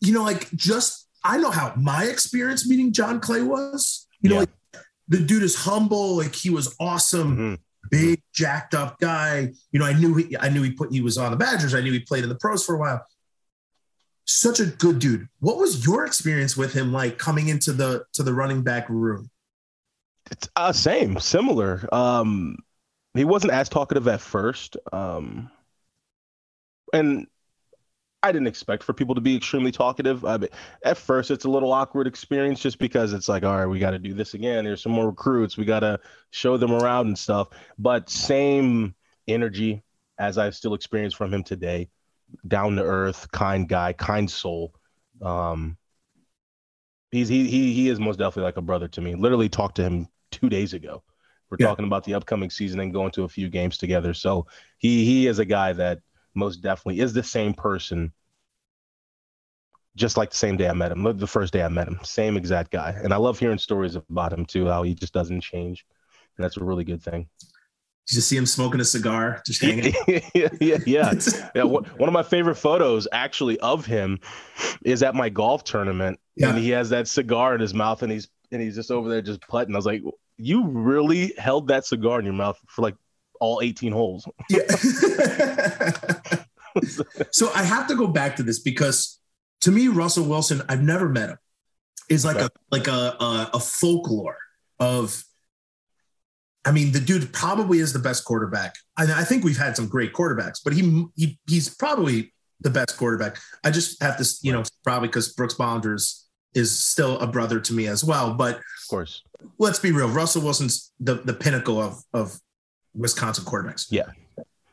you 0.00 0.12
know, 0.12 0.24
like 0.24 0.50
just 0.52 1.06
I 1.24 1.38
know 1.38 1.50
how 1.50 1.72
my 1.76 2.04
experience 2.04 2.68
meeting 2.68 2.92
John 2.92 3.20
Clay 3.20 3.42
was. 3.42 4.08
You 4.20 4.30
know, 4.30 4.34
Yeah. 4.36 4.40
like 4.40 4.50
the 5.12 5.20
dude 5.20 5.42
is 5.42 5.54
humble, 5.54 6.16
like 6.16 6.34
he 6.34 6.50
was 6.50 6.74
awesome, 6.80 7.36
Mhm. 7.36 7.58
big, 7.90 8.22
jacked 8.34 8.74
up 8.74 8.98
guy. 8.98 9.52
You 9.70 9.78
know, 9.78 9.84
I 9.86 9.92
knew 9.92 10.14
he 10.14 10.36
I 10.38 10.48
knew 10.48 10.62
he 10.62 10.72
put 10.72 10.90
he 10.92 11.00
was 11.00 11.18
on 11.18 11.30
the 11.30 11.36
Badgers. 11.36 11.74
I 11.74 11.80
knew 11.80 11.92
he 11.92 12.00
played 12.00 12.22
in 12.24 12.28
the 12.28 12.34
pros 12.36 12.64
for 12.64 12.74
a 12.74 12.78
while. 12.78 13.06
Such 14.24 14.60
a 14.60 14.66
good 14.66 14.98
dude. 14.98 15.28
What 15.40 15.58
was 15.58 15.84
your 15.84 16.06
experience 16.06 16.56
with 16.56 16.72
him 16.72 16.92
like 16.92 17.18
coming 17.18 17.48
into 17.48 17.72
the 17.72 18.04
to 18.14 18.22
the 18.22 18.32
running 18.32 18.62
back 18.62 18.88
room? 18.88 19.30
It's 20.30 20.48
uh, 20.56 20.72
same, 20.72 21.18
similar. 21.18 21.86
Um, 21.92 22.56
he 23.14 23.24
wasn't 23.24 23.52
as 23.52 23.68
talkative 23.68 24.08
at 24.08 24.20
first, 24.20 24.76
um, 24.92 25.50
and 26.92 27.26
I 28.22 28.30
didn't 28.30 28.46
expect 28.46 28.84
for 28.84 28.92
people 28.92 29.14
to 29.16 29.20
be 29.20 29.36
extremely 29.36 29.72
talkative. 29.72 30.24
I 30.24 30.36
mean, 30.36 30.50
at 30.84 30.96
first, 30.96 31.30
it's 31.30 31.44
a 31.44 31.50
little 31.50 31.72
awkward 31.72 32.06
experience 32.06 32.60
just 32.60 32.78
because 32.78 33.12
it's 33.12 33.28
like, 33.28 33.42
all 33.42 33.56
right, 33.56 33.66
we 33.66 33.80
got 33.80 33.90
to 33.90 33.98
do 33.98 34.14
this 34.14 34.34
again. 34.34 34.64
There's 34.64 34.82
some 34.82 34.92
more 34.92 35.08
recruits. 35.08 35.56
We 35.56 35.64
got 35.64 35.80
to 35.80 35.98
show 36.30 36.56
them 36.56 36.72
around 36.72 37.08
and 37.08 37.18
stuff. 37.18 37.48
But 37.78 38.08
same 38.08 38.94
energy 39.26 39.82
as 40.18 40.38
I 40.38 40.50
still 40.50 40.74
experience 40.74 41.14
from 41.14 41.34
him 41.34 41.42
today. 41.42 41.90
Down 42.46 42.76
to 42.76 42.82
earth, 42.82 43.30
kind 43.32 43.68
guy, 43.68 43.92
kind 43.92 44.30
soul. 44.30 44.74
Um, 45.20 45.76
he's 47.10 47.28
he 47.28 47.48
he 47.48 47.72
he 47.74 47.88
is 47.88 48.00
most 48.00 48.18
definitely 48.18 48.44
like 48.44 48.56
a 48.56 48.62
brother 48.62 48.88
to 48.88 49.00
me. 49.00 49.14
Literally 49.14 49.48
talked 49.48 49.76
to 49.76 49.82
him 49.82 50.08
two 50.30 50.48
days 50.48 50.72
ago. 50.72 51.02
We're 51.50 51.58
Yeah. 51.58 51.66
talking 51.68 51.84
about 51.86 52.04
the 52.04 52.14
upcoming 52.14 52.50
season 52.50 52.80
and 52.80 52.92
going 52.92 53.10
to 53.12 53.24
a 53.24 53.28
few 53.28 53.50
games 53.50 53.76
together. 53.76 54.14
So 54.14 54.46
he 54.78 55.04
he 55.04 55.26
is 55.26 55.38
a 55.38 55.44
guy 55.44 55.72
that 55.74 55.98
most 56.34 56.62
definitely 56.62 57.00
is 57.00 57.12
the 57.12 57.22
same 57.22 57.54
person. 57.54 58.12
Just 59.94 60.16
like 60.16 60.30
the 60.30 60.36
same 60.36 60.56
day 60.56 60.68
I 60.68 60.72
met 60.72 60.90
him, 60.92 61.02
the 61.18 61.26
first 61.26 61.52
day 61.52 61.62
I 61.62 61.68
met 61.68 61.86
him, 61.86 62.00
same 62.02 62.36
exact 62.38 62.70
guy. 62.70 62.92
And 63.02 63.12
I 63.12 63.16
love 63.18 63.38
hearing 63.38 63.58
stories 63.58 63.94
about 63.94 64.32
him 64.32 64.46
too, 64.46 64.66
how 64.66 64.82
he 64.82 64.94
just 64.94 65.12
doesn't 65.12 65.42
change. 65.42 65.84
And 66.36 66.44
that's 66.44 66.56
a 66.56 66.64
really 66.64 66.84
good 66.84 67.02
thing. 67.02 67.28
Did 68.08 68.16
you 68.16 68.20
see 68.22 68.36
him 68.36 68.46
smoking 68.46 68.80
a 68.80 68.84
cigar, 68.84 69.42
just 69.46 69.62
hanging? 69.62 69.94
yeah, 70.34 70.48
yeah, 70.60 70.78
yeah. 70.86 71.12
yeah 71.54 71.62
one, 71.62 71.84
of 72.00 72.12
my 72.12 72.22
favorite 72.22 72.56
photos 72.56 73.06
actually 73.12 73.60
of 73.60 73.86
him 73.86 74.18
is 74.84 75.02
at 75.02 75.14
my 75.14 75.28
golf 75.28 75.62
tournament 75.64 76.18
Yeah. 76.36 76.48
and 76.48 76.58
he 76.58 76.70
has 76.70 76.90
that 76.90 77.06
cigar 77.06 77.54
in 77.54 77.60
his 77.60 77.74
mouth 77.74 78.02
and 78.02 78.10
he's 78.10 78.28
and 78.50 78.60
he's 78.60 78.74
just 78.74 78.90
over 78.90 79.08
there 79.08 79.22
just 79.22 79.40
putting 79.42 79.74
i 79.74 79.78
was 79.78 79.86
like 79.86 80.02
you 80.36 80.66
really 80.66 81.32
held 81.38 81.68
that 81.68 81.86
cigar 81.86 82.18
in 82.18 82.24
your 82.24 82.34
mouth 82.34 82.58
for 82.66 82.82
like 82.82 82.96
all 83.42 83.60
18 83.60 83.92
holes 83.92 84.26
Yeah. 84.48 84.60
so 87.32 87.50
I 87.54 87.64
have 87.64 87.88
to 87.88 87.96
go 87.96 88.06
back 88.06 88.36
to 88.36 88.42
this 88.44 88.60
because 88.60 89.18
to 89.62 89.70
me, 89.70 89.88
Russell 89.88 90.24
Wilson, 90.24 90.62
I've 90.68 90.82
never 90.82 91.08
met 91.08 91.30
him, 91.30 91.38
is 92.08 92.24
like 92.24 92.36
a 92.36 92.50
like 92.70 92.86
a, 92.86 93.16
a 93.20 93.50
a 93.54 93.60
folklore 93.60 94.38
of. 94.78 95.22
I 96.64 96.70
mean, 96.70 96.92
the 96.92 97.00
dude 97.00 97.32
probably 97.32 97.80
is 97.80 97.92
the 97.92 97.98
best 97.98 98.24
quarterback. 98.24 98.76
I, 98.96 99.22
I 99.22 99.24
think 99.24 99.42
we've 99.42 99.58
had 99.58 99.74
some 99.74 99.88
great 99.88 100.12
quarterbacks, 100.12 100.60
but 100.64 100.72
he, 100.72 101.06
he 101.16 101.38
he's 101.48 101.68
probably 101.74 102.32
the 102.60 102.70
best 102.70 102.96
quarterback. 102.96 103.36
I 103.64 103.72
just 103.72 104.00
have 104.00 104.16
to, 104.18 104.34
you 104.42 104.52
know, 104.52 104.62
probably 104.84 105.08
because 105.08 105.32
Brooks 105.32 105.54
Bollinger 105.54 106.00
is 106.54 106.78
still 106.78 107.18
a 107.18 107.26
brother 107.26 107.58
to 107.58 107.72
me 107.72 107.88
as 107.88 108.04
well. 108.04 108.34
But 108.34 108.56
of 108.56 108.88
course 108.88 109.22
let's 109.58 109.78
be 109.78 109.92
real, 109.92 110.08
Russell 110.08 110.42
Wilson's 110.42 110.92
the 111.00 111.14
the 111.14 111.34
pinnacle 111.34 111.80
of 111.80 112.02
of 112.12 112.38
Wisconsin 112.94 113.44
quarterbacks. 113.44 113.86
Yeah. 113.90 114.06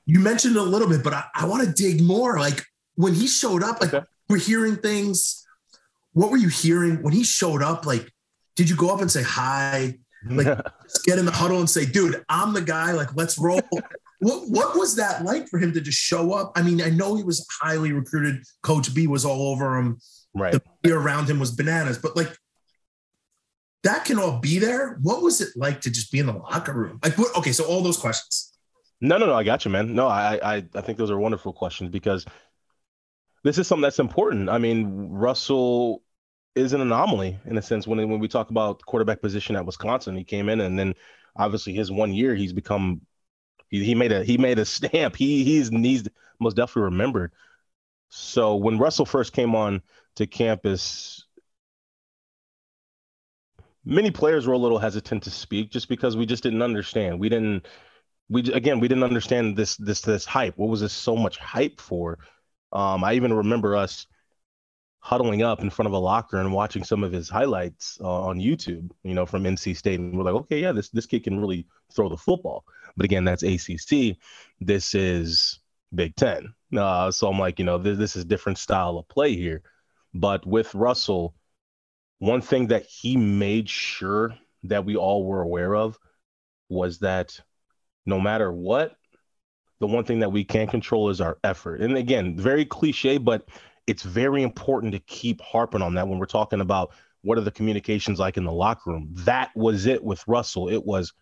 You 0.06 0.20
mentioned 0.20 0.56
it 0.56 0.60
a 0.60 0.64
little 0.64 0.88
bit, 0.90 1.04
but 1.04 1.14
I, 1.14 1.24
I 1.36 1.46
want 1.46 1.66
to 1.66 1.72
dig 1.72 2.02
more. 2.02 2.40
Like 2.40 2.64
when 2.96 3.14
he 3.14 3.28
showed 3.28 3.64
up, 3.64 3.82
like 3.82 3.94
Okay. 3.94 4.06
we're 4.28 4.40
hearing 4.40 4.76
things. 4.76 5.46
What 6.14 6.32
were 6.32 6.38
you 6.38 6.50
hearing 6.50 7.02
when 7.04 7.14
he 7.14 7.24
showed 7.24 7.62
up? 7.62 7.86
Like, 7.86 8.12
Did 8.56 8.70
you 8.70 8.76
go 8.76 8.90
up 8.94 9.02
and 9.02 9.12
say 9.12 9.24
hi? 9.24 10.00
Like 10.28 10.48
just 10.84 11.06
get 11.06 11.20
in 11.20 11.26
the 11.26 11.32
huddle 11.32 11.60
and 11.60 11.70
say, 11.70 11.86
dude, 11.86 12.24
I'm 12.28 12.54
the 12.54 12.62
guy, 12.62 12.92
like 12.94 13.16
let's 13.16 13.38
roll. 13.38 13.62
what 14.20 14.50
what 14.50 14.76
was 14.78 14.96
that 14.98 15.24
like 15.24 15.48
for 15.48 15.60
him 15.60 15.72
to 15.74 15.82
just 15.82 15.98
show 16.00 16.34
up? 16.34 16.52
I 16.56 16.62
mean, 16.62 16.82
I 16.82 16.90
know 16.90 17.16
he 17.16 17.24
was 17.24 17.46
highly 17.62 17.94
recruited. 17.94 18.44
Coach 18.64 18.94
B 18.94 19.08
was 19.08 19.24
all 19.24 19.54
over 19.54 19.78
him. 19.78 20.00
Right. 20.34 20.52
The 20.54 20.62
media 20.84 21.00
around 21.00 21.30
him 21.30 21.40
was 21.40 21.52
bananas, 21.52 21.98
but 21.98 22.16
like 22.18 22.36
that 23.84 24.06
can 24.06 24.20
all 24.20 24.40
be 24.40 24.60
there. 24.60 24.98
What 25.02 25.22
was 25.22 25.42
it 25.42 25.50
like 25.56 25.82
to 25.82 25.90
just 25.90 26.12
be 26.12 26.20
in 26.20 26.26
the 26.26 26.34
locker 26.34 26.74
room? 26.74 27.00
Like, 27.04 27.18
what, 27.18 27.36
okay, 27.38 27.52
so 27.52 27.64
all 27.66 27.82
those 27.82 27.98
questions. 27.98 28.54
No, 29.02 29.18
no, 29.18 29.26
no. 29.26 29.34
I 29.34 29.44
got 29.44 29.64
you, 29.64 29.72
man. 29.72 29.96
No, 29.96 30.08
I, 30.08 30.40
I, 30.44 30.66
I 30.76 30.82
think 30.82 30.98
those 30.98 31.12
are 31.12 31.18
wonderful 31.18 31.54
questions 31.54 31.90
because 31.90 32.26
this 33.44 33.58
is 33.58 33.68
something 33.68 33.84
that's 33.84 34.00
important. 34.00 34.50
I 34.50 34.58
mean, 34.58 35.10
Russell 35.10 36.04
is 36.56 36.74
an 36.74 36.82
anomaly 36.82 37.40
in 37.46 37.58
a 37.58 37.62
sense 37.62 37.88
when 37.88 37.98
when 38.10 38.20
we 38.20 38.28
talk 38.28 38.50
about 38.50 38.82
quarterback 38.86 39.22
position 39.22 39.56
at 39.56 39.66
Wisconsin. 39.66 40.18
He 40.18 40.24
came 40.24 40.50
in 40.50 40.60
and 40.60 40.78
then 40.78 40.96
obviously 41.36 41.74
his 41.74 41.92
one 41.92 42.14
year 42.14 42.36
he's 42.36 42.54
become 42.54 43.02
he, 43.70 43.84
he 43.84 43.96
made 43.96 44.12
a 44.12 44.24
he 44.24 44.38
made 44.38 44.60
a 44.60 44.66
stamp. 44.66 45.16
He 45.16 45.44
he's 45.44 45.70
he's 45.70 46.08
most 46.40 46.56
definitely 46.56 46.84
remembered. 46.84 47.32
So 48.10 48.56
when 48.56 48.80
Russell 48.80 49.06
first 49.06 49.34
came 49.34 49.56
on 49.56 49.82
to 50.16 50.26
campus, 50.28 51.26
many 53.86 54.12
players 54.12 54.48
were 54.48 54.54
a 54.54 54.58
little 54.58 54.80
hesitant 54.80 55.24
to 55.24 55.32
speak 55.32 55.72
just 55.72 55.90
because 55.90 56.18
we 56.18 56.26
just 56.26 56.44
didn't 56.44 56.62
understand. 56.62 57.20
We 57.20 57.30
didn't 57.30 57.68
we 58.30 58.42
again 58.54 58.80
we 58.80 58.88
didn't 58.88 59.04
understand 59.04 59.58
this 59.58 59.76
this 59.78 60.02
this 60.02 60.26
hype. 60.26 60.58
What 60.58 60.70
was 60.70 60.82
this 60.82 60.94
so 60.94 61.16
much 61.16 61.38
hype 61.38 61.82
for? 61.82 62.20
Um, 62.72 63.04
I 63.04 63.14
even 63.14 63.34
remember 63.34 63.76
us 63.76 64.06
huddling 65.02 65.42
up 65.42 65.62
in 65.62 65.70
front 65.70 65.88
of 65.88 65.94
a 65.94 65.98
locker 65.98 66.40
and 66.40 66.54
watching 66.54 66.84
some 66.84 67.04
of 67.04 67.12
his 67.12 67.30
highlights 67.30 67.98
uh, 68.02 68.22
on 68.22 68.38
YouTube, 68.38 68.92
you 69.04 69.14
know, 69.14 69.26
from 69.26 69.44
NC 69.44 69.76
State, 69.76 70.00
and 70.00 70.16
we're 70.16 70.24
like, 70.24 70.36
okay, 70.36 70.60
yeah, 70.60 70.72
this 70.72 70.90
this 70.90 71.06
kid 71.06 71.24
can 71.24 71.40
really 71.40 71.66
throw 71.96 72.10
the 72.10 72.18
football. 72.18 72.64
But 72.96 73.06
again, 73.06 73.24
that's 73.24 73.44
ACC. 73.44 74.18
This 74.60 74.94
is 74.94 75.60
Big 75.94 76.16
Ten. 76.16 76.54
Uh, 76.76 77.12
so 77.12 77.30
I'm 77.30 77.40
like, 77.40 77.60
you 77.60 77.66
know, 77.66 77.78
this, 77.78 77.98
this 77.98 78.16
is 78.16 78.26
different 78.26 78.58
style 78.58 78.98
of 78.98 79.08
play 79.08 79.36
here. 79.36 79.64
But 80.14 80.46
with 80.46 80.74
Russell, 80.76 81.36
one 82.20 82.42
thing 82.42 82.68
that 82.68 82.86
he 82.86 83.18
made 83.18 83.70
sure 83.70 84.36
that 84.64 84.86
we 84.86 84.96
all 84.96 85.26
were 85.26 85.42
aware 85.42 85.76
of 85.76 85.98
was 86.70 87.00
that 87.00 87.40
no 88.06 88.20
matter 88.20 88.52
what, 88.52 88.96
the 89.80 89.88
one 89.88 90.04
thing 90.04 90.20
that 90.20 90.32
we 90.32 90.44
can 90.44 90.68
control 90.68 91.10
is 91.10 91.22
our 91.22 91.38
effort. 91.44 91.82
And 91.82 91.96
again, 91.96 92.38
very 92.38 92.66
cliche, 92.66 93.18
but 93.18 93.48
it's 93.88 94.04
very 94.04 94.44
important 94.44 94.92
to 94.94 95.00
keep 95.00 95.42
harping 95.42 95.82
on 95.82 95.96
that 95.96 96.08
when 96.08 96.20
we're 96.20 96.26
talking 96.26 96.62
about 96.62 96.92
what 97.22 97.38
are 97.38 97.42
the 97.42 97.52
communications 97.52 98.20
like 98.20 98.38
in 98.38 98.44
the 98.44 98.52
locker 98.52 98.92
room. 98.92 99.10
That 99.12 99.52
was 99.56 99.86
it 99.86 100.04
with 100.04 100.24
Russell. 100.28 100.70
It 100.70 100.86
was 100.86 101.14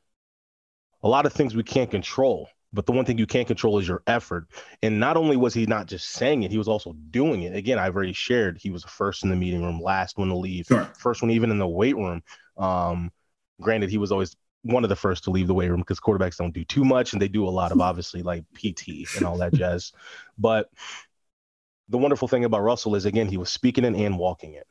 a 1.03 1.07
lot 1.07 1.25
of 1.25 1.33
things 1.33 1.55
we 1.55 1.63
can't 1.63 1.91
control, 1.91 2.49
but 2.73 2.85
the 2.85 2.91
one 2.91 3.05
thing 3.05 3.17
you 3.17 3.25
can't 3.27 3.47
control 3.47 3.79
is 3.79 3.87
your 3.87 4.03
effort. 4.07 4.47
And 4.83 4.99
not 4.99 5.17
only 5.17 5.37
was 5.37 5.53
he 5.53 5.65
not 5.65 5.87
just 5.87 6.09
saying 6.09 6.43
it, 6.43 6.51
he 6.51 6.57
was 6.57 6.67
also 6.67 6.93
doing 7.11 7.43
it. 7.43 7.55
Again, 7.55 7.79
I've 7.79 7.95
already 7.95 8.13
shared 8.13 8.57
he 8.57 8.69
was 8.71 8.83
the 8.83 8.89
first 8.89 9.23
in 9.23 9.29
the 9.29 9.35
meeting 9.35 9.63
room, 9.63 9.81
last 9.81 10.17
one 10.17 10.29
to 10.29 10.35
leave, 10.35 10.65
Sure. 10.67 10.85
first 10.97 11.21
one 11.21 11.31
even 11.31 11.51
in 11.51 11.59
the 11.59 11.67
weight 11.67 11.95
room. 11.95 12.21
Um, 12.57 13.11
granted, 13.61 13.89
he 13.89 13.97
was 13.97 14.11
always 14.11 14.35
one 14.63 14.83
of 14.83 14.89
the 14.89 14.95
first 14.95 15.23
to 15.23 15.31
leave 15.31 15.47
the 15.47 15.53
weight 15.53 15.69
room 15.69 15.79
because 15.79 15.99
quarterbacks 15.99 16.37
don't 16.37 16.53
do 16.53 16.65
too 16.65 16.83
much 16.83 17.13
and 17.13 17.21
they 17.21 17.27
do 17.29 17.47
a 17.47 17.49
lot 17.49 17.71
of 17.71 17.79
obviously 17.89 18.21
like 18.21 18.43
PT 18.53 19.07
and 19.15 19.25
all 19.25 19.37
that 19.37 19.53
jazz. 19.53 19.93
But 20.37 20.69
the 21.89 21.97
wonderful 21.97 22.27
thing 22.27 22.43
about 22.43 22.63
Russell 22.63 22.95
is 22.95 23.05
again, 23.05 23.27
he 23.27 23.37
was 23.37 23.49
speaking 23.49 23.85
it 23.85 23.95
and 23.95 24.17
walking 24.17 24.53
it. 24.53 24.67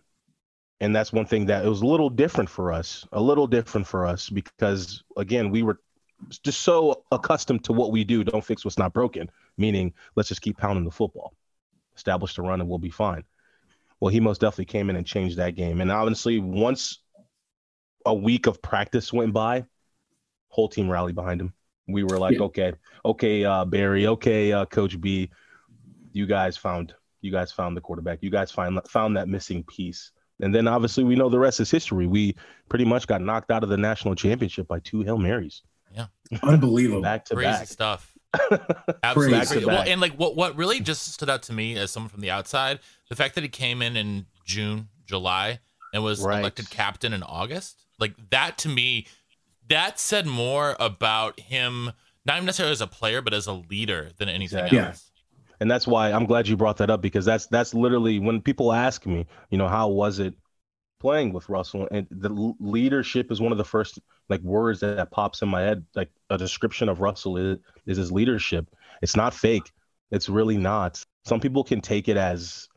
And 0.81 0.95
that's 0.95 1.13
one 1.13 1.25
thing 1.25 1.47
that 1.47 1.65
it 1.65 1.69
was 1.69 1.81
a 1.81 1.87
little 1.87 2.11
different 2.11 2.51
for 2.51 2.71
us, 2.71 3.07
a 3.13 3.21
little 3.21 3.47
different 3.47 3.87
for 3.87 4.05
us 4.05 4.29
because 4.29 5.03
again, 5.17 5.51
we 5.51 5.63
were 5.63 5.81
just 6.43 6.63
so 6.63 7.05
accustomed 7.13 7.65
to 7.65 7.73
what 7.73 7.93
we 7.93 8.05
do. 8.05 8.25
Don't 8.25 8.45
fix 8.45 8.65
what's 8.65 8.79
not 8.79 8.93
broken, 8.93 9.31
meaning 9.57 9.93
let's 10.15 10.29
just 10.29 10.43
keep 10.43 10.57
pounding 10.59 10.85
the 10.85 10.91
football, 10.91 11.35
establish 11.97 12.35
the 12.35 12.43
run, 12.43 12.61
and 12.61 12.69
we'll 12.69 12.79
be 12.79 12.91
fine. 12.91 13.25
Well, 14.01 14.11
he 14.11 14.21
most 14.21 14.41
definitely 14.41 14.67
came 14.67 14.91
in 14.91 14.97
and 14.97 15.07
changed 15.07 15.39
that 15.39 15.55
game. 15.55 15.81
And 15.81 15.91
honestly, 15.91 16.39
once 16.39 16.99
a 18.05 18.15
week 18.15 18.47
of 18.47 18.61
practice 18.61 19.13
went 19.13 19.33
by, 19.33 19.65
whole 20.49 20.69
team 20.69 20.89
rallied 20.89 21.15
behind 21.15 21.41
him. 21.41 21.53
We 21.89 22.03
were 22.03 22.19
like, 22.19 22.35
Yeah. 22.35 22.45
okay, 22.45 22.73
okay, 23.05 23.45
uh, 23.45 23.65
Barry, 23.65 24.07
okay, 24.07 24.53
uh, 24.53 24.67
Coach 24.67 25.01
B, 25.01 25.31
you 26.13 26.27
guys 26.27 26.57
found 26.57 26.95
you 27.21 27.33
guys 27.33 27.51
found 27.51 27.77
the 27.77 27.81
quarterback. 27.81 28.19
You 28.23 28.31
guys 28.31 28.51
find 28.51 28.79
found 28.89 29.17
that 29.17 29.29
missing 29.29 29.65
piece. 29.65 30.13
And 30.41 30.55
then 30.55 30.69
obviously 30.69 31.03
we 31.03 31.17
know 31.17 31.29
the 31.29 31.39
rest 31.39 31.61
is 31.61 31.71
history. 31.71 32.07
We 32.07 32.37
pretty 32.69 32.85
much 32.85 33.07
got 33.07 33.23
knocked 33.23 33.51
out 33.51 33.63
of 33.63 33.69
the 33.69 33.77
national 33.77 34.15
championship 34.15 34.69
by 34.69 34.81
two 34.81 35.03
Hail 35.03 35.19
Marys 35.19 35.63
Unbelievable. 36.43 37.03
back 37.03 37.25
to 37.27 37.35
Crazy 37.35 37.51
back. 37.51 37.69
stuff. 37.69 38.13
Absolutely. 39.03 39.39
Back 39.39 39.49
to. 39.49 39.67
Well, 39.67 39.77
back. 39.79 39.89
and 39.89 40.01
like 40.01 40.15
what 40.15 40.37
what 40.37 40.57
really 40.57 40.81
just 40.81 41.13
stood 41.13 41.31
out 41.31 41.43
to 41.45 41.53
me 41.53 41.77
as 41.77 41.91
someone 41.91 42.11
from 42.11 42.21
the 42.21 42.31
outside, 42.31 42.81
the 43.09 43.17
fact 43.17 43.35
that 43.37 43.43
he 43.45 43.49
came 43.49 43.81
in 43.83 43.97
in 43.97 44.27
June, 44.45 44.89
July, 45.07 45.61
and 45.95 46.03
was 46.03 46.21
Right. 46.21 46.41
elected 46.41 46.69
captain 46.71 47.13
in 47.13 47.23
August, 47.23 47.79
like 47.99 48.15
that 48.31 48.59
to 48.59 48.69
me, 48.69 49.07
that 49.69 49.99
said 50.01 50.27
more 50.27 50.77
about 50.81 51.39
him, 51.41 51.93
not 52.25 52.37
even 52.37 52.47
necessarily 52.47 52.73
as 52.73 52.81
a 52.81 52.87
player, 52.87 53.23
but 53.23 53.33
as 53.33 53.47
a 53.47 53.53
leader 53.53 54.11
than 54.19 54.29
anything 54.29 54.59
Exactly. 54.65 54.79
else. 54.81 55.11
and 55.61 55.71
that's 55.71 55.87
why 55.87 56.13
I'm 56.13 56.27
glad 56.27 56.49
you 56.49 56.57
brought 56.57 56.77
that 56.79 56.91
up 56.91 57.01
because 57.01 57.25
that's 57.25 57.47
that's 57.47 57.73
literally 57.73 58.19
when 58.19 58.43
people 58.43 58.73
ask 58.73 59.07
me, 59.07 59.27
you 59.51 59.57
know, 59.59 59.69
how 59.69 59.89
was 59.89 60.19
it 60.19 60.35
playing 61.01 61.33
with 61.33 61.49
Russell? 61.49 61.89
And 61.91 62.07
the 62.11 62.55
leadership 62.61 63.31
is 63.31 63.41
one 63.41 63.53
of 63.53 63.59
the 63.59 63.65
first 63.65 63.99
like 64.29 64.41
words 64.41 64.81
that, 64.81 65.11
pops 65.11 65.43
in 65.43 65.49
my 65.49 65.63
head. 65.63 65.85
Like 65.95 66.11
a 66.31 66.39
description 66.39 66.89
of 66.89 67.01
Russell 67.01 67.37
is 67.37 67.59
is 67.87 67.97
his 67.99 68.13
leadership. 68.13 68.69
It's 69.03 69.17
not 69.17 69.35
fake. 69.35 69.71
It's 70.11 70.29
really 70.29 70.57
not. 70.57 71.03
Some 71.25 71.41
people 71.41 71.65
can 71.65 71.81
take 71.81 72.09
it 72.09 72.17
as, 72.17 72.69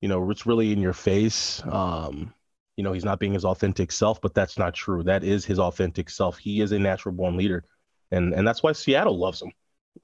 you 0.00 0.08
know, 0.08 0.30
it's 0.30 0.46
really 0.46 0.72
in 0.72 0.80
your 0.80 0.92
face. 0.92 1.62
Um, 1.66 2.34
you 2.76 2.84
know, 2.84 2.92
he's 2.92 3.04
not 3.04 3.20
being 3.20 3.32
his 3.32 3.44
authentic 3.44 3.92
self, 3.92 4.20
but 4.20 4.34
that's 4.34 4.58
not 4.58 4.74
true. 4.74 5.02
That 5.02 5.24
is 5.24 5.44
his 5.44 5.58
authentic 5.58 6.10
self. 6.10 6.38
He 6.38 6.60
is 6.60 6.72
a 6.72 6.78
natural 6.78 7.14
born 7.14 7.36
leader. 7.36 7.64
And 8.10 8.34
and 8.34 8.46
that's 8.46 8.62
why 8.62 8.72
Seattle 8.72 9.18
loves 9.18 9.42
him. 9.42 9.52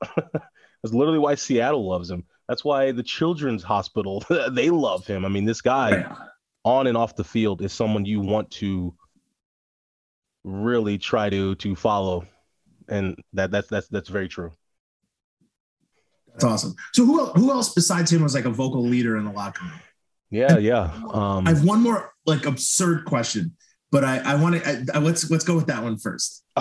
That's 0.83 0.93
literally 0.95 1.19
why 1.19 1.35
Seattle 1.35 1.89
loves 1.89 2.11
him. 2.11 2.25
That's 2.47 2.63
why 2.63 2.93
the 2.93 3.03
Children's 3.03 3.63
Hospital 3.63 4.23
they 4.51 4.69
love 4.69 5.07
him. 5.07 5.25
I 5.25 5.29
mean, 5.29 5.47
this 5.47 5.63
guy 5.63 5.91
Yeah. 5.91 6.17
On 6.65 6.87
and 6.87 6.97
off 6.97 7.17
the 7.17 7.25
field 7.25 7.63
is 7.63 7.73
someone 7.73 8.05
you 8.05 8.21
want 8.21 8.51
to 8.53 8.95
really 10.45 10.99
try 10.99 11.31
to 11.31 11.55
to 11.57 11.75
follow, 11.75 12.27
and 12.89 13.17
that 13.33 13.51
that's 13.51 13.69
that's 13.69 13.89
that's 13.89 14.09
very 14.09 14.29
true. 14.29 14.53
That's 16.29 16.45
awesome. 16.45 16.75
So 16.93 17.05
who 17.05 17.27
who 17.27 17.51
else 17.51 17.75
besides 17.75 18.13
him 18.13 18.23
was 18.23 18.35
like 18.35 18.45
a 18.45 18.51
vocal 18.51 18.83
leader 18.83 19.17
in 19.17 19.25
the 19.25 19.33
locker 19.33 19.65
room? 19.65 19.81
Yeah, 20.31 20.59
yeah. 20.59 20.91
Um, 21.13 21.47
I 21.47 21.51
have 21.51 21.65
one 21.65 21.81
more 21.81 22.13
like 22.27 22.45
absurd 22.45 23.05
question, 23.05 23.57
but 23.93 24.05
I 24.05 24.19
I 24.19 24.35
want 24.35 24.63
to 24.63 25.01
let's 25.01 25.31
let's 25.31 25.45
go 25.45 25.55
with 25.55 25.67
that 25.67 25.83
one 25.83 25.97
first. 25.97 26.43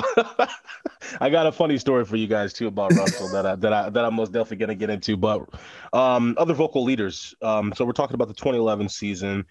I 1.20 1.30
got 1.30 1.48
a 1.48 1.52
funny 1.52 1.78
story 1.78 2.06
for 2.06 2.16
you 2.16 2.28
guys 2.28 2.54
too 2.54 2.68
about 2.68 2.94
Russell 2.94 3.30
that 3.30 3.46
I 3.46 3.56
that 3.56 3.74
I 3.74 3.90
that 3.90 4.06
I'm 4.06 4.14
most 4.14 4.32
definitely 4.32 4.58
gonna 4.58 4.76
get 4.76 4.90
into. 4.90 5.18
But 5.18 5.48
um, 5.92 6.36
other 6.38 6.54
vocal 6.54 6.84
leaders. 6.84 7.34
Um, 7.42 7.74
so 7.76 7.86
we're 7.86 7.94
talking 7.94 8.16
about 8.16 8.28
the 8.28 8.34
2011 8.34 8.90
season. 8.90 9.46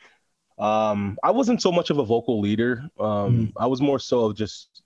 Um, 0.59 1.19
I 1.23 1.31
wasn't 1.31 1.63
so 1.63 1.73
much 1.73 1.91
of 1.91 1.99
a 1.99 2.05
vocal 2.05 2.41
leader. 2.41 2.85
Um, 2.99 3.53
I 3.57 3.67
was 3.67 3.81
more 3.81 3.99
so 3.99 4.27
of 4.27 4.37
just 4.37 4.83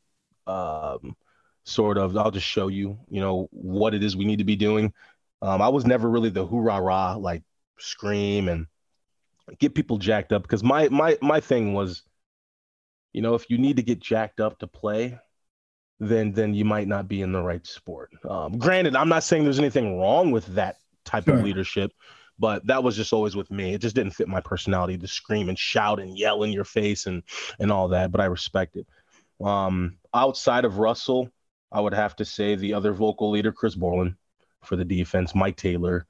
um, 0.46 1.16
sort 1.64 1.98
of 1.98 2.16
I'll 2.16 2.30
just 2.30 2.46
show 2.46 2.68
you, 2.68 2.98
you 3.08 3.20
know, 3.20 3.48
what 3.50 3.94
it 3.94 4.02
is 4.02 4.16
we 4.16 4.24
need 4.24 4.38
to 4.38 4.44
be 4.44 4.56
doing. 4.56 4.92
Um, 5.42 5.60
I 5.60 5.68
was 5.68 5.84
never 5.84 6.08
really 6.08 6.30
the 6.30 6.46
hoorah 6.46 6.80
rah 6.80 7.14
like 7.16 7.42
scream 7.78 8.48
and 8.48 8.66
get 9.58 9.74
people 9.74 9.98
jacked 9.98 10.32
up 10.32 10.42
because 10.42 10.62
my 10.62 10.88
my 10.88 11.18
my 11.20 11.40
thing 11.40 11.74
was, 11.74 12.02
you 13.12 13.22
know, 13.22 13.34
if 13.34 13.50
you 13.50 13.58
need 13.58 13.76
to 13.76 13.82
get 13.82 13.98
jacked 13.98 14.40
up 14.40 14.58
to 14.60 14.66
play, 14.66 15.18
then 16.00 16.32
then 16.32 16.54
you 16.54 16.64
might 16.64 16.88
not 16.88 17.08
be 17.08 17.22
in 17.22 17.32
the 17.32 17.42
right 17.42 17.66
sport. 17.66 18.12
Um, 18.28 18.58
granted, 18.58 18.96
I'm 18.96 19.08
not 19.08 19.24
saying 19.24 19.44
there's 19.44 19.58
anything 19.58 19.98
wrong 19.98 20.30
with 20.30 20.46
that 20.54 20.76
type 21.04 21.24
Sure. 21.24 21.34
of 21.34 21.44
leadership, 21.44 21.92
but 22.38 22.66
that 22.66 22.82
was 22.82 22.96
just 22.96 23.12
always 23.12 23.34
with 23.36 23.50
me. 23.50 23.74
It 23.74 23.80
just 23.80 23.96
didn't 23.96 24.14
fit 24.14 24.28
my 24.28 24.40
personality 24.40 24.98
to 24.98 25.08
scream 25.08 25.48
and 25.48 25.58
shout 25.58 26.00
and 26.00 26.18
yell 26.18 26.42
in 26.42 26.52
your 26.52 26.64
face 26.64 27.06
and 27.06 27.22
and 27.58 27.72
all 27.72 27.88
that. 27.88 28.12
But 28.12 28.20
I 28.20 28.26
respect 28.26 28.76
it. 28.76 28.86
Um, 29.44 29.98
outside 30.14 30.64
of 30.64 30.78
Russell, 30.78 31.30
I 31.70 31.80
would 31.80 31.94
have 31.94 32.16
to 32.16 32.24
say 32.24 32.54
the 32.54 32.74
other 32.74 32.92
vocal 32.92 33.30
leader, 33.30 33.52
Chris 33.52 33.74
Borland, 33.74 34.16
for 34.62 34.76
the 34.76 34.84
defense, 34.84 35.34
Mike 35.34 35.56
Taylor. 35.56 36.06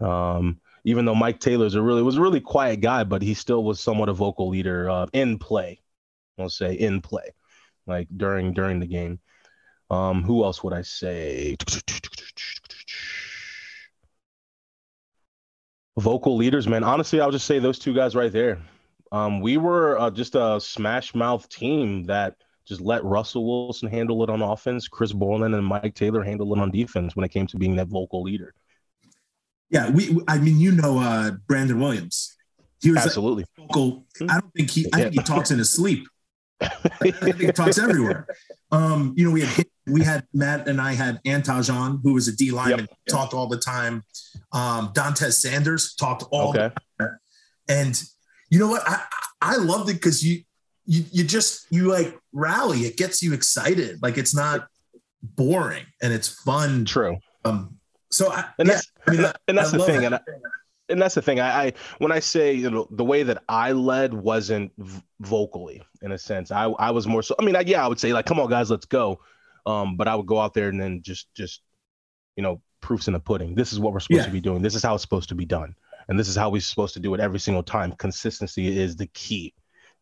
Um, 0.00 0.60
even 0.84 1.04
though 1.04 1.14
Mike 1.14 1.40
Taylor's 1.40 1.74
a 1.74 1.82
really 1.82 2.02
was 2.02 2.16
a 2.16 2.20
really 2.20 2.40
quiet 2.40 2.80
guy, 2.80 3.04
but 3.04 3.22
he 3.22 3.34
still 3.34 3.64
was 3.64 3.80
somewhat 3.80 4.08
a 4.08 4.12
vocal 4.12 4.48
leader 4.48 4.88
uh, 4.88 5.06
in 5.12 5.38
play. 5.38 5.80
I'll 6.38 6.50
say 6.50 6.74
in 6.74 7.00
play, 7.00 7.34
like 7.86 8.08
during 8.14 8.52
during 8.52 8.78
the 8.80 8.86
game. 8.86 9.20
Um, 9.90 10.22
who 10.22 10.44
else 10.44 10.62
would 10.62 10.72
I 10.72 10.82
say? 10.82 11.56
Vocal 15.98 16.36
leaders, 16.36 16.68
man. 16.68 16.84
Honestly, 16.84 17.20
I'll 17.20 17.30
just 17.30 17.46
say 17.46 17.58
those 17.58 17.78
two 17.78 17.94
guys 17.94 18.14
right 18.14 18.32
there. 18.32 18.58
Um, 19.12 19.40
we 19.40 19.56
were 19.56 19.98
uh, 19.98 20.10
just 20.10 20.34
a 20.34 20.60
smash 20.60 21.14
mouth 21.14 21.48
team 21.48 22.04
that 22.04 22.36
just 22.66 22.80
let 22.80 23.04
Russell 23.04 23.46
Wilson 23.46 23.88
handle 23.88 24.22
it 24.24 24.30
on 24.30 24.42
offense, 24.42 24.88
Chris 24.88 25.12
Borland 25.12 25.54
and 25.54 25.64
Mike 25.64 25.94
Taylor 25.94 26.22
handle 26.22 26.52
it 26.54 26.60
on 26.60 26.70
defense 26.70 27.14
when 27.14 27.24
it 27.24 27.30
came 27.30 27.46
to 27.46 27.56
being 27.56 27.76
that 27.76 27.88
vocal 27.88 28.22
leader. 28.22 28.52
Yeah, 29.70 29.90
we. 29.90 30.20
I 30.28 30.38
mean, 30.38 30.58
you 30.58 30.72
know, 30.72 30.98
uh, 30.98 31.32
Brandon 31.46 31.80
Williams. 31.80 32.36
He 32.82 32.90
was 32.90 32.98
absolutely 32.98 33.44
like 33.58 33.68
vocal. 33.68 34.04
I 34.28 34.40
don't 34.40 34.52
think 34.54 34.70
he. 34.70 34.86
I 34.92 35.02
think 35.02 35.14
he 35.14 35.22
talks 35.22 35.50
in 35.50 35.58
his 35.58 35.72
sleep. 35.72 36.06
Talks 37.54 37.78
everywhere. 37.78 38.26
Um, 38.72 39.14
you 39.16 39.26
know, 39.26 39.30
we 39.30 39.42
had 39.42 39.66
we 39.86 40.02
had 40.02 40.26
Matt 40.32 40.68
and 40.68 40.80
I 40.80 40.94
had 40.94 41.22
Anttaj 41.24 41.72
on, 41.72 42.00
who 42.02 42.14
was 42.14 42.28
a 42.28 42.36
D 42.36 42.50
lineman, 42.50 42.80
yep. 42.80 42.98
talked 43.08 43.34
all 43.34 43.46
the 43.46 43.58
time. 43.58 44.02
Um, 44.52 44.92
Dontez 44.94 45.34
Sanders 45.34 45.94
talked 45.94 46.24
all 46.30 46.50
okay. 46.50 46.70
the 46.98 47.04
time. 47.04 47.18
And 47.68 48.02
you 48.50 48.58
know 48.58 48.68
what? 48.68 48.82
I 48.86 49.02
I 49.40 49.56
loved 49.56 49.90
it 49.90 49.94
because 49.94 50.24
you 50.24 50.42
you 50.86 51.04
you 51.12 51.24
just 51.24 51.66
you 51.70 51.90
like 51.90 52.18
rally. 52.32 52.80
It 52.80 52.96
gets 52.96 53.22
you 53.22 53.34
excited. 53.34 54.02
Like 54.02 54.18
it's 54.18 54.34
not 54.34 54.66
boring 55.22 55.84
and 56.02 56.12
it's 56.12 56.28
fun. 56.28 56.84
True. 56.84 57.18
Um, 57.44 57.78
so 58.10 58.30
I, 58.32 58.46
and 58.58 58.68
that's 58.68 58.90
yeah, 58.96 59.12
I 59.12 59.16
mean, 59.16 59.32
and 59.48 59.58
that's 59.58 59.74
I 59.74 59.76
the 59.76 59.84
thing. 59.84 60.00
That. 60.00 60.06
And 60.06 60.14
I, 60.14 60.20
and 60.88 61.00
that's 61.00 61.14
the 61.14 61.22
thing. 61.22 61.40
I, 61.40 61.66
I, 61.66 61.72
when 61.98 62.12
I 62.12 62.20
say 62.20 62.52
you 62.52 62.70
know 62.70 62.86
the 62.90 63.04
way 63.04 63.22
that 63.22 63.42
I 63.48 63.72
led 63.72 64.14
wasn't 64.14 64.72
v- 64.78 65.02
vocally 65.20 65.82
in 66.02 66.12
a 66.12 66.18
sense. 66.18 66.50
I 66.50 66.64
I 66.64 66.90
was 66.90 67.06
more 67.06 67.22
so. 67.22 67.34
I 67.38 67.44
mean, 67.44 67.56
I, 67.56 67.60
yeah, 67.60 67.84
I 67.84 67.88
would 67.88 68.00
say 68.00 68.12
like, 68.12 68.26
come 68.26 68.40
on 68.40 68.48
guys, 68.48 68.70
let's 68.70 68.86
go. 68.86 69.20
Um, 69.64 69.96
but 69.96 70.06
I 70.08 70.14
would 70.14 70.26
go 70.26 70.40
out 70.40 70.54
there 70.54 70.68
and 70.68 70.80
then 70.80 71.02
just 71.02 71.32
just 71.34 71.62
you 72.36 72.42
know 72.42 72.60
proofs 72.80 73.08
in 73.08 73.14
the 73.14 73.20
pudding. 73.20 73.54
This 73.54 73.72
is 73.72 73.80
what 73.80 73.92
we're 73.92 74.00
supposed 74.00 74.20
yeah. 74.20 74.26
to 74.26 74.32
be 74.32 74.40
doing. 74.40 74.62
This 74.62 74.74
is 74.74 74.82
how 74.82 74.94
it's 74.94 75.02
supposed 75.02 75.28
to 75.30 75.34
be 75.34 75.44
done, 75.46 75.74
and 76.08 76.18
this 76.18 76.28
is 76.28 76.36
how 76.36 76.50
we're 76.50 76.60
supposed 76.60 76.94
to 76.94 77.00
do 77.00 77.14
it 77.14 77.20
every 77.20 77.40
single 77.40 77.62
time. 77.62 77.92
Consistency 77.92 78.78
is 78.78 78.96
the 78.96 79.06
key 79.08 79.54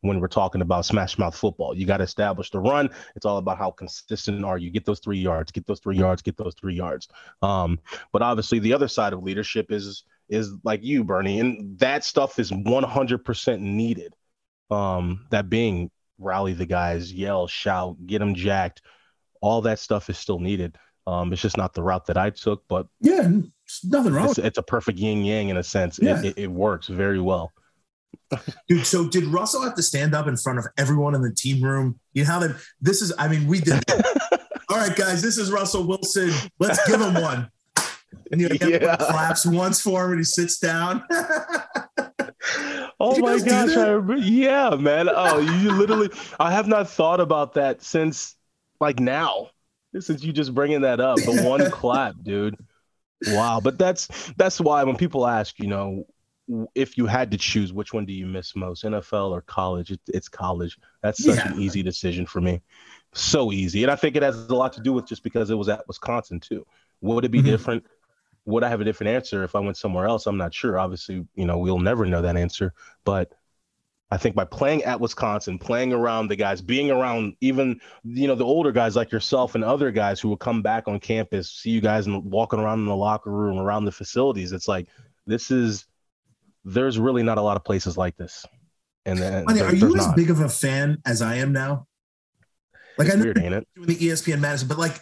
when 0.03 0.21
we're 0.21 0.29
talking 0.29 0.61
about 0.61 0.85
smash 0.85 1.17
mouth 1.19 1.35
football. 1.35 1.75
You 1.75 1.87
got 1.87 1.97
to 1.97 2.05
establish 2.05 2.51
the 2.51 2.61
run. 2.61 2.91
It's 3.17 3.25
all 3.25 3.39
about 3.39 3.57
how 3.57 3.71
consistent 3.71 4.45
are 4.45 4.59
you. 4.59 4.71
Get 4.71 4.85
those 4.85 5.01
three 5.01 5.19
yards, 5.19 5.51
get 5.51 5.67
those 5.67 5.81
three 5.81 5.97
yards, 5.97 6.21
get 6.21 6.37
those 6.37 6.55
three 6.61 6.75
yards. 6.75 7.09
Um, 7.41 7.81
but 8.13 8.21
obviously, 8.21 8.59
the 8.59 8.75
other 8.75 8.89
side 8.89 9.15
of 9.15 9.23
leadership 9.23 9.73
is 9.73 10.05
is 10.29 10.53
like 10.65 10.83
you, 10.83 11.05
Bernie, 11.05 11.41
and 11.41 11.79
that 11.79 12.05
stuff 12.05 12.39
is 12.39 12.51
100% 12.51 13.61
needed. 13.61 14.15
Um, 14.71 15.27
that 15.31 15.51
being 15.51 15.91
rally 16.19 16.53
the 16.53 16.67
guys, 16.67 17.13
yell, 17.13 17.47
shout, 17.47 17.97
get 18.07 18.19
them 18.19 18.35
jacked. 18.35 18.83
All 19.41 19.63
that 19.63 19.79
stuff 19.79 20.09
is 20.09 20.19
still 20.19 20.39
needed. 20.39 20.77
Um, 21.07 21.33
it's 21.33 21.43
just 21.43 21.57
not 21.57 21.75
the 21.75 21.83
route 21.83 22.07
that 22.07 22.17
I 22.17 22.31
took, 22.31 22.65
but 22.67 22.87
yeah, 23.01 23.29
nothing 23.85 24.13
wrong. 24.15 24.31
It's, 24.31 24.39
it's, 24.39 24.59
a 24.59 24.63
perfect 24.63 24.99
yin 24.99 25.23
yang 25.23 25.51
in 25.51 25.59
a 25.59 25.63
sense. 25.63 25.99
Yeah. 26.01 26.19
It, 26.21 26.25
it, 26.25 26.39
it 26.39 26.51
works 26.51 26.87
very 26.87 27.21
well. 27.21 27.53
Dude, 28.69 28.87
so 28.87 29.09
did 29.09 29.25
Russell 29.25 29.63
have 29.63 29.75
to 29.75 29.83
stand 29.83 30.15
up 30.15 30.27
in 30.27 30.37
front 30.37 30.59
of 30.59 30.67
everyone 30.79 31.15
in 31.15 31.21
the 31.21 31.33
team 31.33 31.63
room? 31.63 32.01
You 32.15 32.25
know 32.25 32.31
how 32.31 32.39
that 32.41 32.57
this 32.81 33.03
is, 33.03 33.13
I 33.19 33.29
mean, 33.29 33.47
we 33.47 33.61
did. 33.61 33.83
All 34.71 34.79
right, 34.79 34.97
guys, 34.97 35.21
this 35.21 35.37
is 35.37 35.53
Russell 35.53 35.87
Wilson. 35.87 36.31
Let's 36.59 36.85
give 36.89 37.01
him 37.01 37.15
one. 37.15 37.51
And 38.31 38.41
you 38.41 38.49
know, 38.49 38.67
yeah. 38.67 38.97
claps 38.97 39.47
once 39.47 39.81
for 39.81 40.05
him 40.05 40.13
and 40.13 40.21
he 40.21 40.25
sits 40.25 40.59
down. 40.59 41.05
oh 43.01 43.19
my 43.19 43.39
gosh, 43.39 43.77
I 43.77 43.91
remember. 43.91 44.17
Yeah, 44.17 44.77
man. 44.79 45.09
Oh, 45.11 45.39
you 45.39 45.73
literally, 45.73 46.11
I 46.39 46.53
have 46.53 46.67
not 46.67 46.89
thought 46.89 47.21
about 47.21 47.55
that 47.55 47.83
since 47.83 48.37
like 48.81 49.01
now, 49.01 49.51
since 49.99 50.23
you 50.23 50.33
just 50.33 50.55
bringing 50.55 50.83
that 50.83 51.01
up. 51.01 51.17
The 51.19 51.43
one 51.43 51.71
clap, 51.71 52.15
dude. 52.23 52.57
Wow. 53.29 53.61
But 53.63 53.79
that's, 53.79 54.09
that's 54.37 54.61
why 54.61 54.85
when 54.85 54.97
people 54.97 55.27
ask, 55.27 55.59
you 55.59 55.67
know, 55.67 56.07
if 56.75 56.99
you 56.99 57.07
had 57.07 57.31
to 57.31 57.39
choose, 57.39 57.73
which 57.73 57.93
one 57.93 58.05
do 58.05 58.13
you 58.13 58.27
miss 58.27 58.55
most, 58.55 58.85
NFL 58.85 59.31
or 59.31 59.41
college? 59.43 59.91
It, 59.91 60.01
it's 60.09 60.29
college. 60.29 60.79
That's 61.03 61.23
such 61.23 61.37
yeah. 61.37 61.53
an 61.53 61.61
easy 61.61 61.83
decision 61.83 62.27
for 62.27 62.41
me. 62.41 62.61
So 63.15 63.53
easy. 63.53 63.83
And 63.83 63.91
I 63.91 63.97
think 63.97 64.17
it 64.17 64.23
has 64.23 64.49
a 64.49 64.55
lot 64.55 64.73
to 64.75 64.83
do 64.83 64.93
with 64.93 65.07
just 65.07 65.23
because 65.23 65.51
it 65.51 65.55
was 65.55 65.69
at 65.69 65.87
Wisconsin 65.87 66.41
too. 66.41 66.67
Would 67.01 67.25
it 67.25 67.31
be 67.31 67.39
mm-hmm. 67.39 67.49
different? 67.49 67.87
Would 68.47 68.65
I 68.65 68.69
have 68.69 68.81
a 68.81 68.85
different 68.85 69.11
answer 69.11 69.43
if 69.45 69.55
I 69.55 69.61
went 69.61 69.77
somewhere 69.77 70.07
else? 70.07 70.27
I'm 70.27 70.37
not 70.37 70.53
sure. 70.53 70.79
Obviously, 70.79 71.27
you 71.35 71.47
know, 71.47 71.59
we'll 71.59 71.79
never 71.79 72.05
know 72.05 72.23
that 72.23 72.37
answer. 72.37 72.75
But 73.05 73.33
I 74.11 74.17
think 74.17 74.35
by 74.37 74.45
playing 74.45 74.85
at 74.85 75.01
Wisconsin, 75.01 75.59
playing 75.59 75.93
around 75.93 76.29
the 76.29 76.37
guys, 76.37 76.61
being 76.61 76.91
around 76.91 77.37
even 77.41 77.81
you 78.05 78.29
know 78.29 78.35
the 78.35 78.45
older 78.45 78.71
guys 78.71 78.97
like 78.97 79.11
yourself 79.11 79.55
and 79.55 79.65
other 79.65 79.91
guys 79.91 80.21
who 80.21 80.29
will 80.29 80.37
come 80.37 80.63
back 80.63 80.87
on 80.87 81.01
campus, 81.01 81.51
see 81.51 81.71
you 81.71 81.81
guys 81.81 82.07
and 82.07 82.23
walking 82.25 82.61
around 82.61 82.81
in 82.81 82.87
the 82.87 82.95
locker 82.95 83.31
room, 83.31 83.59
around 83.59 83.87
the 83.87 83.93
facilities. 83.93 84.53
It's 84.53 84.69
like 84.69 84.89
this 85.27 85.51
is 85.51 85.87
there's 86.65 86.99
really 86.99 87.23
not 87.23 87.39
a 87.39 87.43
lot 87.43 87.57
of 87.57 87.65
places 87.65 87.97
like 87.97 88.17
this. 88.17 88.45
And 89.07 89.19
then 89.19 89.45
there, 89.47 89.67
are 89.67 89.75
you 89.75 89.97
as 89.97 90.07
not. 90.07 90.17
big 90.17 90.31
of 90.31 90.41
a 90.41 90.49
fan 90.49 90.99
as 91.05 91.21
I 91.21 91.37
am 91.37 91.53
now? 91.53 91.87
Like 92.97 93.07
it's 93.07 93.17
I 93.17 93.19
know 93.19 93.25
weird, 93.25 93.39
ain't 93.39 93.55
it? 93.55 93.69
doing 93.75 93.89
the 93.89 93.97
ESPN 93.97 94.41
Madison, 94.41 94.69
but 94.69 94.79
like 94.79 95.01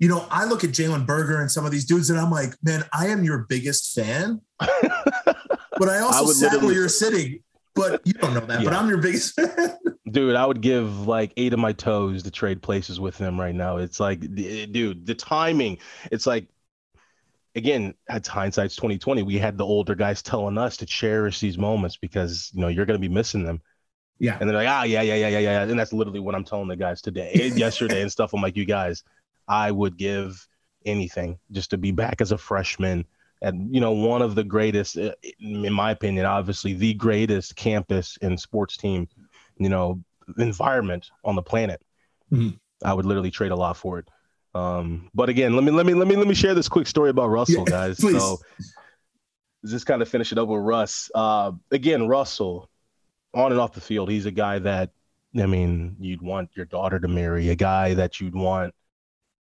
you 0.00 0.08
know, 0.08 0.26
I 0.30 0.46
look 0.46 0.64
at 0.64 0.70
Jalen 0.70 1.06
Berger 1.06 1.40
and 1.40 1.50
some 1.50 1.66
of 1.66 1.70
these 1.70 1.84
dudes, 1.84 2.08
and 2.08 2.18
I'm 2.18 2.30
like, 2.30 2.54
man, 2.62 2.84
I 2.90 3.08
am 3.08 3.22
your 3.22 3.44
biggest 3.48 3.94
fan. 3.94 4.40
but 4.58 5.88
I 5.88 5.98
also 5.98 6.24
I 6.24 6.32
sat 6.32 6.62
where 6.62 6.72
you're 6.72 6.88
sitting. 6.88 7.40
But 7.74 8.00
you 8.04 8.14
don't 8.14 8.34
know 8.34 8.40
that. 8.40 8.60
Yeah. 8.60 8.64
But 8.64 8.72
I'm 8.72 8.88
your 8.88 8.98
biggest 8.98 9.34
fan. 9.36 9.76
Dude, 10.10 10.34
I 10.34 10.46
would 10.46 10.62
give 10.62 11.06
like 11.06 11.34
eight 11.36 11.52
of 11.52 11.58
my 11.58 11.72
toes 11.72 12.22
to 12.22 12.30
trade 12.30 12.62
places 12.62 12.98
with 12.98 13.16
him 13.18 13.38
right 13.38 13.54
now. 13.54 13.76
It's 13.76 14.00
like, 14.00 14.20
dude, 14.20 15.06
the 15.06 15.14
timing. 15.14 15.78
It's 16.10 16.26
like, 16.26 16.48
again, 17.54 17.92
at 18.08 18.26
hindsight's 18.26 18.76
2020. 18.76 19.22
We 19.22 19.36
had 19.36 19.58
the 19.58 19.66
older 19.66 19.94
guys 19.94 20.22
telling 20.22 20.56
us 20.56 20.78
to 20.78 20.86
cherish 20.86 21.40
these 21.40 21.58
moments 21.58 21.98
because 21.98 22.50
you 22.54 22.62
know 22.62 22.68
you're 22.68 22.86
going 22.86 23.00
to 23.00 23.06
be 23.08 23.12
missing 23.12 23.44
them. 23.44 23.60
Yeah. 24.18 24.38
And 24.40 24.48
they're 24.48 24.56
like, 24.56 24.68
ah, 24.68 24.84
yeah, 24.84 25.02
yeah, 25.02 25.14
yeah, 25.14 25.28
yeah, 25.28 25.38
yeah. 25.38 25.62
And 25.62 25.78
that's 25.78 25.92
literally 25.92 26.20
what 26.20 26.34
I'm 26.34 26.44
telling 26.44 26.68
the 26.68 26.76
guys 26.76 27.02
today, 27.02 27.34
yesterday, 27.54 28.00
and 28.00 28.10
stuff. 28.10 28.32
I'm 28.32 28.40
like, 28.40 28.56
you 28.56 28.64
guys 28.64 29.04
I 29.50 29.72
would 29.72 29.96
give 29.98 30.46
anything 30.86 31.38
just 31.50 31.70
to 31.70 31.76
be 31.76 31.90
back 31.90 32.20
as 32.20 32.32
a 32.32 32.38
freshman. 32.38 33.04
And 33.42 33.74
you 33.74 33.80
know 33.80 33.92
one 33.92 34.22
of 34.22 34.34
the 34.34 34.44
greatest 34.44 34.96
uh, 34.96 35.12
in 35.40 35.72
my 35.72 35.90
opinion 35.90 36.26
obviously 36.26 36.74
the 36.74 36.94
greatest 36.94 37.56
campus 37.56 38.18
and 38.20 38.38
sports 38.38 38.76
team 38.76 39.08
you 39.58 39.70
know 39.70 40.02
environment 40.38 41.10
on 41.24 41.34
the 41.34 41.42
planet. 41.42 41.82
Mm-hmm. 42.32 42.50
i 42.84 42.94
would 42.94 43.06
literally 43.06 43.32
trade 43.32 43.50
a 43.50 43.56
lot 43.56 43.76
for 43.76 43.98
it. 43.98 44.08
Um, 44.54 45.10
but 45.14 45.28
again 45.28 45.54
let 45.54 45.64
me 45.64 45.72
let 45.72 45.84
me 45.84 45.94
let 45.94 46.06
me 46.06 46.16
let 46.16 46.28
me 46.28 46.34
share 46.34 46.54
this 46.54 46.68
quick 46.68 46.86
story 46.86 47.10
about 47.10 47.28
russell 47.28 47.64
yeah, 47.66 47.70
guys. 47.70 48.00
Please. 48.00 48.20
so 48.20 48.38
just 49.66 49.84
kind 49.84 50.00
of 50.00 50.08
finish 50.08 50.32
it 50.32 50.38
up 50.38 50.48
with 50.48 50.62
russ. 50.62 51.10
Uh, 51.14 51.52
again 51.72 52.06
russell 52.06 52.70
on 53.34 53.52
and 53.52 53.60
off 53.60 53.72
the 53.72 53.80
field 53.80 54.10
he's 54.10 54.26
a 54.26 54.30
guy 54.30 54.58
that 54.58 54.90
i 55.38 55.46
mean 55.46 55.96
you'd 56.00 56.22
want 56.22 56.50
your 56.54 56.66
daughter 56.66 56.98
to 56.98 57.08
marry 57.08 57.48
a 57.48 57.54
guy 57.54 57.94
that 57.94 58.20
you'd 58.20 58.34
want 58.34 58.74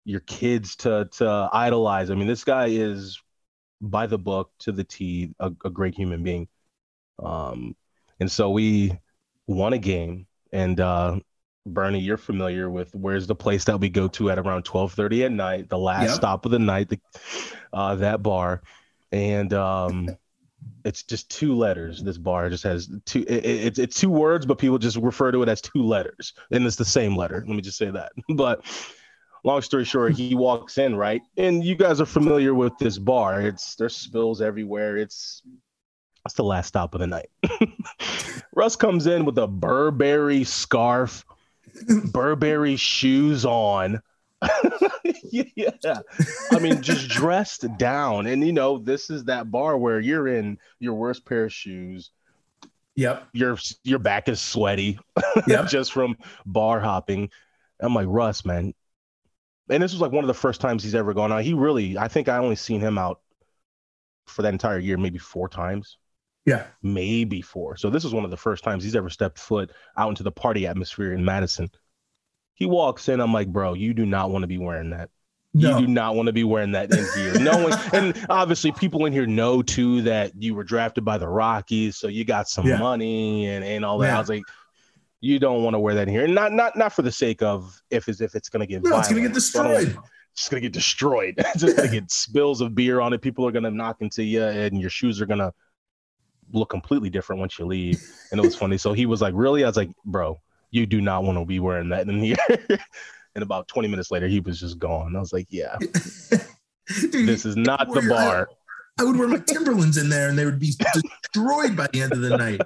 your 0.08 0.20
kids 0.20 0.74
to 0.76 1.06
to 1.12 1.50
idolize. 1.52 2.10
I 2.10 2.14
mean, 2.14 2.26
this 2.26 2.42
guy 2.42 2.68
is 2.68 3.20
by 3.80 4.06
the 4.06 4.18
book 4.18 4.50
to 4.60 4.72
the 4.72 4.82
T, 4.82 5.34
a, 5.38 5.52
a 5.64 5.70
great 5.70 5.94
human 5.94 6.22
being. 6.22 6.48
Um, 7.22 7.76
and 8.18 8.30
so 8.30 8.50
we 8.50 8.98
won 9.46 9.74
a 9.74 9.78
game, 9.78 10.26
and 10.50 10.80
uh, 10.80 11.20
Bernie, 11.66 12.00
you're 12.00 12.16
familiar 12.16 12.70
with 12.70 12.94
where's 12.94 13.26
the 13.26 13.34
place 13.34 13.64
that 13.64 13.80
we 13.80 13.90
go 13.90 14.08
to 14.08 14.30
at 14.30 14.38
around 14.38 14.64
12:30 14.64 15.26
at 15.26 15.32
night, 15.32 15.68
the 15.68 15.78
last 15.78 16.08
yep. 16.08 16.14
stop 16.14 16.46
of 16.46 16.52
the 16.52 16.58
night, 16.58 16.88
the, 16.88 16.98
uh, 17.74 17.94
that 17.96 18.22
bar, 18.22 18.62
and 19.12 19.52
um, 19.52 20.08
it's 20.86 21.02
just 21.02 21.30
two 21.30 21.54
letters. 21.54 22.02
This 22.02 22.16
bar 22.16 22.48
just 22.48 22.64
has 22.64 22.88
two. 23.04 23.26
It, 23.28 23.44
it, 23.44 23.66
it's 23.66 23.78
it's 23.78 24.00
two 24.00 24.10
words, 24.10 24.46
but 24.46 24.56
people 24.56 24.78
just 24.78 24.96
refer 24.96 25.32
to 25.32 25.42
it 25.42 25.50
as 25.50 25.60
two 25.60 25.82
letters, 25.82 26.32
and 26.50 26.64
it's 26.64 26.76
the 26.76 26.84
same 26.86 27.14
letter. 27.14 27.44
Let 27.46 27.54
me 27.54 27.60
just 27.60 27.76
say 27.76 27.90
that. 27.90 28.12
But 28.34 28.64
long 29.44 29.62
story 29.62 29.84
short, 29.84 30.14
he 30.14 30.34
walks 30.34 30.78
in, 30.78 30.96
right? 30.96 31.22
And 31.36 31.64
you 31.64 31.74
guys 31.74 32.00
are 32.00 32.06
familiar 32.06 32.54
with 32.54 32.76
this 32.78 32.98
bar. 32.98 33.40
It's 33.40 33.74
there's 33.76 33.96
spills 33.96 34.40
everywhere. 34.40 34.96
It's 34.96 35.42
that's 36.24 36.34
the 36.34 36.44
last 36.44 36.68
stop 36.68 36.94
of 36.94 37.00
the 37.00 37.06
night. 37.06 37.30
Russ 38.54 38.76
comes 38.76 39.06
in 39.06 39.24
with 39.24 39.38
a 39.38 39.46
Burberry 39.46 40.44
scarf, 40.44 41.24
Burberry 42.10 42.76
shoes 42.76 43.44
on. 43.44 44.00
yeah. 45.30 45.98
I 46.52 46.58
mean, 46.60 46.82
just 46.82 47.08
dressed 47.08 47.66
down. 47.78 48.26
And 48.26 48.46
you 48.46 48.52
know, 48.52 48.78
this 48.78 49.10
is 49.10 49.24
that 49.24 49.50
bar 49.50 49.76
where 49.76 50.00
you're 50.00 50.28
in 50.28 50.58
your 50.78 50.94
worst 50.94 51.24
pair 51.24 51.44
of 51.44 51.52
shoes. 51.52 52.10
Yep. 52.96 53.28
Your 53.32 53.56
your 53.84 54.00
back 54.00 54.28
is 54.28 54.40
sweaty 54.40 54.98
yep. 55.46 55.68
just 55.68 55.92
from 55.92 56.18
bar 56.44 56.80
hopping. 56.80 57.30
I'm 57.80 57.94
like, 57.94 58.08
Russ, 58.08 58.44
man, 58.44 58.74
and 59.70 59.82
this 59.82 59.92
was 59.92 60.00
like 60.00 60.12
one 60.12 60.24
of 60.24 60.28
the 60.28 60.34
first 60.34 60.60
times 60.60 60.82
he's 60.82 60.94
ever 60.94 61.12
gone 61.14 61.32
out. 61.32 61.42
He 61.42 61.54
really, 61.54 61.96
I 61.98 62.08
think 62.08 62.28
I 62.28 62.38
only 62.38 62.56
seen 62.56 62.80
him 62.80 62.98
out 62.98 63.20
for 64.26 64.42
that 64.42 64.52
entire 64.52 64.78
year 64.78 64.96
maybe 64.98 65.18
four 65.18 65.48
times. 65.48 65.96
Yeah, 66.46 66.64
maybe 66.82 67.42
four. 67.42 67.76
So 67.76 67.90
this 67.90 68.04
is 68.04 68.14
one 68.14 68.24
of 68.24 68.30
the 68.30 68.36
first 68.36 68.64
times 68.64 68.82
he's 68.82 68.96
ever 68.96 69.10
stepped 69.10 69.38
foot 69.38 69.70
out 69.96 70.08
into 70.08 70.22
the 70.22 70.32
party 70.32 70.66
atmosphere 70.66 71.12
in 71.12 71.24
Madison. 71.24 71.68
He 72.54 72.64
walks 72.66 73.08
in, 73.08 73.20
I'm 73.20 73.32
like, 73.32 73.48
bro, 73.48 73.74
you 73.74 73.92
do 73.94 74.06
not 74.06 74.30
want 74.30 74.42
to 74.44 74.46
be 74.48 74.58
wearing 74.58 74.90
that. 74.90 75.10
No. 75.54 75.78
You 75.78 75.86
do 75.86 75.92
not 75.92 76.14
want 76.14 76.26
to 76.26 76.32
be 76.32 76.44
wearing 76.44 76.72
that 76.72 76.92
in 76.94 77.06
here. 77.14 77.38
no 77.40 77.62
one, 77.64 77.78
and 77.92 78.26
obviously, 78.28 78.72
people 78.72 79.04
in 79.06 79.12
here 79.12 79.26
know 79.26 79.62
too 79.62 80.02
that 80.02 80.32
you 80.40 80.54
were 80.54 80.64
drafted 80.64 81.04
by 81.04 81.18
the 81.18 81.28
Rockies, 81.28 81.96
so 81.96 82.08
you 82.08 82.24
got 82.24 82.48
some 82.48 82.66
Yeah. 82.66 82.78
money 82.78 83.46
and, 83.46 83.64
and 83.64 83.84
all 83.84 83.98
that. 83.98 84.08
Yeah. 84.08 84.16
I 84.16 84.20
was 84.20 84.28
like, 84.28 84.42
you 85.20 85.38
don't 85.38 85.62
want 85.62 85.74
to 85.74 85.80
wear 85.80 85.94
that 85.94 86.08
here, 86.08 86.24
and 86.24 86.34
not 86.34 86.52
not 86.52 86.76
not 86.76 86.92
for 86.92 87.02
the 87.02 87.12
sake 87.12 87.42
of 87.42 87.80
if 87.90 88.08
as 88.08 88.20
if 88.20 88.34
it's 88.34 88.48
going 88.48 88.60
to 88.60 88.66
get 88.66 88.82
No, 88.82 88.98
it's 88.98 89.08
gonna 89.08 89.20
get 89.20 89.30
I 89.30 89.62
don't 89.62 89.72
want- 89.72 89.84
destroyed. 89.86 89.98
It's 90.32 90.48
going 90.48 90.62
to 90.62 90.68
get 90.68 90.72
destroyed. 90.72 91.34
it's 91.38 91.62
to 91.64 91.88
get 91.88 92.12
spills 92.12 92.60
of 92.60 92.72
beer 92.72 93.00
on 93.00 93.12
it. 93.12 93.20
People 93.20 93.44
are 93.44 93.50
going 93.50 93.64
to 93.64 93.72
knock 93.72 93.96
into 94.02 94.22
you, 94.22 94.44
and 94.44 94.80
your 94.80 94.88
shoes 94.88 95.20
are 95.20 95.26
going 95.26 95.40
to 95.40 95.52
look 96.52 96.70
completely 96.70 97.10
different 97.10 97.40
once 97.40 97.58
you 97.58 97.64
leave. 97.66 98.00
And 98.30 98.38
it 98.38 98.44
was 98.44 98.54
funny. 98.54 98.78
So 98.78 98.92
he 98.92 99.04
was 99.04 99.20
like, 99.20 99.34
"Really?" 99.36 99.64
I 99.64 99.66
was 99.66 99.76
like, 99.76 99.90
"Bro, 100.04 100.40
you 100.70 100.86
do 100.86 101.00
not 101.00 101.24
want 101.24 101.38
to 101.38 101.44
be 101.44 101.58
wearing 101.58 101.88
that 101.88 102.08
in 102.08 102.20
here." 102.20 102.36
and 103.34 103.42
about 103.42 103.66
20 103.66 103.88
minutes 103.88 104.12
later, 104.12 104.28
he 104.28 104.38
was 104.38 104.60
just 104.60 104.78
gone. 104.78 105.16
I 105.16 105.18
was 105.18 105.32
like, 105.32 105.48
"Yeah, 105.50 105.76
Dude, 107.10 107.26
this 107.28 107.44
is 107.44 107.56
not 107.56 107.92
the 107.92 108.02
bar." 108.08 108.48
I 108.98 109.04
would 109.04 109.16
wear 109.16 109.28
my 109.28 109.38
Timberlands 109.38 109.96
in 109.96 110.08
there 110.08 110.28
and 110.28 110.36
they 110.38 110.44
would 110.44 110.58
be 110.58 110.72
destroyed 110.92 111.76
by 111.76 111.86
the 111.92 112.02
end 112.02 112.12
of 112.12 112.20
the 112.20 112.36
night. 112.36 112.60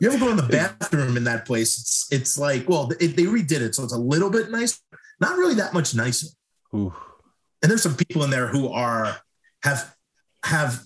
You 0.00 0.08
ever 0.10 0.18
go 0.18 0.30
in 0.30 0.36
the 0.36 0.42
bathroom 0.44 1.16
in 1.16 1.24
that 1.24 1.44
place? 1.44 1.78
It's 1.78 2.06
it's 2.12 2.38
like, 2.38 2.68
well, 2.68 2.90
it, 3.00 3.16
they 3.16 3.24
redid 3.24 3.60
it, 3.60 3.74
so 3.74 3.82
it's 3.82 3.92
a 3.92 3.98
little 3.98 4.30
bit 4.30 4.50
nice, 4.50 4.80
not 5.20 5.36
really 5.36 5.54
that 5.54 5.74
much 5.74 5.94
nicer. 5.94 6.28
Ooh. 6.74 6.94
And 7.62 7.70
there's 7.70 7.82
some 7.82 7.96
people 7.96 8.22
in 8.22 8.30
there 8.30 8.46
who 8.46 8.68
are 8.68 9.16
have 9.64 9.94
have 10.44 10.84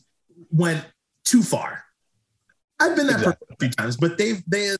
went 0.50 0.84
too 1.24 1.42
far. 1.42 1.84
I've 2.80 2.96
been 2.96 3.06
there 3.06 3.18
Exactly. 3.18 3.46
a 3.50 3.56
few 3.60 3.70
times, 3.70 3.96
but 3.98 4.16
they've 4.16 4.42
they 4.46 4.70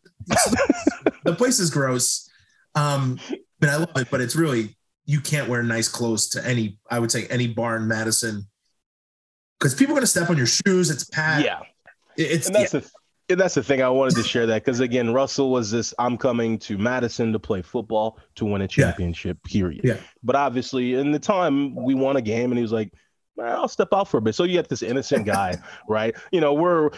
the 1.25 1.35
place 1.37 1.61
is 1.61 1.71
gross. 1.71 2.29
Um, 2.75 3.21
and 3.61 3.71
I 3.71 3.77
love 3.77 3.91
it, 3.97 4.09
but 4.11 4.23
it's 4.23 4.35
really 4.37 4.77
you 5.05 5.21
can't 5.21 5.49
wear 5.49 5.63
nice 5.63 5.89
clothes 5.89 6.29
to 6.31 6.47
any. 6.47 6.79
I 6.91 6.99
would 6.99 7.11
say 7.11 7.27
any 7.27 7.49
bar 7.49 7.77
in 7.77 7.87
Madison 7.87 8.47
because 9.63 9.75
people 9.75 9.93
are 9.93 9.97
going 9.97 10.03
to 10.03 10.09
step 10.09 10.29
on 10.29 10.37
your 10.37 10.47
shoes. 10.47 10.91
It's 10.91 11.05
packed. 11.05 11.45
Yeah. 11.45 11.61
It's 12.17 12.49
and 12.49 12.57
that's 12.57 12.73
the 12.73 12.91
and 13.29 13.41
that's 13.41 13.55
the 13.55 13.63
thing 13.63 13.81
I 13.81 13.89
wanted 13.89 14.17
to 14.17 14.25
share 14.25 14.45
that 14.47 14.65
because 14.65 14.81
again, 14.81 15.13
Russell 15.13 15.51
was 15.51 15.71
this 15.71 15.95
I'm 15.99 16.19
coming 16.19 16.59
to 16.61 16.77
Madison 16.77 17.33
to 17.33 17.39
play 17.39 17.63
football 17.63 18.19
to 18.35 18.45
win 18.45 18.61
a 18.63 18.69
championship, 18.69 19.43
period. 19.45 19.83
Yeah. 19.85 19.99
But 20.23 20.37
obviously, 20.37 20.95
in 20.95 21.13
the 21.13 21.19
time 21.19 21.75
we 21.77 21.95
won 21.95 22.17
a 22.17 22.21
game, 22.21 22.51
and 22.51 22.59
he 22.59 22.63
was 22.63 22.73
like, 22.73 22.93
I'll 23.41 23.69
step 23.69 23.89
out 23.93 24.09
for 24.09 24.19
a 24.19 24.21
bit. 24.21 24.35
So 24.35 24.45
you 24.45 24.55
get 24.55 24.69
this 24.69 24.83
innocent 24.83 25.25
guy, 25.25 25.57
right? 25.89 26.15
You 26.33 26.41
know, 26.41 26.55
we're 26.55 26.91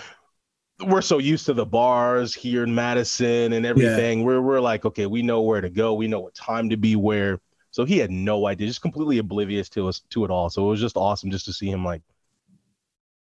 we're 0.86 1.02
so 1.02 1.18
used 1.18 1.46
to 1.46 1.52
the 1.52 1.66
bars 1.66 2.34
here 2.34 2.64
in 2.64 2.74
Madison 2.74 3.52
and 3.52 3.64
everything. 3.66 4.24
We're 4.24 4.40
we're 4.40 4.60
like, 4.60 4.86
okay, 4.86 5.06
we 5.06 5.22
know 5.22 5.42
where 5.42 5.60
to 5.60 5.70
go, 5.70 5.94
we 5.94 6.08
know 6.08 6.20
what 6.20 6.34
time 6.34 6.70
to 6.70 6.76
be 6.76 6.96
where. 6.96 7.38
So 7.70 7.84
he 7.84 7.98
had 7.98 8.10
no 8.10 8.46
idea, 8.46 8.68
just 8.68 8.82
completely 8.82 9.18
oblivious 9.18 9.68
to 9.70 9.88
us 9.88 10.00
to 10.10 10.24
it 10.24 10.30
all. 10.30 10.48
So 10.48 10.64
it 10.66 10.70
was 10.70 10.80
just 10.80 10.96
awesome 10.96 11.30
just 11.30 11.44
to 11.46 11.52
see 11.52 11.68
him 11.68 11.84
like 11.84 12.02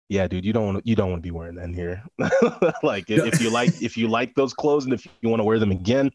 yeah, 0.08 0.26
dude, 0.28 0.44
you 0.44 0.52
don't 0.52 0.66
want 0.66 0.84
to, 0.84 0.88
you 0.90 0.94
don't 0.96 1.10
want 1.10 1.22
to 1.22 1.26
be 1.26 1.30
wearing 1.30 1.54
that 1.56 1.64
in 1.64 1.74
here. 1.74 2.02
like 2.82 3.10
if, 3.10 3.34
if 3.34 3.40
you 3.40 3.50
like 3.50 3.70
if 3.82 3.96
you 3.96 4.08
like 4.08 4.34
those 4.34 4.52
clothes 4.54 4.84
and 4.84 4.92
if 4.94 5.06
you 5.20 5.28
want 5.28 5.40
to 5.40 5.44
wear 5.44 5.58
them 5.58 5.70
again, 5.70 6.10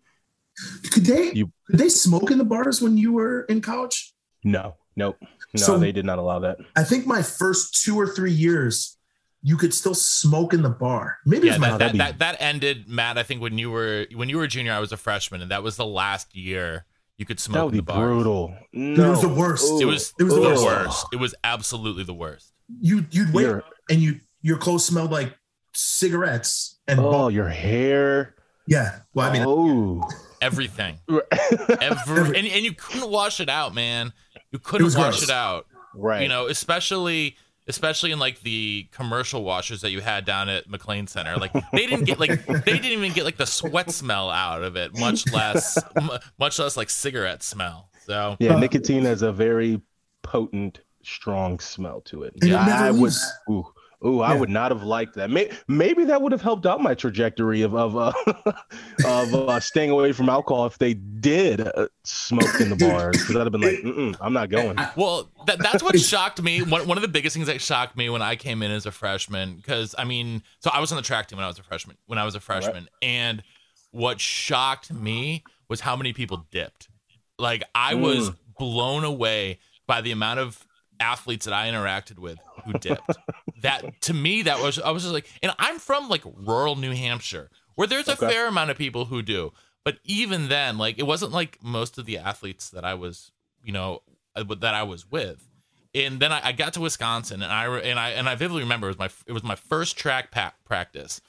could 0.92 1.06
they 1.06 1.32
You- 1.34 1.52
could 1.68 1.80
they 1.80 1.90
smoke 1.90 2.32
in 2.32 2.38
the 2.38 2.46
bars 2.46 2.82
when 2.82 2.98
you 2.98 3.14
were 3.14 3.42
in 3.44 3.62
college? 3.62 4.14
no, 4.44 4.76
nope, 4.96 5.18
no, 5.22 5.28
So- 5.62 5.78
they 5.78 5.92
did 5.92 6.06
not 6.06 6.20
allow 6.20 6.40
that. 6.40 6.58
I 6.76 6.84
think 6.84 7.06
my 7.08 7.22
first 7.22 7.84
two 7.84 8.00
or 8.00 8.08
three 8.08 8.32
years, 8.32 8.98
you 9.44 9.58
could 9.58 9.74
still 9.74 9.94
smoke 9.96 10.54
in 10.54 10.62
the 10.62 10.70
bar. 10.70 11.18
Maybe 11.26 11.48
Yeah, 11.48 11.56
it 11.56 11.60
was 11.60 11.70
that, 11.70 11.80
that'd 11.80 12.00
that, 12.00 12.14
be- 12.14 12.18
that 12.20 12.20
that 12.20 12.42
ended, 12.42 12.88
Matt. 12.88 13.18
I 13.18 13.24
think 13.24 13.42
when 13.42 13.58
you 13.58 13.72
were 13.72 14.06
when 14.16 14.30
you 14.30 14.38
were 14.38 14.44
a 14.44 14.48
junior, 14.48 14.74
I 14.74 14.80
was 14.80 14.92
a 14.92 14.98
freshman, 14.98 15.42
and 15.42 15.52
that 15.52 15.64
was 15.64 15.76
the 15.78 15.86
last 15.86 16.36
year 16.36 16.86
you 17.18 17.26
could 17.26 17.38
That 17.38 17.42
smoke 17.44 17.66
would 17.66 17.74
in 17.74 17.74
be 17.74 17.78
the 17.80 17.84
bars. 17.84 18.00
brutal. 18.14 18.56
it 18.74 18.98
was 19.00 19.22
the 19.22 19.30
worst. 19.30 19.82
It 19.82 19.86
was 19.86 20.14
It 20.20 20.24
was 20.24 20.34
the 20.34 20.40
the 20.42 20.48
worst. 20.48 20.64
worst. 20.66 21.06
It 21.14 21.16
was 21.18 21.36
absolutely 21.44 22.04
the 22.04 22.14
worst. 22.14 22.52
you 22.82 23.06
you'd 23.12 23.32
wait 23.34 23.44
Your- 23.44 23.64
and 23.90 24.02
you 24.02 24.20
your 24.42 24.58
clothes 24.58 24.86
smelled 24.86 25.12
like 25.12 25.36
cigarettes 25.74 26.80
and 26.88 27.00
oh, 27.00 27.28
your 27.28 27.50
hair. 27.50 28.36
yeah. 28.68 29.00
Well, 29.14 29.30
I 29.30 29.34
mean, 29.34 29.44
oh, 29.46 30.02
Everything, 30.40 31.00
every, 31.82 32.38
and, 32.38 32.48
and 32.48 32.64
you 32.64 32.74
couldn't 32.74 33.10
wash 33.10 33.40
it 33.40 33.50
out, 33.50 33.74
man. 33.74 34.14
You 34.52 34.60
couldn't 34.60 34.86
was 34.86 34.96
wash 34.96 35.18
gross. 35.18 35.24
it 35.24 35.30
out. 35.32 35.66
right. 35.96 36.22
You 36.22 36.30
know, 36.30 36.46
especially 36.48 37.36
especially 37.68 38.12
in 38.12 38.20
like 38.20 38.42
the 38.42 38.88
commercial 38.92 39.44
washers 39.44 39.82
that 39.82 39.92
you 39.92 40.00
had 40.00 40.26
down 40.26 40.48
at 40.48 40.68
McClain 40.70 41.10
Center. 41.10 41.36
Like 41.38 41.54
they 41.72 41.86
didn't 41.88 42.06
get 42.06 42.20
like 42.20 42.46
they 42.46 42.74
didn't 42.74 42.86
even 42.86 43.14
get 43.14 43.26
like 43.26 43.38
the 43.38 43.46
sweat 43.46 43.92
smell 43.92 44.30
out 44.30 44.64
of 44.64 44.76
it, 44.76 44.98
much 44.98 45.32
less 45.32 45.78
m- 45.96 46.10
much 46.40 46.60
less 46.60 46.78
like 46.78 46.90
cigarette 46.90 47.44
smell. 47.44 47.90
So 48.06 48.38
yeah, 48.40 48.58
nicotine 48.58 49.04
has 49.04 49.22
a 49.22 49.32
very 49.32 49.82
potent, 50.22 50.82
strong 51.04 51.60
smell 51.60 52.02
to 52.02 52.24
it. 52.24 52.34
And 52.42 52.52
it 52.52 52.54
never 52.54 52.72
I 52.72 52.92
would. 52.92 53.14
Ooh, 53.50 53.66
ooh, 54.06 54.22
I 54.22 54.34
Yeah. 54.34 54.40
would 54.40 54.50
not 54.50 54.72
have 54.72 54.84
liked 54.84 55.16
that. 55.16 55.30
May, 55.30 55.50
maybe 55.68 56.06
that 56.06 56.22
would 56.22 56.32
have 56.32 56.42
helped 56.42 56.66
out 56.66 56.82
my 56.82 56.94
trajectory 56.94 57.62
of 57.62 57.76
of 57.76 57.98
uh, 57.98 58.12
of 59.06 59.34
uh, 59.34 59.60
staying 59.60 59.90
away 59.90 60.12
from 60.12 60.30
alcohol 60.30 60.66
if 60.66 60.78
they 60.78 60.94
did 60.94 61.62
uh, 61.62 61.88
smoke 62.04 62.60
in 62.60 62.70
the 62.70 62.76
bars. 62.88 63.18
Because 63.20 63.36
I'd 63.36 63.44
have 63.44 63.52
been 63.52 63.62
like, 63.62 63.78
Mm-mm, 63.82 64.16
I'm 64.22 64.34
not 64.34 64.50
going. 64.50 64.78
Well, 64.96 65.30
that, 65.48 65.60
that's 65.60 65.82
what 65.84 66.00
shocked 66.00 66.42
me. 66.42 66.62
One, 66.62 66.88
one 66.88 66.98
of 66.98 67.02
the 67.02 67.08
biggest 67.08 67.36
things 67.36 67.48
that 67.48 67.62
shocked 67.62 67.98
me 67.98 68.10
when 68.10 68.22
I 68.22 68.36
came 68.36 68.62
in 68.62 68.72
as 68.72 68.86
a 68.86 68.92
freshman, 68.92 69.56
because 69.56 69.96
I 69.98 70.04
mean, 70.04 70.44
so 70.60 70.70
I 70.72 70.80
was 70.80 70.92
on 70.92 70.96
the 70.98 71.02
track 71.02 71.28
team 71.28 71.38
when 71.38 71.46
I 71.46 71.48
was 71.48 71.60
a 71.60 71.64
freshman. 71.64 71.98
When 72.06 72.20
I 72.20 72.26
was 72.26 72.36
a 72.36 72.40
freshman, 72.40 72.88
and 73.02 73.44
what 73.92 74.20
shocked 74.20 74.94
me 74.94 75.44
was 75.70 75.80
how 75.82 75.96
many 75.96 76.14
people 76.14 76.46
dipped. 76.52 76.90
Like 77.40 77.64
I 77.74 77.96
was 77.96 78.32
blown 78.60 79.04
away 79.04 79.60
by 79.88 80.02
the 80.02 80.12
amount 80.12 80.40
of 80.40 80.67
athletes 81.00 81.46
that 81.46 81.54
I 81.54 81.68
interacted 81.70 82.20
with 82.20 82.40
who 82.66 82.74
dipped. 82.74 83.20
that 83.62 84.02
to 84.02 84.14
me, 84.14 84.44
that 84.44 84.60
was 84.60 84.80
I 84.80 84.92
was 84.92 85.04
just 85.04 85.14
like, 85.14 85.28
and 85.42 85.52
I'm 85.60 85.80
from 85.80 86.10
like 86.10 86.24
rural 86.26 86.76
New 86.76 86.94
Hampshire, 86.94 87.50
where 87.76 87.88
there's 87.88 88.08
a 88.08 88.14
Okay. 88.14 88.28
fair 88.28 88.48
amount 88.48 88.70
of 88.72 88.78
people 88.78 89.06
who 89.06 89.22
do. 89.22 89.52
But 89.84 90.00
even 90.04 90.50
then, 90.50 90.78
like 90.78 91.00
it 91.00 91.08
wasn't 91.08 91.32
like 91.32 91.60
most 91.64 91.98
of 91.98 92.06
the 92.06 92.18
athletes 92.18 92.70
that 92.72 92.84
I 92.84 92.94
was, 92.94 93.32
you 93.64 93.72
know, 93.72 94.02
uh, 94.36 94.44
that 94.60 94.74
I 94.74 94.84
was 94.84 95.10
with. 95.10 95.48
And 95.96 96.20
then 96.20 96.32
I, 96.32 96.48
I 96.50 96.52
got 96.52 96.74
to 96.74 96.82
Wisconsin, 96.82 97.42
and 97.42 97.52
I 97.52 97.66
and 97.80 97.98
I 98.00 98.10
and 98.10 98.28
I 98.30 98.36
vividly 98.36 98.62
remember 98.62 98.88
it 98.88 98.92
was 98.92 99.00
my 99.00 99.10
it 99.26 99.32
was 99.32 99.44
my 99.44 99.56
first 99.56 99.98
track 99.98 100.32
practice, 100.66 101.22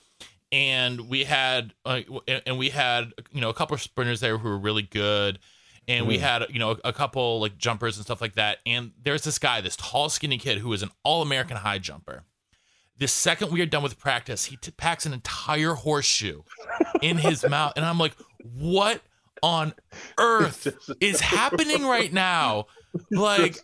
and 0.51 1.09
we 1.09 1.25
had 1.25 1.73
uh, 1.87 2.01
and 2.47 2.59
we 2.59 2.71
had 2.71 3.13
you 3.31 3.41
know 3.41 3.49
a 3.49 3.55
couple 3.55 3.75
of 3.75 3.81
sprinters 3.81 4.21
there 4.21 4.37
who 4.37 4.49
were 4.49 4.59
really 4.59 4.83
good, 4.83 5.39
and 5.89 6.07
we 6.07 6.19
hmm. 6.19 6.23
had 6.23 6.47
you 6.51 6.59
know 6.59 6.77
a, 6.85 6.93
couple 6.93 7.41
like 7.41 7.57
jumpers 7.59 7.97
and 7.97 8.05
stuff 8.05 8.21
like 8.21 8.35
that. 8.35 8.59
And 8.67 8.93
there's 9.03 9.25
this 9.25 9.39
guy, 9.39 9.61
this 9.61 9.75
tall, 9.75 10.09
skinny 10.11 10.39
kid 10.39 10.59
who 10.59 10.73
is 10.73 10.83
an 10.83 10.91
all 11.03 11.23
American 11.23 11.57
high 11.57 11.79
jumper. 11.79 12.25
The 12.99 13.09
second 13.09 13.51
we 13.51 13.61
are 13.61 13.67
done 13.67 13.83
with 13.83 13.99
practice, 13.99 14.47
he 14.47 14.57
t- 14.57 14.73
packs 14.73 15.07
an 15.07 15.13
entire 15.13 15.75
horseshoe 15.75 16.43
in 17.01 17.17
his 17.19 17.45
mouth, 17.49 17.73
and 17.77 17.85
I'm 17.85 17.99
like, 17.99 18.15
what 18.41 19.03
on 19.43 19.73
earth 20.19 20.69
is 21.01 21.21
happening 21.21 21.87
right 21.87 22.13
now? 22.13 22.67
Like, 23.11 23.59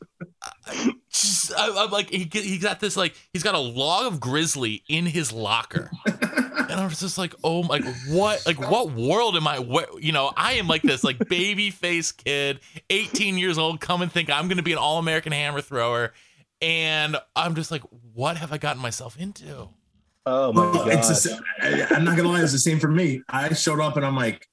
I- 0.67 0.93
just, 1.11 1.53
I, 1.55 1.85
I'm 1.85 1.91
like, 1.91 2.11
he 2.11 2.25
get- 2.25 2.45
he 2.45 2.59
got 2.59 2.81
this 2.81 2.97
like 2.97 3.15
he's 3.33 3.43
got 3.43 3.55
a 3.55 3.59
log 3.59 4.13
of 4.13 4.21
grizzly 4.21 4.83
in 4.89 5.07
his 5.07 5.33
locker, 5.33 5.91
and 6.07 6.73
I 6.73 6.85
was 6.87 7.01
just 7.01 7.19
like, 7.19 7.35
oh, 7.45 7.61
like 7.61 7.85
what, 8.09 8.43
like 8.47 8.59
what 8.61 8.93
world 8.93 9.37
am 9.37 9.47
I? 9.47 9.59
What 9.61 10.03
you 10.03 10.13
know, 10.13 10.33
I 10.37 10.55
am 10.55 10.67
like 10.67 10.83
this 10.83 11.05
like 11.05 11.19
baby 11.29 11.71
face 11.71 12.13
kid, 12.13 12.61
18 12.91 13.39
years 13.39 13.59
old, 13.59 13.81
come 13.81 14.03
and 14.03 14.11
think 14.11 14.31
I'm 14.31 14.49
gonna 14.49 14.63
be 14.63 14.73
an 14.73 14.79
all 14.79 14.99
American 14.99 15.33
hammer 15.33 15.61
thrower, 15.61 16.13
and 16.61 17.17
I'm 17.37 17.55
just 17.55 17.71
like, 17.71 17.83
what 18.13 18.37
have 18.37 18.53
I 18.53 18.59
gotten 18.59 18.83
myself 18.83 19.19
into? 19.19 19.69
oh 20.27 20.53
my 20.53 20.63
well, 20.63 20.73
god! 20.73 20.89
it's 20.95 21.25
the, 21.25 21.41
I, 21.61 21.95
I'm 21.95 22.05
not 22.05 22.17
gonna 22.17 22.31
lie, 22.31 22.43
it's 22.43 22.53
the 22.53 22.59
same 22.59 22.81
for 22.81 22.89
me. 22.89 23.23
I 23.29 23.53
showed 23.53 23.81
up 23.81 23.97
and 23.97 24.05
I'm 24.07 24.17
like, 24.17 24.49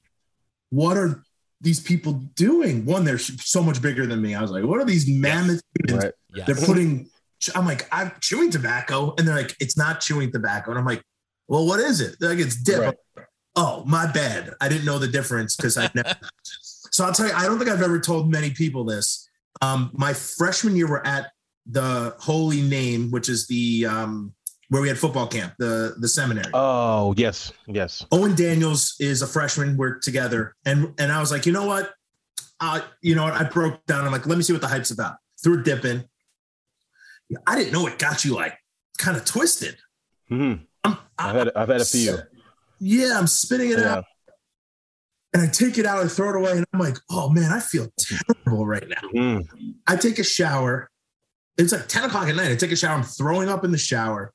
what 0.69 0.97
are 0.97 1.23
these 1.61 1.79
people 1.79 2.13
doing? 2.35 2.85
One, 2.85 3.03
they're 3.03 3.17
so 3.17 3.63
much 3.63 3.81
bigger 3.81 4.05
than 4.05 4.21
me. 4.21 4.35
I 4.35 4.41
was 4.41 4.51
like, 4.51 4.63
what 4.63 4.79
are 4.79 4.85
these 4.85 5.07
mammoth 5.07 5.61
humans? 5.87 6.05
Right. 6.05 6.13
Yes. 6.33 6.47
They're 6.47 6.67
putting. 6.67 7.09
I'm 7.55 7.65
like, 7.65 7.87
I'm 7.91 8.11
chewing 8.21 8.51
tobacco, 8.51 9.15
and 9.17 9.27
they're 9.27 9.35
like, 9.35 9.55
it's 9.59 9.77
not 9.77 9.99
chewing 9.99 10.31
tobacco, 10.31 10.71
and 10.71 10.79
I'm 10.79 10.85
like, 10.85 11.03
well, 11.47 11.65
what 11.65 11.79
is 11.79 12.01
it? 12.01 12.17
They're 12.19 12.29
like, 12.29 12.39
it's 12.39 12.55
dip. 12.55 12.79
Right. 12.79 13.25
Oh, 13.55 13.83
my 13.85 14.09
bad. 14.11 14.53
I 14.61 14.69
didn't 14.69 14.85
know 14.85 14.99
the 14.99 15.07
difference 15.07 15.55
because 15.55 15.77
I 15.77 15.89
never. 15.93 16.15
so 16.61 17.03
I'll 17.03 17.13
tell 17.13 17.27
you, 17.27 17.33
I 17.33 17.45
don't 17.45 17.57
think 17.57 17.69
I've 17.69 17.81
ever 17.81 17.99
told 17.99 18.31
many 18.31 18.51
people 18.51 18.85
this. 18.85 19.27
Um, 19.61 19.91
my 19.93 20.13
freshman 20.13 20.75
year, 20.75 20.89
we're 20.89 21.03
at 21.03 21.31
the 21.65 22.15
Holy 22.19 22.61
Name, 22.61 23.11
which 23.11 23.27
is 23.27 23.47
the 23.47 23.85
um, 23.85 24.33
where 24.71 24.81
we 24.81 24.87
had 24.87 24.97
football 24.97 25.27
camp, 25.27 25.53
the 25.59 25.95
the 25.99 26.07
seminary. 26.07 26.49
Oh 26.53 27.13
yes, 27.17 27.51
yes. 27.67 28.05
Owen 28.09 28.35
Daniels 28.35 28.95
is 29.01 29.21
a 29.21 29.27
freshman. 29.27 29.75
We're 29.75 29.99
together, 29.99 30.55
and 30.65 30.93
and 30.97 31.11
I 31.11 31.19
was 31.19 31.29
like, 31.29 31.45
you 31.45 31.51
know 31.51 31.65
what, 31.65 31.91
I 32.61 32.81
you 33.01 33.13
know 33.13 33.23
what? 33.25 33.33
I 33.33 33.43
broke 33.43 33.85
down. 33.85 34.05
I'm 34.05 34.13
like, 34.13 34.25
let 34.25 34.37
me 34.37 34.43
see 34.45 34.53
what 34.53 34.61
the 34.61 34.69
hype's 34.69 34.89
about. 34.91 35.15
Threw 35.43 35.59
a 35.59 35.63
dip 35.63 35.83
in. 35.83 36.05
I 37.45 37.57
didn't 37.57 37.73
know 37.73 37.85
it 37.85 37.99
got 37.99 38.23
you 38.23 38.33
like 38.33 38.57
kind 38.97 39.17
of 39.17 39.25
twisted. 39.25 39.75
Mhm. 40.31 40.61
I'm, 40.85 40.97
I've 41.17 41.35
had 41.35 41.51
I've 41.53 41.67
had 41.67 41.81
a 41.81 41.85
few. 41.85 42.17
Yeah, 42.79 43.17
I'm 43.19 43.27
spitting 43.27 43.71
it 43.71 43.79
Yeah. 43.79 43.95
out. 43.95 44.05
And 45.33 45.41
I 45.43 45.47
take 45.47 45.77
it 45.77 45.85
out, 45.85 46.03
I 46.03 46.07
throw 46.07 46.29
it 46.29 46.35
away, 46.37 46.51
and 46.53 46.65
I'm 46.73 46.79
like, 46.79 46.97
oh 47.09 47.29
man, 47.29 47.51
I 47.51 47.59
feel 47.59 47.87
terrible 47.97 48.65
right 48.65 48.87
now. 48.87 49.09
Mm. 49.13 49.45
I 49.87 49.95
take 49.97 50.19
a 50.19 50.23
shower. 50.23 50.89
It's 51.57 51.71
like 51.73 51.87
10 51.87 52.05
o'clock 52.05 52.27
at 52.29 52.35
night. 52.35 52.51
I 52.51 52.55
take 52.55 52.71
a 52.71 52.75
shower. 52.77 52.95
I'm 52.97 53.03
throwing 53.03 53.47
up 53.49 53.63
in 53.65 53.71
the 53.71 53.77
shower. 53.77 54.33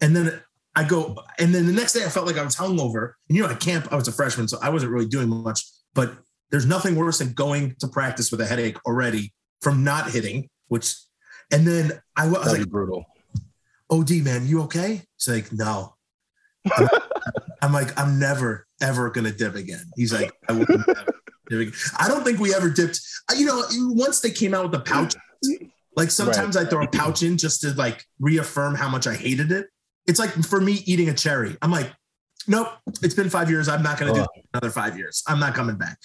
And 0.00 0.14
then 0.14 0.40
I 0.76 0.84
go, 0.84 1.16
and 1.38 1.54
then 1.54 1.66
the 1.66 1.72
next 1.72 1.92
day 1.92 2.04
I 2.04 2.08
felt 2.08 2.26
like 2.26 2.38
I 2.38 2.42
was 2.42 2.56
hungover. 2.56 3.12
And 3.28 3.36
you 3.36 3.42
know, 3.42 3.48
at 3.48 3.60
camp, 3.60 3.88
I 3.92 3.96
was 3.96 4.08
a 4.08 4.12
freshman, 4.12 4.48
so 4.48 4.58
I 4.60 4.70
wasn't 4.70 4.92
really 4.92 5.06
doing 5.06 5.28
much. 5.28 5.64
But 5.94 6.14
there's 6.50 6.66
nothing 6.66 6.96
worse 6.96 7.18
than 7.18 7.32
going 7.32 7.76
to 7.80 7.88
practice 7.88 8.30
with 8.30 8.40
a 8.40 8.46
headache 8.46 8.76
already 8.86 9.32
from 9.60 9.84
not 9.84 10.10
hitting, 10.10 10.48
which, 10.68 10.94
and 11.52 11.66
then 11.66 11.92
I, 12.16 12.26
was 12.26 12.44
That'd 12.44 12.60
like, 12.60 12.68
brutal. 12.68 13.04
OD, 13.90 14.10
man, 14.22 14.46
you 14.46 14.62
okay? 14.62 15.02
He's 15.16 15.28
like, 15.28 15.52
no. 15.52 15.94
I'm, 16.76 16.88
I'm 17.62 17.72
like, 17.72 17.98
I'm 17.98 18.18
never, 18.18 18.66
ever 18.80 19.10
going 19.10 19.24
to 19.24 19.32
dip 19.32 19.54
again. 19.54 19.84
He's 19.96 20.12
like, 20.12 20.32
I 20.48 20.52
will 20.52 20.66
never 20.68 20.84
dip 21.48 21.60
again. 21.60 21.72
I 21.98 22.08
don't 22.08 22.24
think 22.24 22.38
we 22.40 22.54
ever 22.54 22.68
dipped. 22.68 23.00
You 23.36 23.46
know, 23.46 23.62
once 23.94 24.20
they 24.20 24.30
came 24.30 24.54
out 24.54 24.64
with 24.64 24.72
the 24.72 24.80
pouch, 24.80 25.14
like 25.96 26.10
sometimes 26.10 26.56
I 26.56 26.64
throw 26.64 26.82
a 26.82 26.88
pouch 26.88 27.22
in 27.22 27.36
just 27.38 27.60
to 27.60 27.72
like 27.74 28.04
reaffirm 28.18 28.74
how 28.74 28.88
much 28.88 29.06
I 29.06 29.14
hated 29.14 29.52
it. 29.52 29.66
It's 30.06 30.18
like 30.18 30.30
for 30.30 30.60
me 30.60 30.82
eating 30.86 31.08
a 31.08 31.14
cherry. 31.14 31.56
I'm 31.62 31.70
like, 31.70 31.90
nope, 32.46 32.68
it's 33.02 33.14
been 33.14 33.30
five 33.30 33.50
years. 33.50 33.68
I'm 33.68 33.82
not 33.82 33.98
going 33.98 34.12
to 34.12 34.20
do 34.20 34.26
Oh. 34.26 34.40
another 34.52 34.70
five 34.70 34.98
years. 34.98 35.22
I'm 35.26 35.40
not 35.40 35.54
coming 35.54 35.76
back. 35.76 35.98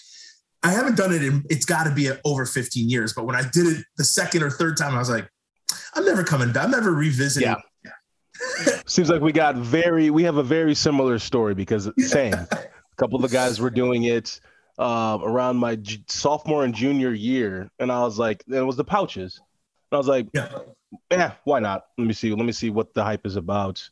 I 0.64 0.72
haven't 0.72 0.96
done 0.98 1.14
it 1.14 1.24
in, 1.24 1.44
it's 1.50 1.66
got 1.66 1.86
to 1.86 1.92
be 1.94 2.10
over 2.26 2.46
15 2.46 2.90
years. 2.90 3.14
But 3.14 3.26
when 3.26 3.36
I 3.36 3.42
did 3.42 3.66
it 3.66 3.86
the 3.98 4.04
second 4.04 4.44
or 4.44 4.50
third 4.50 4.78
time, 4.78 4.96
I 4.96 5.00
was 5.00 5.10
like, 5.10 5.30
I'm 5.96 6.06
never 6.06 6.24
coming 6.24 6.52
back. 6.52 6.66
I'm 6.66 6.72
never 6.72 6.92
revisiting. 6.92 7.48
Yeah. 7.86 7.92
Seems 8.86 9.10
like 9.10 9.22
we 9.22 9.32
got 9.32 9.56
very, 9.56 10.10
we 10.10 10.24
have 10.24 10.38
a 10.38 10.44
very 10.44 10.74
similar 10.76 11.20
story 11.20 11.54
because 11.56 11.90
same. 12.00 12.34
a 12.34 12.48
couple 12.98 13.16
of 13.18 13.22
the 13.22 13.34
guys 13.34 13.60
were 13.60 13.70
doing 13.70 14.04
it 14.04 14.40
uh, 14.78 15.18
around 15.22 15.58
my 15.58 15.78
sophomore 16.08 16.64
and 16.64 16.74
junior 16.74 17.12
year, 17.12 17.70
and 17.80 17.92
I 17.92 18.02
was 18.02 18.18
like, 18.18 18.44
it 18.48 18.62
was 18.62 18.78
the 18.78 18.84
pouches. 18.86 19.40
And 19.92 19.98
I 19.98 19.98
was 19.98 20.08
like, 20.08 20.28
Yeah. 20.34 20.50
Yeah, 21.12 21.34
why 21.44 21.60
not? 21.60 21.86
Let 21.98 22.08
me 22.08 22.14
see. 22.14 22.32
Let 22.34 22.46
me 22.46 22.52
see 22.52 22.70
what 22.70 22.94
the 22.94 23.04
hype 23.04 23.26
is 23.26 23.36
about. 23.36 23.88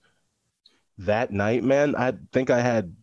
That 0.99 1.31
night, 1.31 1.63
man, 1.63 1.95
I 1.95 2.13
think 2.31 2.49
I 2.49 2.59
had 2.59 2.95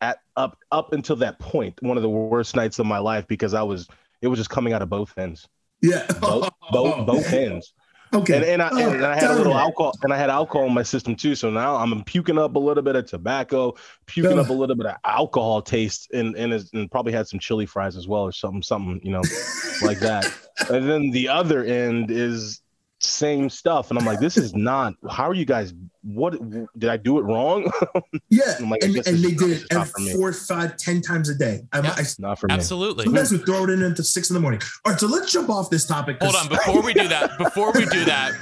at 0.00 0.18
up 0.36 0.58
up 0.72 0.92
until 0.92 1.16
that 1.16 1.38
point 1.38 1.80
one 1.82 1.96
of 1.96 2.02
the 2.02 2.08
worst 2.08 2.56
nights 2.56 2.78
of 2.78 2.86
my 2.86 2.98
life 2.98 3.26
because 3.26 3.54
I 3.54 3.62
was 3.62 3.86
it 4.22 4.28
was 4.28 4.38
just 4.38 4.50
coming 4.50 4.72
out 4.72 4.82
of 4.82 4.88
both 4.88 5.16
ends, 5.18 5.46
Yeah. 5.82 6.06
both 6.20 6.48
both, 6.72 7.06
both 7.06 7.32
ends. 7.32 7.74
Okay. 8.14 8.36
And, 8.36 8.44
and, 8.44 8.62
I, 8.62 8.68
and, 8.68 8.94
and 8.94 9.04
I 9.04 9.16
had 9.16 9.30
a 9.30 9.34
little 9.34 9.54
Oh, 9.54 9.58
alcohol, 9.58 9.98
and 10.04 10.12
I 10.12 10.16
had 10.16 10.30
alcohol 10.30 10.68
in 10.68 10.72
my 10.72 10.84
system 10.84 11.16
too. 11.16 11.34
So 11.34 11.50
now 11.50 11.74
I'm 11.74 12.04
puking 12.04 12.38
up 12.38 12.54
a 12.54 12.58
little 12.60 12.82
bit 12.82 12.94
of 12.94 13.06
tobacco, 13.06 13.74
puking 14.06 14.38
up 14.38 14.48
a 14.50 14.52
little 14.52 14.76
bit 14.76 14.86
of 14.86 14.96
alcohol 15.04 15.60
taste, 15.60 16.12
and 16.12 16.36
and, 16.36 16.52
and 16.72 16.90
probably 16.90 17.12
had 17.12 17.26
some 17.26 17.40
chili 17.40 17.66
fries 17.66 17.96
as 17.96 18.06
well, 18.06 18.22
or 18.22 18.32
something, 18.32 18.62
something 18.62 19.00
you 19.02 19.10
know, 19.10 19.22
like 19.82 19.98
that. 20.00 20.32
And 20.70 20.88
then 20.88 21.10
the 21.10 21.28
other 21.28 21.62
end 21.62 22.10
is 22.10 22.62
same 23.08 23.48
stuff, 23.50 23.90
and 23.90 23.98
I'm 23.98 24.04
like, 24.04 24.20
this 24.20 24.36
is 24.36 24.54
not. 24.54 24.94
How 25.10 25.28
are 25.28 25.34
you 25.34 25.44
guys? 25.44 25.74
What 26.02 26.34
did 26.78 26.90
I 26.90 26.96
do 26.96 27.18
it 27.18 27.22
wrong? 27.22 27.70
Yeah. 28.30 28.54
I'm 28.58 28.70
like, 28.70 28.82
and 28.82 28.96
and 28.96 29.04
they 29.18 29.30
not- 29.32 29.38
did 29.38 29.50
it 29.62 29.72
not 29.72 29.88
for 29.88 30.00
me. 30.00 30.10
every 30.10 30.20
four, 30.20 30.32
five, 30.32 30.76
ten 30.76 31.00
times 31.00 31.28
a 31.28 31.34
day. 31.34 31.62
I, 31.72 31.80
Yeah. 31.80 31.94
I, 31.96 32.02
not 32.18 32.38
for 32.38 32.48
me. 32.48 32.54
Absolutely. 32.54 33.04
sometimes 33.04 33.30
we 33.30 33.38
throw 33.38 33.64
it 33.64 33.70
in 33.70 33.82
until 33.82 34.04
six 34.04 34.28
in 34.30 34.34
the 34.34 34.40
morning. 34.40 34.60
All 34.84 34.92
right, 34.92 35.00
so 35.00 35.06
let's 35.06 35.30
jump 35.32 35.50
off 35.50 35.70
this 35.70 35.86
topic. 35.86 36.16
Hold 36.20 36.34
on, 36.34 36.48
before 36.48 36.82
we 36.82 36.94
do 36.94 37.06
that, 37.08 37.38
before 37.38 37.72
we 37.72 37.84
do 37.86 38.04
that, 38.06 38.32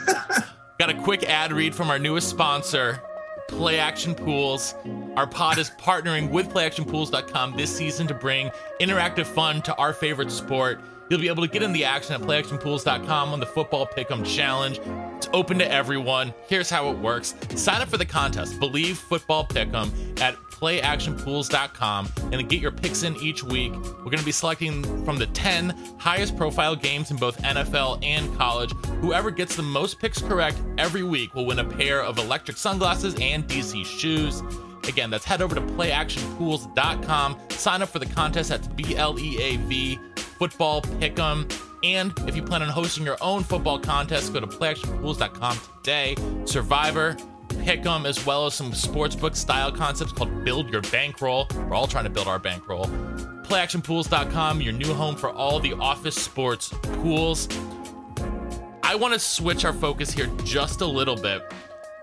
got 0.78 0.88
a 0.90 0.94
quick 0.94 1.24
ad 1.24 1.52
read 1.52 1.74
from 1.74 1.90
our 1.90 1.98
newest 1.98 2.30
sponsor, 2.30 3.02
Play 3.48 3.78
Action 3.78 4.14
Pools. 4.14 4.74
Our 5.16 5.26
pod 5.26 5.58
is 5.58 5.70
partnering 5.70 6.30
with 6.30 6.48
playactionpools.com 6.48 7.56
this 7.56 7.74
season 7.76 8.06
to 8.06 8.14
bring 8.14 8.50
interactive 8.80 9.26
fun 9.26 9.60
to 9.62 9.74
our 9.76 9.92
favorite 9.92 10.30
sport. 10.30 10.80
You'll 11.12 11.20
be 11.20 11.28
able 11.28 11.42
to 11.42 11.52
get 11.52 11.62
in 11.62 11.74
the 11.74 11.84
action 11.84 12.14
at 12.14 12.22
playactionpools.com 12.22 13.34
on 13.34 13.38
the 13.38 13.44
football 13.44 13.86
pick'em 13.86 14.24
challenge. 14.24 14.80
It's 15.18 15.28
open 15.34 15.58
to 15.58 15.70
everyone. 15.70 16.32
Here's 16.48 16.70
how 16.70 16.90
it 16.90 16.96
works. 16.96 17.34
Sign 17.54 17.82
up 17.82 17.88
for 17.88 17.98
the 17.98 18.06
contest, 18.06 18.58
Bleav 18.58 18.94
Football 18.94 19.44
Pick'em 19.46 19.90
at 20.22 20.36
playactionpools.com 20.36 22.08
and 22.32 22.48
get 22.48 22.62
your 22.62 22.70
picks 22.70 23.02
in 23.02 23.14
each 23.16 23.44
week. 23.44 23.72
We're 23.74 24.04
going 24.04 24.20
to 24.20 24.24
be 24.24 24.32
selecting 24.32 25.04
from 25.04 25.18
the 25.18 25.26
10 25.26 25.76
highest 25.98 26.34
profile 26.34 26.74
games 26.74 27.10
in 27.10 27.18
both 27.18 27.36
NFL 27.42 28.02
and 28.02 28.34
college. 28.38 28.72
Whoever 29.02 29.30
gets 29.30 29.54
the 29.54 29.62
most 29.62 30.00
picks 30.00 30.22
correct 30.22 30.62
every 30.78 31.02
week 31.02 31.34
will 31.34 31.44
win 31.44 31.58
a 31.58 31.64
pair 31.64 32.02
of 32.02 32.16
electric 32.16 32.56
sunglasses 32.56 33.14
and 33.20 33.46
DC 33.46 33.84
shoes. 33.84 34.42
Again, 34.88 35.10
that's 35.10 35.26
head 35.26 35.42
over 35.42 35.54
to 35.54 35.60
playactionpools.com. 35.60 37.38
Sign 37.50 37.82
up 37.82 37.90
for 37.90 37.98
the 37.98 38.06
contest 38.06 38.50
at 38.50 38.62
BLEAV 38.78 40.11
Football 40.42 40.82
Pick'em. 40.82 41.48
And 41.84 42.12
if 42.26 42.34
you 42.34 42.42
plan 42.42 42.62
on 42.62 42.68
hosting 42.68 43.04
your 43.04 43.16
own 43.20 43.44
football 43.44 43.78
contest, 43.78 44.32
go 44.32 44.40
to 44.40 44.46
playactionpools.com 44.48 45.56
today. 45.84 46.16
Survivor, 46.46 47.16
Pick'em, 47.46 48.04
as 48.06 48.26
well 48.26 48.46
as 48.46 48.54
some 48.54 48.72
sportsbook 48.72 49.36
style 49.36 49.70
concepts 49.70 50.10
called 50.10 50.44
Build 50.44 50.68
Your 50.68 50.82
Bankroll. 50.82 51.46
We're 51.54 51.74
all 51.74 51.86
trying 51.86 52.02
to 52.06 52.10
build 52.10 52.26
our 52.26 52.40
bankroll. 52.40 52.86
Playactionpools.com, 53.44 54.60
your 54.60 54.72
new 54.72 54.92
home 54.92 55.14
for 55.14 55.30
all 55.30 55.60
the 55.60 55.74
office 55.74 56.16
sports 56.16 56.70
pools. 56.82 57.46
I 58.82 58.96
want 58.96 59.14
to 59.14 59.20
switch 59.20 59.64
our 59.64 59.72
focus 59.72 60.10
here 60.10 60.26
just 60.42 60.80
a 60.80 60.86
little 60.86 61.14
bit 61.14 61.40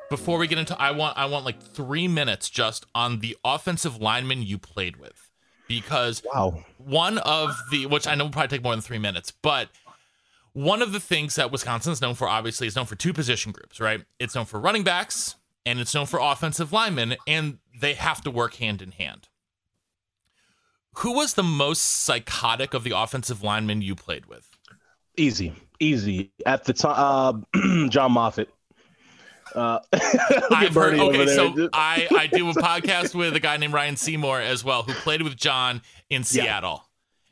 before 0.09 0.37
we 0.37 0.47
get 0.47 0.57
into 0.57 0.79
I 0.81 0.91
want 0.91 1.17
I 1.17 1.25
want 1.25 1.43
like 1.43 1.61
3 1.61 2.07
minutes 2.07 2.49
just 2.49 2.85
on 2.95 3.19
the 3.19 3.35
offensive 3.43 3.97
lineman 3.97 4.43
you 4.43 4.57
played 4.57 4.95
with 4.95 5.29
because 5.67 6.23
Wow. 6.33 6.63
One 6.80 7.17
of 7.19 7.55
the 7.71 7.86
which 7.86 8.07
I 8.07 8.15
know 8.15 8.25
will 8.25 8.32
probably 8.32 8.47
take 8.47 8.63
more 8.63 8.73
than 8.73 8.82
3 8.82 8.97
minutes, 8.97 9.32
but 9.32 9.69
one 10.53 10.82
of 10.82 10.91
the 10.91 10.99
things 10.99 11.36
that 11.36 11.51
Wisconsin 11.51 11.93
is 11.93 12.01
known 12.01 12.15
for 12.15 12.27
obviously 12.27 12.67
is 12.67 12.75
known 12.75 12.86
for 12.86 12.95
two 12.95 13.13
position 13.13 13.51
groups, 13.51 13.80
right? 13.80 14.03
It's 14.19 14.36
known 14.36 14.45
for 14.45 14.59
running 14.59 14.84
backs 14.84 15.36
and 15.65 15.80
it's 15.80 15.93
known 15.93 16.05
for 16.05 16.19
offensive 16.19 16.73
linemen 16.73 17.15
and 17.27 17.59
they 17.80 17.93
have 17.93 18.21
to 18.23 18.32
work 18.32 18.55
hand 18.55 18.82
in 18.82 18.91
hand. 18.91 19.27
Who 20.97 21.13
was 21.13 21.36
the 21.36 21.43
most 21.43 21.82
psychotic 21.82 22.73
of 22.73 22.84
the 22.84 22.91
offensive 22.97 23.43
linemen 23.43 23.82
you 23.82 23.95
played 23.95 24.25
with? 24.25 24.49
Easy, 25.15 25.53
easy. 25.80 26.32
At 26.45 26.65
the 26.65 26.73
time, 26.73 27.45
uh, 27.53 27.88
John 27.89 28.13
Moffitt. 28.13 28.49
Uh, 29.60 29.80
I've 30.51 30.74
heard. 30.74 30.74
Bernie 30.74 30.99
over 30.99 31.10
Okay, 31.16 31.26
there. 31.26 31.36
so 31.36 31.70
I 31.74 32.07
I 32.18 32.28
do 32.28 32.49
a 32.49 32.53
podcast 32.53 33.14
with 33.16 33.36
a 33.36 33.39
guy 33.39 33.57
named 33.57 33.74
Ryan 33.74 33.95
Seymour 33.97 34.39
as 34.41 34.64
well, 34.64 34.84
who 34.84 34.93
played 34.93 35.22
with 35.22 35.36
John 35.36 35.82
in 36.10 36.24
Seattle, 36.24 36.84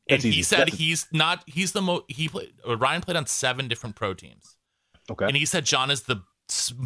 and 0.09 0.21
he 0.21 0.29
easy. 0.29 0.41
said 0.43 0.59
That's- 0.59 0.77
he's 0.77 1.07
not. 1.11 1.43
He's 1.47 1.71
the 1.71 1.81
most. 1.81 2.03
He 2.09 2.27
played. 2.29 2.53
uh, 2.67 2.77
Ryan 2.77 3.01
played 3.01 3.17
on 3.17 3.25
seven 3.25 3.67
different 3.67 3.95
pro 3.95 4.13
teams, 4.13 4.57
okay. 5.09 5.25
and 5.25 5.35
he 5.37 5.45
said 5.45 5.65
John 5.65 5.89
is 5.91 6.01
the 6.03 6.21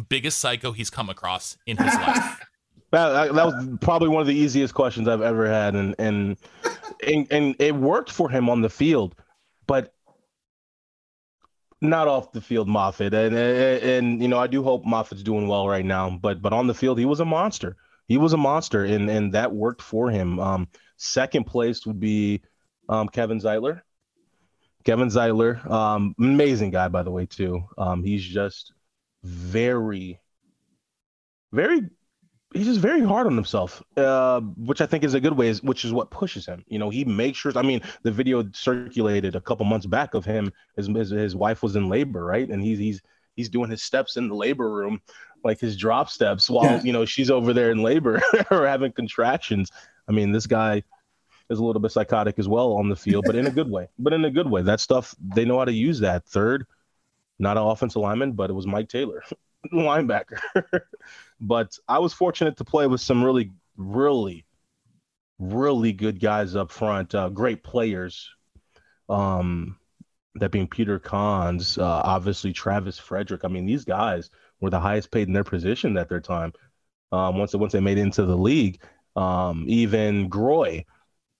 biggest 0.08 0.38
psycho 0.38 0.72
he's 0.72 0.90
come 0.90 1.08
across 1.08 1.56
in 1.66 1.76
his 1.76 1.94
life. 1.94 2.40
That, 2.90 3.32
that 3.34 3.46
was 3.46 3.68
probably 3.80 4.08
one 4.08 4.20
of 4.20 4.26
the 4.26 4.34
easiest 4.34 4.74
questions 4.74 5.08
I've 5.08 5.22
ever 5.22 5.48
had, 5.48 5.74
and 5.74 5.94
and 5.98 6.36
and, 7.06 7.26
and 7.30 7.56
it 7.58 7.74
worked 7.74 8.10
for 8.12 8.28
him 8.30 8.48
on 8.50 8.60
the 8.60 8.68
field, 8.70 9.14
but 9.66 9.94
not 11.82 12.08
off 12.08 12.32
the 12.32 12.40
field, 12.40 12.68
Moffitt. 12.68 13.12
And, 13.12 13.34
and 13.34 13.82
and 13.82 14.22
you 14.22 14.28
know 14.28 14.38
I 14.38 14.46
do 14.46 14.62
hope 14.62 14.84
Moffitt's 14.84 15.22
doing 15.22 15.48
well 15.48 15.68
right 15.68 15.84
now, 15.84 16.10
but 16.10 16.40
but 16.40 16.52
on 16.52 16.66
the 16.66 16.74
field 16.74 16.98
he 16.98 17.04
was 17.04 17.20
a 17.20 17.24
monster. 17.24 17.76
He 18.06 18.16
was 18.16 18.32
a 18.32 18.36
monster, 18.36 18.84
and 18.84 19.10
and 19.10 19.34
that 19.34 19.52
worked 19.52 19.82
for 19.82 20.10
him. 20.10 20.38
Um, 20.38 20.68
second 20.96 21.44
place 21.44 21.84
would 21.86 22.00
be 22.00 22.42
um, 22.88 23.08
Kevin 23.08 23.40
Zeitler. 23.40 23.82
Kevin 24.84 25.08
Zeitler, 25.08 25.64
um, 25.70 26.14
amazing 26.18 26.70
guy 26.70 26.88
by 26.88 27.02
the 27.02 27.10
way 27.10 27.26
too. 27.26 27.62
Um, 27.78 28.02
he's 28.02 28.24
just 28.24 28.72
very, 29.22 30.20
very 31.52 31.82
he's 32.54 32.66
just 32.66 32.80
very 32.80 33.02
hard 33.02 33.26
on 33.26 33.34
himself, 33.34 33.82
uh, 33.96 34.40
which 34.40 34.80
I 34.80 34.86
think 34.86 35.04
is 35.04 35.14
a 35.14 35.20
good 35.20 35.36
way, 35.36 35.48
is- 35.48 35.62
which 35.62 35.84
is 35.84 35.92
what 35.92 36.10
pushes 36.10 36.46
him. 36.46 36.64
You 36.68 36.78
know, 36.78 36.90
he 36.90 37.04
makes 37.04 37.38
sure. 37.38 37.52
I 37.56 37.62
mean, 37.62 37.80
the 38.02 38.10
video 38.12 38.44
circulated 38.52 39.36
a 39.36 39.40
couple 39.40 39.64
months 39.66 39.86
back 39.86 40.14
of 40.14 40.24
him. 40.24 40.52
His 40.76 40.86
his, 40.88 41.10
his 41.10 41.36
wife 41.36 41.62
was 41.62 41.76
in 41.76 41.88
labor, 41.88 42.24
right? 42.24 42.48
And 42.48 42.62
he's 42.62 42.78
he's 42.78 43.02
he's 43.36 43.48
doing 43.48 43.70
his 43.70 43.82
steps 43.82 44.16
in 44.16 44.28
the 44.28 44.34
labor 44.34 44.70
room, 44.70 45.00
like 45.44 45.58
his 45.60 45.76
drop 45.76 46.08
steps, 46.10 46.48
while 46.50 46.64
Yeah. 46.64 46.82
you 46.82 46.92
know 46.92 47.04
she's 47.04 47.30
over 47.30 47.52
there 47.52 47.70
in 47.70 47.82
labor 47.82 48.20
or 48.50 48.66
having 48.66 48.92
contractions. 48.92 49.70
I 50.08 50.12
mean, 50.12 50.32
this 50.32 50.46
guy 50.46 50.82
is 51.48 51.58
a 51.58 51.64
little 51.64 51.82
bit 51.82 51.92
psychotic 51.92 52.38
as 52.38 52.48
well 52.48 52.72
on 52.74 52.88
the 52.88 52.96
field, 52.96 53.24
but 53.26 53.36
in 53.36 53.46
a 53.46 53.50
good 53.50 53.70
way. 53.70 53.88
But 53.98 54.12
in 54.12 54.24
a 54.24 54.30
good 54.30 54.50
way. 54.50 54.62
That 54.62 54.80
stuff 54.80 55.14
they 55.20 55.44
know 55.44 55.58
how 55.58 55.64
to 55.66 55.72
use 55.72 56.00
that. 56.00 56.24
Third, 56.26 56.66
not 57.38 57.56
an 57.56 57.62
offensive 57.64 58.00
lineman, 58.02 58.32
but 58.32 58.50
it 58.50 58.54
was 58.54 58.66
Mike 58.66 58.88
Taylor, 58.88 59.22
linebacker. 59.72 60.40
but 61.40 61.78
I 61.88 61.98
was 61.98 62.12
fortunate 62.12 62.56
to 62.58 62.64
play 62.64 62.86
with 62.86 63.00
some 63.00 63.22
really, 63.22 63.50
really, 63.76 64.44
really 65.38 65.92
good 65.92 66.20
guys 66.20 66.56
up 66.56 66.70
front. 66.70 67.14
Uh, 67.14 67.28
great 67.28 67.62
players. 67.62 68.30
Um, 69.08 69.76
that 70.36 70.50
being 70.50 70.68
Peter 70.68 70.98
Konz, 70.98 71.78
uh, 71.78 72.02
obviously 72.04 72.52
Travis 72.52 72.98
Frederick. 72.98 73.44
I 73.44 73.48
mean, 73.48 73.66
these 73.66 73.84
guys 73.84 74.30
were 74.60 74.70
the 74.70 74.80
highest 74.80 75.10
paid 75.10 75.28
in 75.28 75.34
their 75.34 75.44
position 75.44 75.96
at 75.96 76.08
their 76.08 76.20
time. 76.20 76.52
Um, 77.10 77.36
once 77.36 77.54
once 77.54 77.72
they 77.72 77.80
made 77.80 77.98
it 77.98 78.02
into 78.02 78.24
the 78.24 78.36
league, 78.36 78.82
um, 79.16 79.66
even 79.68 80.30
Groy, 80.30 80.86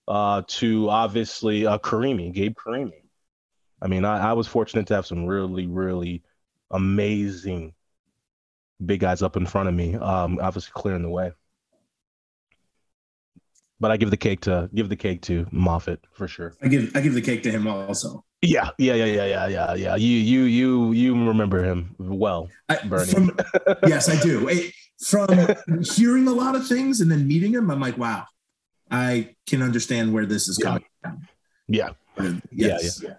uh, 0.07 0.43
to 0.47 0.89
obviously 0.89 1.65
uh, 1.65 1.79
Carimi, 1.79 2.31
Gabe 2.31 2.55
Carimi. 2.55 3.01
I 3.81 3.87
mean, 3.87 4.05
I, 4.05 4.29
I 4.29 4.33
was 4.33 4.47
fortunate 4.47 4.87
to 4.87 4.95
have 4.95 5.07
some 5.07 5.25
really, 5.25 5.65
really 5.65 6.23
amazing 6.69 7.73
big 8.85 8.99
guys 8.99 9.21
up 9.21 9.37
in 9.37 9.45
front 9.45 9.69
of 9.69 9.75
me, 9.75 9.95
um, 9.95 10.39
obviously 10.41 10.71
clearing 10.73 11.01
the 11.03 11.09
way. 11.09 11.31
But 13.79 13.91
I 13.91 13.97
give 13.97 14.11
the 14.11 14.17
cake 14.17 14.41
to 14.41 14.69
give 14.73 14.87
the 14.89 14.95
cake 14.95 15.21
to 15.23 15.45
Moffitt 15.51 15.99
for 16.13 16.27
sure. 16.27 16.53
I 16.61 16.67
give 16.67 16.95
I 16.95 17.01
give 17.01 17.13
the 17.13 17.21
cake 17.21 17.43
to 17.43 17.51
him 17.51 17.67
also. 17.67 18.23
Yeah, 18.41 18.69
yeah, 18.77 18.93
yeah, 18.95 19.05
yeah, 19.05 19.25
yeah, 19.25 19.47
yeah, 19.47 19.73
yeah. 19.75 19.95
You 19.95 20.17
you 20.17 20.43
you 20.43 20.91
you 20.93 21.27
remember 21.27 21.63
him 21.63 21.95
well, 21.97 22.49
I, 22.69 22.77
Bernie. 22.85 23.11
From, 23.11 23.37
yes, 23.87 24.09
I 24.09 24.19
do. 24.21 24.47
It, 24.47 24.73
from 25.07 25.27
hearing 25.83 26.27
a 26.27 26.31
lot 26.33 26.55
of 26.55 26.65
things 26.67 27.01
and 27.01 27.11
then 27.11 27.27
meeting 27.27 27.53
him, 27.53 27.69
I'm 27.69 27.79
like, 27.81 27.97
wow, 27.97 28.25
I 28.89 29.35
can 29.47 29.61
understand 29.61 30.13
where 30.13 30.25
this 30.25 30.47
is 30.47 30.57
Yeah. 30.61 30.65
coming. 30.65 30.85
from. 31.01 31.27
yeah, 31.67 31.89
Yes. 32.51 33.01
yeah. 33.03 33.15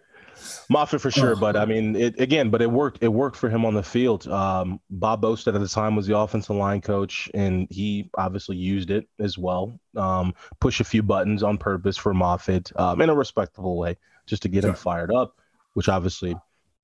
Moffitt 0.71 1.01
for 1.01 1.11
sure, 1.11 1.33
Oh. 1.33 1.41
but 1.41 1.57
I 1.57 1.65
mean, 1.65 1.97
it 1.97 2.19
again, 2.21 2.51
but 2.51 2.63
it 2.63 2.71
worked. 2.71 3.03
It 3.03 3.09
worked 3.09 3.37
for 3.37 3.49
him 3.49 3.65
on 3.65 3.75
the 3.75 3.83
field. 3.83 4.27
Um, 4.29 4.81
Bob 4.91 5.23
Bostad 5.23 5.55
at 5.55 5.61
the 5.61 5.69
time 5.69 5.97
was 5.97 6.07
the 6.07 6.17
offensive 6.17 6.57
line 6.57 6.81
coach, 6.81 7.31
and 7.35 7.67
he 7.71 8.11
obviously 8.17 8.57
used 8.57 8.91
it 8.91 9.09
as 9.19 9.37
well. 9.39 9.79
Um, 9.97 10.35
push 10.61 10.81
a 10.81 10.85
few 10.85 11.03
buttons 11.03 11.43
on 11.43 11.59
purpose 11.59 11.97
for 11.97 12.15
Moffitt 12.15 12.73
um, 12.77 13.01
in 13.01 13.11
a 13.11 13.15
respectable 13.15 13.77
way, 13.79 13.97
just 14.27 14.43
to 14.43 14.49
get 14.49 14.65
him 14.65 14.75
fired 14.75 15.13
up, 15.13 15.37
which 15.75 15.89
obviously 15.89 16.35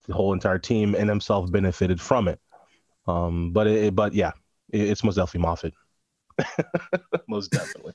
the 0.07 0.15
whole 0.15 0.33
entire 0.33 0.59
team 0.59 0.95
and 0.95 1.09
himself 1.09 1.51
benefited 1.53 2.01
from 2.01 2.29
it. 2.29 2.41
Um, 3.07 3.53
but 3.53 3.67
it, 3.67 3.95
but 3.95 4.15
yeah, 4.15 4.33
it, 4.73 4.83
it's 4.83 5.05
most 5.05 5.17
definitely 5.17 5.49
Moffitt. 5.49 5.75
most 7.29 7.51
definitely. 7.51 7.93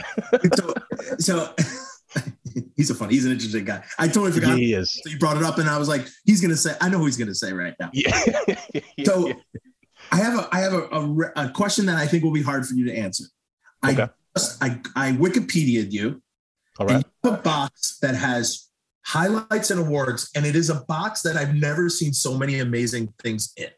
so, 0.54 0.74
so 1.18 1.54
he's 2.76 2.90
a 2.90 2.94
fun, 2.94 3.10
he's 3.10 3.24
an 3.26 3.32
interesting 3.32 3.64
guy. 3.64 3.84
I 3.98 4.06
totally 4.08 4.30
Yeah, 4.30 4.34
forgot 4.34 4.58
he 4.58 4.74
is. 4.74 5.00
so 5.02 5.10
you 5.10 5.18
brought 5.18 5.36
it 5.36 5.42
up, 5.42 5.58
and 5.58 5.68
I 5.68 5.78
was 5.78 5.88
like, 5.88 6.06
he's 6.24 6.40
gonna 6.40 6.56
say, 6.56 6.74
I 6.80 6.88
know 6.88 6.98
who 6.98 7.06
he's 7.06 7.16
gonna 7.16 7.34
say 7.34 7.52
right 7.52 7.74
now. 7.80 7.90
Yeah. 7.92 8.18
So 9.04 9.32
I 10.10 10.16
have 10.16 10.38
a 10.38 10.48
I 10.52 10.58
have 10.60 10.72
a, 10.74 10.82
a, 10.90 11.32
a 11.46 11.50
question 11.50 11.86
that 11.86 11.96
I 11.96 12.06
think 12.06 12.22
will 12.24 12.32
be 12.32 12.42
hard 12.42 12.66
for 12.66 12.74
you 12.74 12.84
to 12.86 12.94
answer. 12.96 13.24
Okay. 13.84 14.02
I 14.02 14.10
just, 14.36 14.62
I 14.62 14.80
I 14.96 15.12
Wikipedia'd 15.12 15.92
you, 15.92 16.22
All 16.78 16.90
and 16.90 17.04
you 17.04 17.30
have 17.30 17.40
a 17.40 17.42
box 17.42 17.98
that 18.02 18.14
has 18.14 18.68
highlights 19.04 19.70
and 19.70 19.80
awards, 19.80 20.30
and 20.34 20.44
it 20.46 20.54
is 20.56 20.70
a 20.70 20.84
box 20.86 21.22
that 21.22 21.36
I've 21.36 21.54
never 21.54 21.88
seen 21.88 22.12
so 22.12 22.36
many 22.36 22.58
amazing 22.60 23.12
things 23.22 23.52
in. 23.56 23.68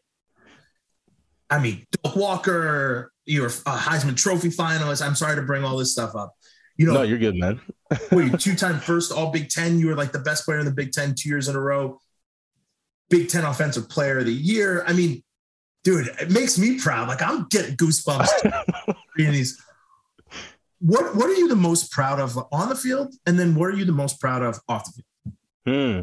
I 1.49 1.59
mean, 1.59 1.85
Doak 2.03 2.15
Walker, 2.15 3.11
you're 3.25 3.47
a 3.47 3.51
uh, 3.67 3.79
Heisman 3.79 4.15
Trophy 4.17 4.49
finalist. 4.49 5.05
I'm 5.05 5.15
sorry 5.15 5.35
to 5.35 5.41
bring 5.43 5.63
all 5.63 5.77
this 5.77 5.91
stuff 5.91 6.15
up. 6.15 6.35
You 6.77 6.87
know, 6.87 6.93
No, 6.93 7.01
you're 7.03 7.17
good, 7.17 7.35
man. 7.35 7.61
wait, 8.11 8.39
two-time 8.39 8.79
first 8.79 9.11
All 9.11 9.31
Big 9.31 9.49
Ten. 9.49 9.79
You 9.79 9.87
were 9.87 9.95
like 9.95 10.11
the 10.11 10.19
best 10.19 10.45
player 10.45 10.59
in 10.59 10.65
the 10.65 10.71
Big 10.71 10.91
Ten 10.91 11.15
two 11.15 11.29
years 11.29 11.47
in 11.47 11.55
a 11.55 11.59
row. 11.59 11.99
Big 13.09 13.29
Ten 13.29 13.45
Offensive 13.45 13.89
Player 13.89 14.19
of 14.19 14.25
the 14.25 14.33
Year. 14.33 14.83
I 14.85 14.93
mean, 14.93 15.23
dude, 15.83 16.07
it 16.19 16.31
makes 16.31 16.57
me 16.57 16.79
proud. 16.79 17.07
Like 17.07 17.21
I'm 17.21 17.47
getting 17.49 17.77
goosebumps 17.77 18.95
reading 19.17 19.33
these. 19.33 19.61
What 20.79 21.15
What 21.15 21.29
are 21.29 21.35
you 21.35 21.47
the 21.47 21.55
most 21.55 21.91
proud 21.91 22.19
of 22.19 22.37
on 22.51 22.69
the 22.69 22.75
field, 22.75 23.13
and 23.25 23.39
then 23.39 23.55
what 23.55 23.67
are 23.67 23.77
you 23.77 23.85
the 23.85 23.91
most 23.91 24.19
proud 24.19 24.41
of 24.41 24.59
off 24.67 24.85
the 24.85 24.91
field? 24.91 25.05
Hmm. 25.67 26.01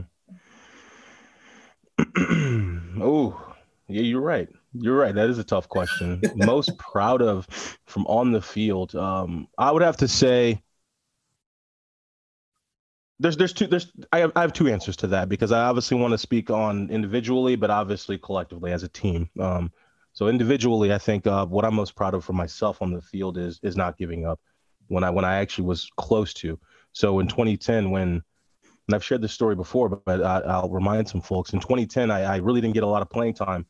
oh, 3.02 3.54
yeah, 3.88 4.02
you're 4.02 4.20
right. 4.20 4.48
You're 4.74 4.96
right. 4.96 5.14
That 5.14 5.28
is 5.28 5.38
a 5.38 5.44
tough 5.44 5.68
question. 5.68 6.20
Most 6.34 6.78
proud 6.78 7.20
of 7.20 7.46
from 7.86 8.06
on 8.06 8.32
the 8.32 8.40
field. 8.40 8.94
Um, 8.94 9.48
I 9.58 9.70
would 9.70 9.82
have 9.82 9.98
to 9.98 10.08
say 10.08 10.62
there's 13.18 13.36
there's 13.36 13.52
two 13.52 13.66
there's 13.66 13.92
I 14.10 14.20
have 14.20 14.32
I 14.34 14.40
have 14.40 14.52
two 14.52 14.68
answers 14.68 14.96
to 14.98 15.06
that 15.08 15.28
because 15.28 15.52
I 15.52 15.64
obviously 15.64 15.98
want 15.98 16.12
to 16.12 16.18
speak 16.18 16.50
on 16.50 16.88
individually, 16.90 17.56
but 17.56 17.70
obviously 17.70 18.18
collectively 18.18 18.72
as 18.72 18.82
a 18.82 18.88
team. 18.88 19.28
Um, 19.38 19.70
so 20.14 20.28
individually, 20.28 20.92
I 20.92 20.98
think 20.98 21.26
uh, 21.26 21.46
what 21.46 21.64
I'm 21.64 21.74
most 21.74 21.94
proud 21.94 22.14
of 22.14 22.24
for 22.24 22.32
myself 22.32 22.80
on 22.80 22.92
the 22.92 23.02
field 23.02 23.36
is 23.36 23.60
is 23.62 23.76
not 23.76 23.98
giving 23.98 24.26
up 24.26 24.40
when 24.88 25.04
I 25.04 25.10
when 25.10 25.24
I 25.24 25.36
actually 25.36 25.66
was 25.66 25.88
close 25.96 26.32
to. 26.34 26.58
So 26.92 27.20
in 27.20 27.28
2010, 27.28 27.90
when 27.90 28.22
and 28.88 28.94
I've 28.94 29.04
shared 29.04 29.22
this 29.22 29.32
story 29.32 29.54
before, 29.54 29.88
but, 29.88 30.22
I, 30.22 30.40
I'll 30.40 30.68
remind 30.68 31.08
some 31.08 31.20
folks. 31.20 31.52
In 31.52 31.60
2010, 31.60 32.10
I, 32.10 32.22
I 32.22 32.36
really 32.38 32.60
didn't 32.60 32.74
get 32.74 32.82
a 32.82 32.88
lot 32.88 33.02
of 33.02 33.08
playing 33.08 33.34
time 33.34 33.66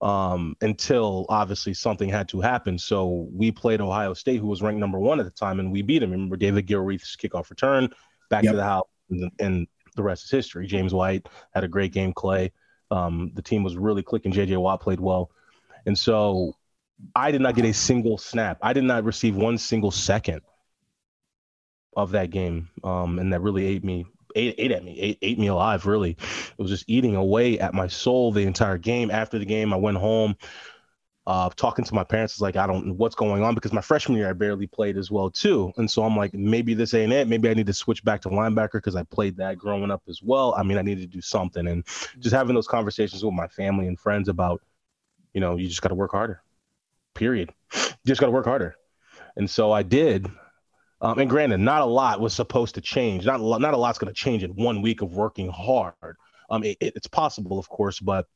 um, 0.00 0.56
until 0.62 1.26
obviously 1.28 1.74
something 1.74 2.08
had 2.08 2.28
to 2.30 2.40
happen. 2.40 2.78
So 2.78 3.28
we 3.32 3.50
played 3.50 3.80
Ohio 3.80 4.14
State, 4.14 4.40
who 4.40 4.46
was 4.46 4.62
ranked 4.62 4.80
number 4.80 4.98
one 4.98 5.20
at 5.20 5.24
the 5.26 5.30
time, 5.30 5.60
and 5.60 5.70
we 5.70 5.82
beat 5.82 5.98
them. 5.98 6.10
Remember 6.10 6.36
David 6.36 6.66
Gilreath's 6.66 7.16
kickoff 7.16 7.50
return 7.50 7.88
back 8.30 8.44
Yep. 8.44 8.52
to 8.52 8.56
the 8.56 8.64
house, 8.64 8.88
and, 9.10 9.30
and 9.38 9.66
the 9.96 10.02
rest 10.02 10.24
is 10.24 10.30
history. 10.30 10.66
James 10.66 10.94
White 10.94 11.28
had 11.52 11.64
a 11.64 11.68
great 11.68 11.92
game. 11.92 12.12
Clay, 12.12 12.52
um, 12.90 13.30
the 13.34 13.42
team 13.42 13.62
was 13.62 13.76
really 13.76 14.02
clicking. 14.02 14.32
JJ 14.32 14.56
Watt 14.58 14.80
played 14.80 15.00
well, 15.00 15.30
and 15.84 15.98
so 15.98 16.56
I 17.14 17.30
did 17.30 17.40
not 17.40 17.54
get 17.54 17.64
a 17.64 17.72
single 17.72 18.16
snap. 18.16 18.58
I 18.62 18.72
did 18.72 18.84
not 18.84 19.04
receive 19.04 19.36
one 19.36 19.58
single 19.58 19.90
second 19.90 20.40
of 21.96 22.12
that 22.12 22.30
game, 22.30 22.68
um, 22.84 23.18
and 23.18 23.32
that 23.32 23.40
really 23.40 23.66
ate 23.66 23.84
me 23.84 24.06
ate, 24.34 24.54
ate 24.58 24.72
at 24.72 24.84
me, 24.84 24.98
ate, 24.98 25.18
ate 25.22 25.38
me 25.38 25.48
alive. 25.48 25.86
Really, 25.86 26.12
it 26.12 26.58
was 26.58 26.70
just 26.70 26.84
eating 26.88 27.16
away 27.16 27.58
at 27.58 27.74
my 27.74 27.86
soul 27.86 28.32
the 28.32 28.42
entire 28.42 28.78
game. 28.78 29.10
After 29.10 29.38
the 29.38 29.44
game, 29.44 29.72
I 29.72 29.76
went 29.76 29.96
home, 29.96 30.36
uh, 31.26 31.50
talking 31.50 31.84
to 31.84 31.94
my 31.94 32.04
parents. 32.04 32.34
It's 32.34 32.40
like 32.40 32.56
I 32.56 32.66
don't 32.66 32.86
know 32.86 32.94
what's 32.94 33.14
going 33.14 33.42
on 33.42 33.54
because 33.54 33.72
my 33.72 33.80
freshman 33.80 34.18
year 34.18 34.28
I 34.28 34.32
barely 34.32 34.66
played 34.66 34.96
as 34.96 35.10
well 35.10 35.30
too, 35.30 35.72
and 35.76 35.90
so 35.90 36.02
I'm 36.02 36.16
like 36.16 36.34
maybe 36.34 36.74
this 36.74 36.94
ain't 36.94 37.12
it. 37.12 37.28
Maybe 37.28 37.48
I 37.48 37.54
need 37.54 37.66
to 37.66 37.72
switch 37.72 38.04
back 38.04 38.22
to 38.22 38.28
linebacker 38.28 38.74
because 38.74 38.96
I 38.96 39.02
played 39.04 39.36
that 39.36 39.58
growing 39.58 39.90
up 39.90 40.02
as 40.08 40.22
well. 40.22 40.54
I 40.56 40.62
mean, 40.62 40.78
I 40.78 40.82
needed 40.82 41.02
to 41.02 41.16
do 41.16 41.20
something, 41.20 41.66
and 41.66 41.84
just 42.18 42.34
having 42.34 42.54
those 42.54 42.68
conversations 42.68 43.24
with 43.24 43.34
my 43.34 43.48
family 43.48 43.86
and 43.86 43.98
friends 43.98 44.28
about, 44.28 44.62
you 45.34 45.40
know, 45.40 45.56
you 45.56 45.68
just 45.68 45.82
got 45.82 45.90
to 45.90 45.94
work 45.94 46.12
harder. 46.12 46.42
Period. 47.14 47.52
You 47.74 47.90
just 48.06 48.20
got 48.20 48.26
to 48.26 48.32
work 48.32 48.46
harder, 48.46 48.74
and 49.36 49.48
so 49.48 49.72
I 49.72 49.82
did. 49.82 50.28
Um, 51.02 51.18
and 51.18 51.30
granted, 51.30 51.58
not 51.58 51.80
a 51.82 51.86
lot 51.86 52.20
was 52.20 52.34
supposed 52.34 52.74
to 52.74 52.80
change. 52.80 53.24
Not 53.24 53.40
a 53.40 53.42
lot, 53.42 53.60
not 53.60 53.72
a 53.74 53.76
lot's 53.76 53.98
going 53.98 54.12
to 54.12 54.18
change 54.18 54.44
in 54.44 54.50
one 54.50 54.82
week 54.82 55.00
of 55.02 55.14
working 55.14 55.48
hard. 55.48 55.94
Um, 56.50 56.62
it, 56.64 56.76
it- 56.80 56.92
it's 56.96 57.06
possible, 57.06 57.58
of 57.58 57.68
course, 57.68 58.00
but 58.00 58.26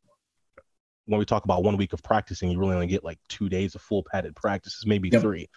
when 1.06 1.18
we 1.18 1.26
talk 1.26 1.44
about 1.44 1.62
one 1.62 1.76
week 1.76 1.92
of 1.92 2.02
practicing, 2.02 2.50
you 2.50 2.58
really 2.58 2.74
only 2.74 2.86
get 2.86 3.04
like 3.04 3.18
two 3.28 3.50
days 3.50 3.74
of 3.74 3.82
full 3.82 4.02
padded 4.10 4.34
practices, 4.34 4.86
maybe 4.86 5.10
Yep. 5.10 5.20
three. 5.20 5.50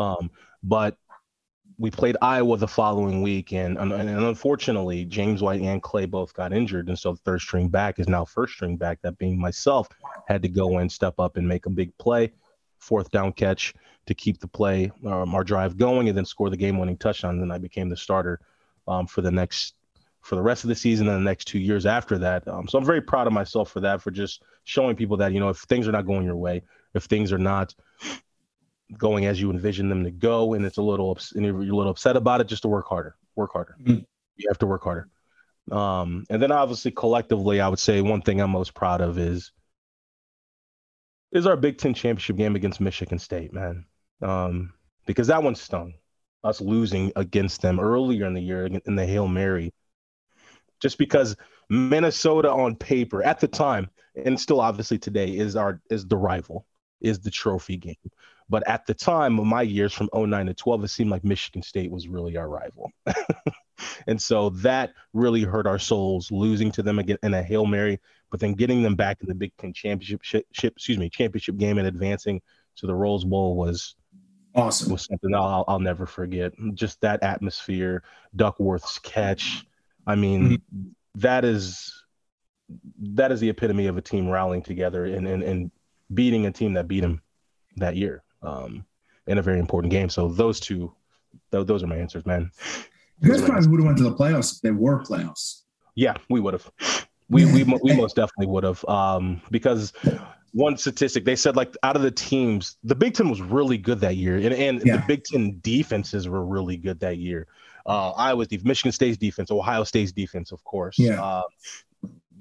Um, 0.00 0.30
but 0.64 0.96
we 1.78 1.90
played 1.90 2.16
Iowa 2.20 2.56
the 2.56 2.66
following 2.66 3.22
week, 3.22 3.52
and, 3.52 3.78
and, 3.78 3.92
and 3.92 4.10
unfortunately, 4.10 5.04
James 5.04 5.40
White 5.42 5.60
and 5.62 5.80
Clay 5.80 6.04
both 6.06 6.34
got 6.34 6.52
injured, 6.52 6.88
and 6.88 6.98
so 6.98 7.12
the 7.12 7.18
third 7.18 7.40
string 7.40 7.68
back 7.68 7.98
is 8.00 8.08
now 8.08 8.24
first 8.24 8.54
string 8.54 8.76
back. 8.76 8.98
That 9.02 9.16
being 9.18 9.38
myself, 9.38 9.88
had 10.26 10.42
to 10.42 10.48
go 10.48 10.80
in, 10.80 10.88
step 10.90 11.14
up, 11.20 11.36
and 11.36 11.46
make 11.46 11.66
a 11.66 11.70
big 11.70 11.96
play, 11.96 12.32
fourth 12.80 13.10
down 13.10 13.32
catch 13.32 13.72
to 14.10 14.14
keep 14.14 14.40
the 14.40 14.48
play, 14.48 14.90
um, 15.06 15.36
our 15.36 15.44
drive 15.44 15.78
going, 15.78 16.08
and 16.08 16.18
then 16.18 16.24
score 16.24 16.50
the 16.50 16.56
game-winning 16.56 16.96
touchdown. 16.96 17.34
And 17.34 17.42
then 17.42 17.52
I 17.52 17.58
became 17.58 17.88
the 17.88 17.96
starter 17.96 18.40
um, 18.88 19.06
for 19.06 19.20
the 19.22 19.30
next 19.30 19.74
for 20.20 20.34
the 20.34 20.42
rest 20.42 20.64
of 20.64 20.68
the 20.68 20.74
season 20.74 21.08
and 21.08 21.16
the 21.16 21.30
next 21.30 21.46
two 21.46 21.60
years 21.60 21.86
after 21.86 22.18
that. 22.18 22.46
Um, 22.46 22.68
so 22.68 22.76
I'm 22.76 22.84
very 22.84 23.00
proud 23.00 23.26
of 23.28 23.32
myself 23.32 23.70
for 23.70 23.78
that, 23.80 24.02
for 24.02 24.10
just 24.10 24.42
showing 24.64 24.96
people 24.96 25.16
that 25.18 25.32
you 25.32 25.38
know 25.38 25.48
if 25.48 25.58
things 25.58 25.86
are 25.86 25.92
not 25.92 26.06
going 26.06 26.26
your 26.26 26.36
way, 26.36 26.62
if 26.92 27.04
things 27.04 27.32
are 27.32 27.38
not 27.38 27.72
going 28.98 29.26
as 29.26 29.40
you 29.40 29.50
envision 29.50 29.88
them 29.88 30.02
to 30.02 30.10
go, 30.10 30.54
and 30.54 30.64
it's 30.66 30.78
a 30.78 30.82
little 30.82 31.12
ups- 31.12 31.32
and 31.32 31.46
you're 31.46 31.56
a 31.56 31.76
little 31.76 31.92
upset 31.92 32.16
about 32.16 32.40
it, 32.40 32.48
just 32.48 32.62
to 32.62 32.68
work 32.68 32.88
harder, 32.88 33.14
work 33.36 33.52
harder. 33.52 33.76
Mhm. 33.80 34.04
You 34.36 34.48
have 34.48 34.58
to 34.58 34.66
work 34.66 34.82
harder. 34.82 35.08
Um, 35.70 36.24
and 36.28 36.42
then 36.42 36.50
obviously 36.50 36.90
collectively, 36.90 37.60
I 37.60 37.68
would 37.68 37.78
say 37.78 38.00
one 38.00 38.22
thing 38.22 38.40
I'm 38.40 38.50
most 38.50 38.74
proud 38.74 39.00
of 39.00 39.18
is 39.18 39.52
is 41.30 41.46
our 41.46 41.56
Big 41.56 41.78
Ten 41.78 41.94
championship 41.94 42.36
game 42.36 42.56
against 42.56 42.80
Michigan 42.80 43.20
State, 43.20 43.52
man. 43.52 43.86
Um, 44.22 44.72
because 45.06 45.28
that 45.28 45.42
one 45.42 45.54
stung 45.54 45.94
us 46.44 46.60
losing 46.60 47.12
against 47.16 47.62
them 47.62 47.78
earlier 47.78 48.26
in 48.26 48.34
the 48.34 48.40
year 48.40 48.66
in 48.66 48.96
the 48.96 49.06
Hail 49.06 49.28
Mary. 49.28 49.72
Just 50.80 50.98
because 50.98 51.36
Minnesota 51.68 52.50
on 52.50 52.74
paper 52.76 53.22
at 53.22 53.40
the 53.40 53.48
time, 53.48 53.90
and 54.24 54.40
still 54.40 54.60
obviously 54.60 54.98
today, 54.98 55.36
is 55.36 55.56
our 55.56 55.80
is 55.90 56.06
the 56.06 56.16
rival, 56.16 56.66
is 57.00 57.20
the 57.20 57.30
trophy 57.30 57.76
game. 57.76 57.96
But 58.48 58.66
at 58.66 58.86
the 58.86 58.94
time 58.94 59.38
of 59.38 59.46
my 59.46 59.62
years 59.62 59.92
from 59.92 60.08
09 60.12 60.46
to 60.46 60.54
12, 60.54 60.84
it 60.84 60.88
seemed 60.88 61.10
like 61.10 61.22
Michigan 61.22 61.62
State 61.62 61.90
was 61.90 62.08
really 62.08 62.36
our 62.36 62.48
rival. 62.48 62.90
and 64.08 64.20
so 64.20 64.50
that 64.50 64.92
really 65.12 65.42
hurt 65.42 65.68
our 65.68 65.78
souls 65.78 66.32
losing 66.32 66.72
to 66.72 66.82
them 66.82 66.98
again 66.98 67.18
in 67.22 67.32
a 67.32 67.42
Hail 67.42 67.66
Mary, 67.66 68.00
but 68.30 68.40
then 68.40 68.54
getting 68.54 68.82
them 68.82 68.96
back 68.96 69.18
in 69.20 69.28
the 69.28 69.34
Big 69.34 69.52
Ten 69.58 69.72
championship 69.72 70.22
ship, 70.22 70.46
ship, 70.50 70.74
excuse 70.76 70.98
me, 70.98 71.08
championship 71.08 71.58
game 71.58 71.78
and 71.78 71.86
advancing 71.86 72.40
to 72.76 72.86
the 72.86 72.94
Rose 72.94 73.24
Bowl 73.24 73.56
was 73.56 73.94
Awesome. 74.54 74.92
was 74.92 75.04
something 75.04 75.34
I'll, 75.34 75.64
I'll 75.68 75.78
never 75.78 76.06
forget. 76.06 76.52
Just 76.74 77.00
that 77.02 77.22
atmosphere, 77.22 78.02
Duckworth's 78.34 78.98
catch. 78.98 79.64
I 80.06 80.16
mean, 80.16 80.60
that 81.14 81.44
is 81.44 82.04
that 83.00 83.32
is 83.32 83.40
the 83.40 83.48
epitome 83.48 83.86
of 83.86 83.96
a 83.96 84.02
team 84.02 84.28
rallying 84.28 84.62
together 84.62 85.04
and 85.06 85.26
and, 85.26 85.42
and 85.42 85.70
beating 86.12 86.46
a 86.46 86.52
team 86.52 86.74
that 86.74 86.88
beat 86.88 87.04
him 87.04 87.20
that 87.76 87.96
year 87.96 88.22
um, 88.42 88.84
in 89.26 89.38
a 89.38 89.42
very 89.42 89.58
important 89.58 89.92
game. 89.92 90.08
So 90.08 90.28
those 90.28 90.58
two 90.58 90.92
Th- 91.52 91.66
those 91.66 91.82
are 91.82 91.86
my 91.86 91.96
answers, 91.96 92.26
man. 92.26 92.50
You 93.20 93.30
guys 93.32 93.42
probably 93.42 93.68
would 93.68 93.80
have 93.80 93.86
went 93.86 93.98
to 93.98 94.04
the 94.04 94.14
playoffs 94.14 94.54
if 94.54 94.60
they 94.62 94.70
were 94.70 95.02
playoffs. 95.02 95.62
Yeah, 95.94 96.14
we 96.28 96.40
would 96.40 96.54
have. 96.54 96.70
We 97.28 97.44
we 97.44 97.64
we 97.64 97.94
most 97.96 98.16
definitely 98.16 98.46
would 98.46 98.64
have. 98.64 98.84
Um, 98.86 99.42
because 99.50 99.92
one 100.52 100.76
statistic 100.76 101.24
they 101.24 101.36
said 101.36 101.54
like 101.56 101.76
out 101.82 101.96
of 101.96 102.02
the 102.02 102.10
teams, 102.10 102.76
the 102.82 102.94
Big 102.94 103.14
Ten 103.14 103.28
was 103.30 103.40
really 103.40 103.78
good 103.78 104.00
that 104.00 104.16
year, 104.16 104.36
and 104.36 104.52
and 104.54 104.82
Yeah. 104.84 104.96
the 104.96 105.04
Big 105.06 105.24
Ten 105.24 105.58
defenses 105.62 106.28
were 106.28 106.44
really 106.44 106.76
good 106.76 107.00
that 107.00 107.18
year. 107.18 107.46
Uh, 107.86 108.10
Iowa's 108.10 108.48
defense, 108.48 108.66
Michigan 108.66 108.92
State's 108.92 109.16
defense, 109.16 109.50
Ohio 109.50 109.84
State's 109.84 110.12
defense, 110.12 110.52
of 110.52 110.62
course. 110.64 110.98
Yeah. 110.98 111.22
Uh, 111.22 111.42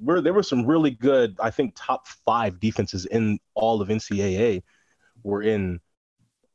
where 0.02 0.22
there 0.22 0.34
were 0.34 0.44
some 0.44 0.66
really 0.66 0.92
good, 0.92 1.36
I 1.42 1.50
think, 1.52 1.74
top 1.76 2.08
five 2.26 2.60
defenses 2.60 3.06
in 3.06 3.40
all 3.54 3.82
of 3.82 3.90
NCAA 3.90 4.64
were 5.24 5.42
in 5.42 5.80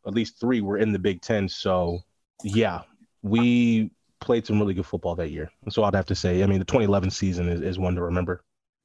at 0.06 0.14
least 0.14 0.38
three 0.40 0.60
were 0.60 0.78
in 0.78 0.92
the 0.92 0.98
Big 0.98 1.20
Ten. 1.22 1.48
So 1.48 2.00
yeah, 2.42 2.82
we 3.22 3.90
played 4.20 4.46
some 4.46 4.58
really 4.58 4.74
good 4.74 4.86
football 4.86 5.14
that 5.16 5.30
year. 5.30 5.50
All 5.76 5.84
I'd 5.84 5.94
have 5.94 6.06
to 6.06 6.14
say. 6.14 6.42
I 6.42 6.46
mean, 6.46 6.58
the 6.58 6.64
2011 6.64 7.10
season 7.10 7.48
is, 7.48 7.60
is 7.60 7.78
one 7.78 7.94
to 7.96 8.02
remember. 8.02 8.42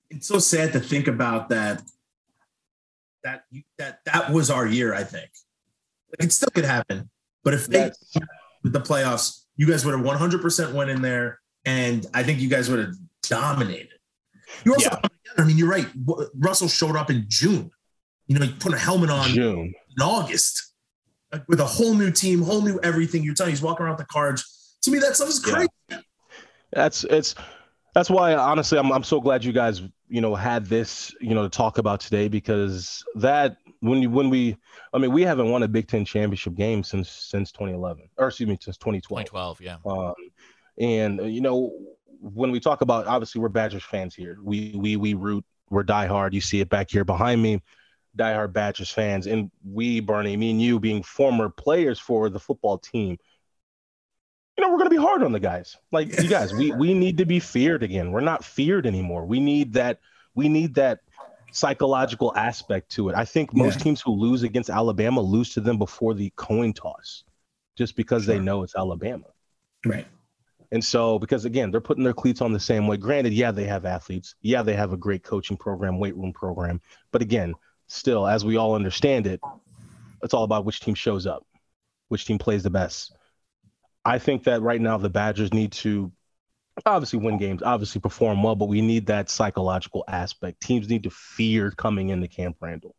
It's 0.09 0.27
so 0.27 0.39
sad 0.39 0.73
to 0.73 0.79
think 0.79 1.07
about 1.07 1.49
that. 1.49 1.83
That 3.23 3.43
that 3.77 3.99
that 4.05 4.31
was 4.31 4.49
our 4.49 4.65
year. 4.65 4.93
I 4.93 5.03
think 5.03 5.29
like, 6.11 6.27
it 6.27 6.31
still 6.31 6.49
could 6.53 6.65
happen, 6.65 7.09
but 7.43 7.53
if 7.53 7.67
they 7.67 7.79
That's- 7.79 8.17
with 8.63 8.73
the 8.73 8.81
playoffs, 8.81 9.43
you 9.55 9.67
guys 9.67 9.85
would 9.85 9.93
have 9.93 10.03
100 10.05 10.41
percent 10.41 10.73
went 10.73 10.89
in 10.89 11.01
there, 11.01 11.39
and 11.65 12.05
I 12.13 12.23
think 12.23 12.39
you 12.39 12.49
guys 12.49 12.69
would 12.69 12.79
have 12.79 12.93
dominated. 13.23 13.89
You 14.63 14.73
also, 14.73 14.89
Yeah. 14.89 14.99
I 15.37 15.43
mean, 15.43 15.57
you're 15.57 15.69
right. 15.69 15.87
Russell 16.35 16.67
showed 16.67 16.95
up 16.95 17.09
in 17.09 17.25
June. 17.27 17.69
You 18.27 18.37
know, 18.39 18.45
he 18.45 18.53
put 18.53 18.73
a 18.73 18.77
helmet 18.77 19.09
on 19.09 19.27
June. 19.29 19.73
in 19.97 20.01
August 20.03 20.73
like, 21.31 21.47
with 21.47 21.59
a 21.59 21.65
whole 21.65 21.93
new 21.93 22.11
team, 22.11 22.41
whole 22.41 22.61
new 22.61 22.79
everything. 22.81 23.23
You're 23.23 23.35
telling 23.35 23.51
he's 23.51 23.61
walking 23.61 23.85
around 23.85 23.97
the 23.99 24.05
cards. 24.05 24.77
To 24.83 24.91
me, 24.91 24.99
that 24.99 25.15
stuff 25.15 25.29
is 25.29 25.45
Yeah. 25.45 25.53
crazy. 25.53 26.03
That's 26.73 27.03
it's 27.05 27.35
that's 27.95 28.09
why 28.09 28.33
honestly 28.35 28.77
I'm 28.79 28.91
I'm 28.91 29.03
so 29.03 29.19
glad 29.21 29.43
you 29.43 29.51
guys 29.51 29.81
you 30.09 30.21
know 30.21 30.35
had 30.35 30.65
this 30.65 31.15
you 31.21 31.33
know 31.35 31.43
to 31.43 31.49
talk 31.49 31.77
about 31.77 31.99
today 31.99 32.27
because 32.27 33.03
that 33.15 33.57
when 33.79 34.01
you 34.01 34.09
when 34.09 34.29
we 34.29 34.57
I 34.93 34.97
mean 34.97 35.11
we 35.11 35.21
haven't 35.21 35.49
won 35.49 35.63
a 35.63 35.67
Big 35.67 35.87
Ten 35.87 36.03
championship 36.03 36.55
game 36.55 36.83
since 36.83 37.09
since 37.09 37.51
2011 37.51 38.09
or 38.17 38.27
excuse 38.27 38.49
me 38.49 38.57
since 38.59 38.77
2012. 38.77 39.25
2012, 39.27 39.61
yeah. 39.61 39.77
Um, 39.85 40.13
and 40.79 41.21
uh, 41.21 41.23
you 41.23 41.41
know, 41.41 41.71
when 42.19 42.51
we 42.51 42.59
talk 42.59 42.81
about 42.81 43.07
obviously 43.07 43.39
we're 43.39 43.49
Badgers 43.49 43.83
fans 43.83 44.15
here. 44.15 44.37
We 44.43 44.73
we 44.75 44.95
we 44.95 45.13
root. 45.13 45.45
We're 45.69 45.83
diehard. 45.83 46.33
You 46.33 46.41
see 46.41 46.61
it 46.61 46.69
back 46.69 46.89
here 46.89 47.05
behind 47.05 47.41
me. 47.41 47.61
Diehard 48.17 48.53
Badgers 48.53 48.89
fans, 48.89 49.27
and 49.27 49.51
we, 49.63 49.99
Bernie, 49.99 50.35
me 50.35 50.49
and 50.49 50.61
you, 50.61 50.79
being 50.79 51.03
former 51.03 51.47
players 51.47 51.99
for 51.99 52.27
the 52.29 52.39
football 52.39 52.79
team. 52.79 53.19
You 54.59 54.65
know, 54.65 54.73
we're 54.73 54.79
gonna 54.79 54.89
be 54.89 54.97
hard 54.97 55.23
on 55.23 55.31
the 55.31 55.39
guys. 55.39 55.77
Like 55.93 56.21
you 56.21 56.27
guys, 56.27 56.53
we 56.53 56.73
we 56.73 56.93
need 56.93 57.19
to 57.19 57.25
be 57.25 57.39
feared 57.39 57.81
again. 57.81 58.11
We're 58.11 58.19
not 58.19 58.43
feared 58.43 58.85
anymore. 58.85 59.25
We 59.25 59.39
need 59.39 59.71
that. 59.75 60.01
We 60.35 60.49
need 60.49 60.75
that 60.75 60.99
psychological 61.53 62.35
aspect 62.35 62.91
to 62.91 63.07
it. 63.07 63.15
I 63.15 63.23
think 63.23 63.55
most 63.55 63.77
Yeah. 63.77 63.83
teams 63.83 64.01
who 64.01 64.11
lose 64.11 64.43
against 64.43 64.69
Alabama 64.69 65.21
lose 65.21 65.53
to 65.53 65.61
them 65.61 65.77
before 65.77 66.13
the 66.13 66.29
coin 66.35 66.73
toss, 66.73 67.23
just 67.77 67.95
because 67.95 68.25
they 68.25 68.37
know 68.37 68.63
it's 68.63 68.75
Alabama. 68.75 69.27
Right. 69.85 70.05
And 70.73 70.83
so, 70.83 71.17
because 71.19 71.45
again, 71.45 71.71
they're 71.71 71.79
putting 71.79 72.03
their 72.03 72.11
cleats 72.13 72.41
on 72.41 72.51
the 72.51 72.59
same 72.59 72.85
way. 72.85 72.97
Granted, 72.97 73.31
yeah, 73.31 73.51
they 73.51 73.63
have 73.63 73.85
athletes. 73.85 74.35
Yeah, 74.41 74.61
they 74.61 74.73
have 74.75 74.91
a 74.91 74.97
great 74.97 75.23
coaching 75.23 75.55
program, 75.55 75.99
weight 75.99 76.17
room 76.17 76.33
program. 76.33 76.81
But 77.13 77.21
again, 77.21 77.53
still, 77.87 78.27
as 78.27 78.43
we 78.43 78.57
all 78.57 78.75
understand 78.75 79.25
it, 79.25 79.39
it's 80.21 80.33
all 80.33 80.43
about 80.43 80.65
which 80.65 80.81
team 80.81 80.95
shows 80.95 81.25
up, 81.25 81.47
which 82.09 82.25
team 82.25 82.37
plays 82.37 82.63
the 82.63 82.69
best. 82.69 83.15
I 84.05 84.19
think 84.19 84.43
that 84.45 84.61
right 84.61 84.79
now 84.79 84.97
the 84.97 85.09
Badgers 85.09 85.53
need 85.53 85.71
to 85.73 86.11
obviously 86.85 87.19
win 87.19 87.37
games, 87.37 87.61
obviously 87.63 88.01
perform 88.01 88.43
well, 88.43 88.55
but 88.55 88.67
we 88.67 88.81
need 88.81 89.05
that 89.07 89.29
psychological 89.29 90.03
aspect. 90.07 90.61
Teams 90.61 90.89
need 90.89 91.03
to 91.03 91.09
fear 91.09 91.71
coming 91.71 92.09
into 92.09 92.27
Camp 92.27 92.57
Randall. 92.61 92.95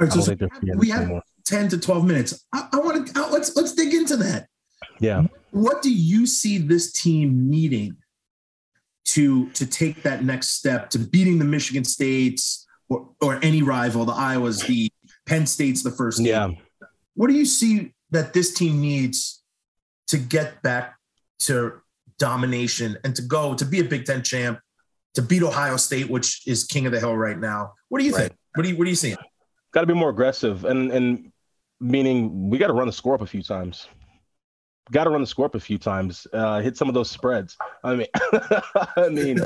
All 0.00 0.06
right. 0.06 0.12
So, 0.12 0.36
fearing 0.36 0.78
we 0.78 0.90
have 0.90 1.02
anymore. 1.02 1.22
10 1.44 1.68
to 1.70 1.78
12 1.78 2.04
minutes. 2.04 2.44
I, 2.52 2.68
I 2.72 2.78
want 2.78 3.06
to 3.06 3.26
let's 3.28 3.54
let's 3.56 3.72
dig 3.72 3.94
into 3.94 4.16
that. 4.16 4.48
Yeah. 4.98 5.26
What 5.52 5.82
do 5.82 5.92
you 5.92 6.26
see 6.26 6.58
this 6.58 6.92
team 6.92 7.48
needing 7.48 7.96
to 9.06 9.48
to 9.50 9.66
take 9.66 10.02
that 10.02 10.24
next 10.24 10.50
step 10.50 10.90
to 10.90 10.98
beating 10.98 11.38
the 11.38 11.44
Michigan 11.44 11.84
States 11.84 12.66
or, 12.88 13.08
or 13.20 13.38
any 13.42 13.62
rival, 13.62 14.04
the 14.04 14.12
Iowas, 14.12 14.66
the 14.66 14.90
Penn 15.26 15.46
State's 15.46 15.82
the 15.82 15.90
first 15.90 16.18
game? 16.18 16.26
Yeah. 16.26 16.50
What 17.14 17.28
do 17.28 17.34
you 17.34 17.46
see 17.46 17.92
that 18.10 18.32
this 18.32 18.52
team 18.52 18.80
needs 18.80 19.42
to 20.08 20.18
get 20.18 20.62
back 20.62 20.96
to 21.40 21.80
domination 22.18 22.96
and 23.04 23.14
to 23.16 23.22
go 23.22 23.54
to 23.54 23.64
be 23.64 23.80
a 23.80 23.84
Big 23.84 24.04
Ten 24.04 24.22
champ, 24.22 24.60
to 25.14 25.22
beat 25.22 25.42
Ohio 25.42 25.76
State, 25.76 26.08
which 26.08 26.46
is 26.46 26.64
king 26.64 26.86
of 26.86 26.92
the 26.92 27.00
hill 27.00 27.16
right 27.16 27.38
now? 27.38 27.74
What 27.88 28.00
do 28.00 28.06
you 28.06 28.12
think? 28.12 28.32
What 28.54 28.62
do 28.62 28.70
you 28.70 28.76
what 28.76 28.84
do 28.84 28.90
you 28.90 28.96
see? 28.96 29.16
got 29.76 29.82
to 29.82 29.86
be 29.86 29.92
more 29.92 30.08
aggressive 30.08 30.64
and 30.64 30.90
and 30.90 31.30
meaning 31.80 32.48
we 32.48 32.56
got 32.56 32.68
to 32.68 32.72
run 32.72 32.86
the 32.86 32.92
score 32.92 33.14
up 33.14 33.20
a 33.20 33.26
few 33.26 33.42
times 33.42 33.88
got 34.90 35.04
to 35.04 35.10
run 35.10 35.20
the 35.20 35.26
score 35.26 35.44
up 35.44 35.54
a 35.54 35.60
few 35.60 35.76
times 35.76 36.26
uh 36.32 36.60
hit 36.60 36.78
some 36.78 36.88
of 36.88 36.94
those 36.94 37.10
spreads 37.10 37.58
i 37.84 37.94
mean 37.94 38.06
i 38.96 39.08
mean 39.10 39.38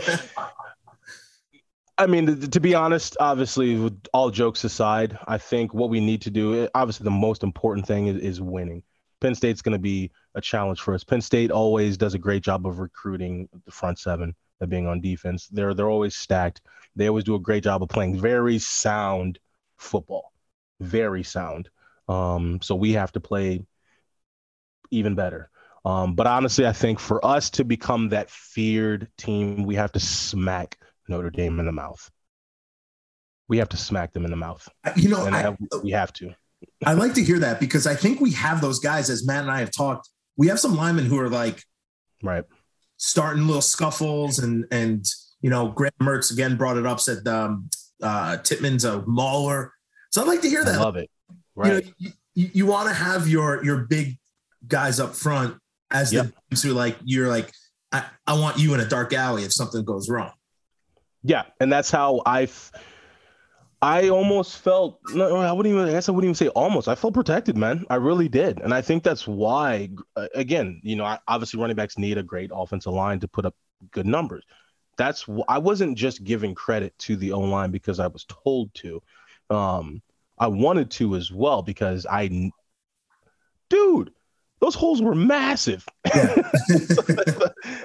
i 1.99 2.07
mean 2.07 2.27
to, 2.27 2.49
to 2.49 2.61
be 2.61 2.77
honest 2.77 3.17
obviously 3.19 3.75
with 3.75 4.01
all 4.13 4.31
jokes 4.31 4.63
aside 4.63 5.19
i 5.27 5.37
think 5.37 5.75
what 5.75 5.91
we 5.91 5.99
need 5.99 6.23
to 6.23 6.31
do 6.31 6.69
obviously 6.77 7.03
the 7.03 7.11
most 7.11 7.43
important 7.43 7.85
thing 7.85 8.07
is, 8.07 8.17
is 8.19 8.41
winning 8.41 8.85
penn 9.21 9.35
state's 9.35 9.63
going 9.63 9.73
to 9.73 9.79
be 9.79 10.11
a 10.35 10.41
challenge 10.41 10.81
for 10.81 10.95
us 10.95 11.05
penn 11.05 11.21
state 11.21 11.51
always 11.51 11.97
does 11.97 12.15
a 12.15 12.19
great 12.19 12.43
job 12.43 12.67
of 12.67 12.79
recruiting 12.79 13.49
the 13.65 13.71
front 13.71 13.99
seven 13.99 14.35
and 14.61 14.71
being 14.71 14.87
on 14.87 15.01
defense 15.01 15.49
they're 15.49 15.75
they're 15.75 15.91
always 15.91 16.15
stacked 16.15 16.61
they 16.97 17.09
always 17.09 17.25
do 17.25 17.35
a 17.35 17.41
great 17.41 17.65
job 17.65 17.83
of 17.83 17.89
playing 17.89 18.19
very 18.19 18.59
sound 18.59 19.39
football, 19.81 20.33
very 20.81 21.23
sound. 21.23 21.69
Um, 22.09 22.61
so 22.63 22.75
we 22.75 22.93
have 22.93 23.13
to 23.13 23.21
play 23.21 23.65
even 24.91 25.15
better. 25.15 25.51
Um, 25.85 26.15
but 26.15 26.27
honestly, 26.27 26.67
I 26.67 26.73
think 26.73 26.99
for 27.01 27.25
us 27.25 27.51
to 27.51 27.65
become 27.65 28.11
that 28.11 28.29
feared 28.29 29.09
team, 29.17 29.65
we 29.65 29.77
have 29.77 29.93
to 29.93 30.01
smack 30.01 30.79
Notre 31.09 31.31
Dame 31.31 31.59
in 31.61 31.67
the 31.67 31.73
mouth. 31.73 32.11
We 33.49 33.59
have 33.59 33.71
to 33.71 33.77
smack 33.77 34.13
them 34.13 34.25
in 34.25 34.31
the 34.31 34.37
mouth, 34.37 34.69
You 34.97 35.09
know, 35.09 35.25
I, 35.27 35.39
have- 35.39 35.59
we 35.83 35.93
have 35.93 36.13
to. 36.15 36.35
I 36.85 36.93
like 36.95 37.15
to 37.15 37.23
hear 37.23 37.39
that 37.41 37.61
because 37.61 37.87
I 37.87 37.95
think 37.95 38.21
we 38.21 38.33
have 38.33 38.61
those 38.61 38.79
guys, 38.81 39.11
as 39.11 39.27
Matt 39.27 39.43
and 39.43 39.51
I 39.51 39.61
have 39.61 39.71
talked. 39.71 40.09
We 40.37 40.49
have 40.49 40.59
some 40.61 40.77
linemen 40.77 41.05
who 41.07 41.19
are 41.19 41.29
like 41.29 41.63
Right. 42.23 42.45
starting 42.97 43.47
little 43.47 43.63
scuffles, 43.63 44.39
and 44.39 44.65
and 44.71 45.05
you 45.41 45.51
know, 45.51 45.69
Graham 45.69 45.93
Mertz 46.01 46.33
again 46.33 46.57
brought 46.57 46.77
it 46.77 46.87
up. 46.87 47.01
Said 47.01 47.27
um, 47.29 47.69
uh, 48.03 48.39
Tippmann's 48.39 48.85
a 48.85 49.03
mauler, 49.07 49.73
so 50.11 50.23
I'd 50.23 50.29
like 50.29 50.43
to 50.43 50.49
hear 50.49 50.63
I 50.63 50.65
that. 50.65 50.81
love 50.81 50.97
it. 50.97 51.11
You 51.31 51.37
Right. 51.57 51.85
know, 51.85 51.93
you, 51.99 52.13
you, 52.35 52.51
you 52.55 52.67
want 52.67 52.89
to 52.89 52.95
have 52.95 53.29
your 53.29 53.63
your 53.65 53.79
big 53.85 54.19
guys 54.67 55.01
up 55.01 55.15
front 55.15 55.57
as 55.91 56.13
Yep. 56.13 56.29
the 56.51 56.57
who 56.57 56.73
like 56.73 56.97
you're 57.05 57.29
like 57.29 57.53
I, 57.93 58.05
I 58.27 58.39
want 58.39 58.59
you 58.59 58.73
in 58.75 58.81
a 58.81 58.87
dark 58.87 59.13
alley 59.13 59.43
if 59.45 59.53
something 59.53 59.85
goes 59.85 60.09
wrong. 60.09 60.33
Yeah, 61.23 61.45
and 61.61 61.71
that's 61.73 61.91
how 61.91 62.23
I. 62.25 62.49
I 63.83 64.11
almost 64.11 64.59
felt. 64.59 65.01
No, 65.15 65.37
I 65.37 65.53
wouldn't 65.53 65.75
even. 65.75 65.89
I 65.89 65.93
guess 65.93 66.09
I 66.09 66.13
wouldn't 66.13 66.29
even 66.29 66.35
say 66.35 66.49
almost. 66.49 66.87
I 66.87 66.95
felt 66.95 67.15
protected, 67.15 67.57
man. 67.57 67.87
I 67.89 67.95
really 67.95 68.29
did, 68.29 68.61
and 68.61 68.75
I 68.75 68.83
think 68.83 69.03
that's 69.03 69.27
why. 69.27 69.89
uh, 70.17 70.29
Again, 70.35 70.81
you 70.85 70.97
know, 70.97 71.17
obviously 71.27 71.61
running 71.61 71.77
backs 71.77 71.97
need 71.97 72.19
a 72.19 72.23
great 72.23 72.51
offensive 72.53 72.93
line 72.93 73.21
to 73.21 73.29
put 73.29 73.47
up 73.47 73.55
good 73.91 74.07
numbers. 74.07 74.45
That's. 74.99 75.25
I 75.49 75.59
wasn't 75.59 75.97
just 75.97 76.25
giving 76.25 76.55
credit 76.55 76.97
to 77.01 77.17
the 77.17 77.33
O 77.33 77.41
line 77.41 77.71
because 77.71 78.01
I 78.01 78.09
was 78.09 78.27
told 78.27 78.75
to. 78.75 79.03
Um, 79.49 80.03
I 80.39 80.49
wanted 80.49 80.91
to 80.93 81.17
as 81.17 81.33
well 81.33 81.63
because 81.63 82.05
I. 82.05 82.51
Dude, 83.71 84.13
those 84.61 84.75
holes 84.75 85.01
were 85.03 85.15
massive. 85.15 85.87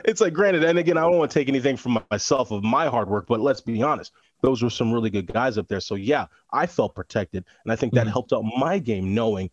it's 0.06 0.22
like 0.22 0.34
granted, 0.34 0.64
and 0.64 0.78
again, 0.78 0.98
I 0.98 1.02
don't 1.02 1.18
want 1.18 1.32
to 1.32 1.40
take 1.40 1.50
anything 1.50 1.78
from 1.78 2.00
myself 2.12 2.52
of 2.52 2.64
my 2.64 2.88
hard 2.88 3.10
work, 3.10 3.26
but 3.28 3.40
let's 3.40 3.62
be 3.62 3.82
honest, 3.82 4.12
those 4.42 4.62
were 4.62 4.70
some 4.70 4.94
really 4.94 5.10
good 5.10 5.28
guys 5.28 5.58
up 5.58 5.68
there. 5.68 5.80
So 5.80 5.96
yeah, 5.96 6.28
I 6.52 6.66
felt 6.66 6.96
protected, 6.96 7.46
and 7.64 7.72
I 7.72 7.76
think 7.76 7.94
that 7.94 8.08
Mhm. 8.08 8.12
helped 8.12 8.34
out 8.34 8.44
my 8.44 8.80
game, 8.80 9.14
knowing 9.14 9.50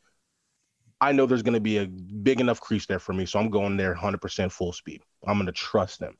I 1.00 1.12
know 1.12 1.26
there's 1.26 1.42
going 1.42 1.54
to 1.54 1.60
be 1.60 1.78
a 1.78 1.86
big 1.86 2.40
enough 2.40 2.60
crease 2.60 2.86
there 2.86 3.00
for 3.00 3.12
me, 3.12 3.26
so 3.26 3.40
I'm 3.40 3.50
going 3.50 3.76
there 3.76 3.92
100% 3.92 4.52
full 4.52 4.72
speed. 4.72 5.02
I'm 5.26 5.34
going 5.34 5.46
to 5.46 5.52
trust 5.52 5.98
them. 5.98 6.16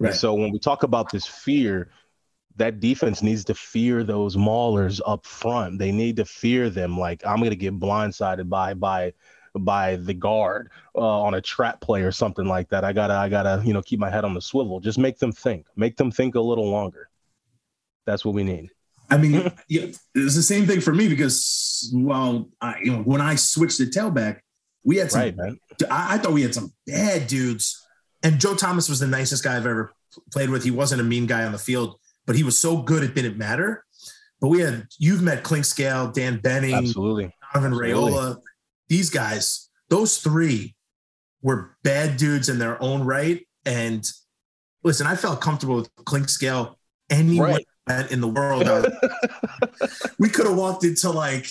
And 0.00 0.14
so 0.14 0.34
when 0.34 0.52
we 0.52 0.58
talk 0.58 0.82
about 0.82 1.10
this 1.10 1.26
fear, 1.26 1.90
that 2.56 2.80
defense 2.80 3.22
needs 3.22 3.44
to 3.46 3.54
fear 3.54 4.04
those 4.04 4.36
maulers 4.36 5.00
up 5.06 5.24
front. 5.24 5.78
They 5.78 5.90
need 5.92 6.16
to 6.16 6.24
fear 6.24 6.68
them. 6.68 6.98
Like 6.98 7.26
I'm 7.26 7.38
going 7.38 7.50
to 7.50 7.56
get 7.56 7.78
blindsided 7.80 8.48
by 8.48 8.74
by 8.74 9.14
by 9.58 9.96
the 9.96 10.14
guard 10.14 10.70
uh, 10.94 11.22
on 11.22 11.34
a 11.34 11.40
trap 11.40 11.80
play 11.80 12.02
or 12.02 12.12
something 12.12 12.46
like 12.46 12.68
that. 12.70 12.84
I 12.84 12.92
gotta 12.92 13.14
I 13.14 13.28
gotta 13.28 13.62
you 13.64 13.72
know 13.72 13.82
keep 13.82 14.00
my 14.00 14.10
head 14.10 14.24
on 14.24 14.34
the 14.34 14.40
swivel. 14.40 14.80
Just 14.80 14.98
make 14.98 15.18
them 15.18 15.32
think. 15.32 15.66
Make 15.76 15.96
them 15.96 16.10
think 16.10 16.34
a 16.34 16.40
little 16.40 16.68
longer. 16.68 17.08
That's 18.06 18.24
what 18.24 18.34
we 18.34 18.44
need. 18.44 18.70
I 19.10 19.18
mean, 19.18 19.34
yeah, 19.68 19.82
it 19.82 19.98
was 20.14 20.34
the 20.34 20.42
same 20.42 20.66
thing 20.66 20.80
for 20.80 20.92
me 20.92 21.08
because, 21.08 21.90
well, 21.94 22.48
I, 22.60 22.78
you 22.82 22.92
know, 22.92 23.02
when 23.02 23.20
I 23.20 23.34
switched 23.34 23.78
to 23.78 23.86
tailback, 23.86 24.40
We 24.82 24.96
had 24.96 25.10
some. 25.10 25.20
Right, 25.20 25.36
man. 25.36 25.58
I, 25.90 26.14
I 26.14 26.18
thought 26.18 26.32
we 26.32 26.42
had 26.42 26.54
some 26.54 26.72
bad 26.86 27.26
dudes, 27.26 27.86
and 28.22 28.38
Joe 28.40 28.54
Thomas 28.54 28.88
was 28.88 29.00
the 29.00 29.06
nicest 29.06 29.44
guy 29.44 29.56
I've 29.56 29.66
ever 29.66 29.94
played 30.32 30.50
with. 30.50 30.64
He 30.64 30.70
wasn't 30.70 31.00
a 31.00 31.04
mean 31.04 31.26
guy 31.26 31.44
on 31.44 31.52
the 31.52 31.58
field, 31.58 31.98
but 32.26 32.36
he 32.36 32.42
was 32.42 32.58
so 32.58 32.78
good 32.78 33.02
it 33.02 33.14
didn't 33.14 33.38
matter. 33.38 33.84
But 34.40 34.48
we 34.48 34.60
had 34.60 34.86
you've 34.98 35.22
met 35.22 35.42
Clinkscale, 35.42 36.12
Dan 36.12 36.38
Buenning, 36.38 36.76
Absolutely. 36.76 37.34
Donovan 37.52 37.78
Raiola. 37.78 38.38
These 38.88 39.10
guys, 39.10 39.68
those 39.88 40.18
three 40.18 40.74
were 41.42 41.76
bad 41.82 42.16
dudes 42.16 42.48
in 42.48 42.58
their 42.58 42.80
own 42.82 43.02
right. 43.02 43.46
And 43.66 44.06
listen, 44.82 45.06
I 45.06 45.16
felt 45.16 45.40
comfortable 45.40 45.76
with 45.76 45.94
Clinkscale 45.96 46.74
anyone 47.10 47.60
Right. 47.88 48.10
in 48.10 48.20
the 48.20 48.28
world. 48.28 48.66
We 50.18 50.28
could 50.28 50.46
have 50.46 50.56
walked 50.56 50.84
into 50.84 51.10
like, 51.10 51.46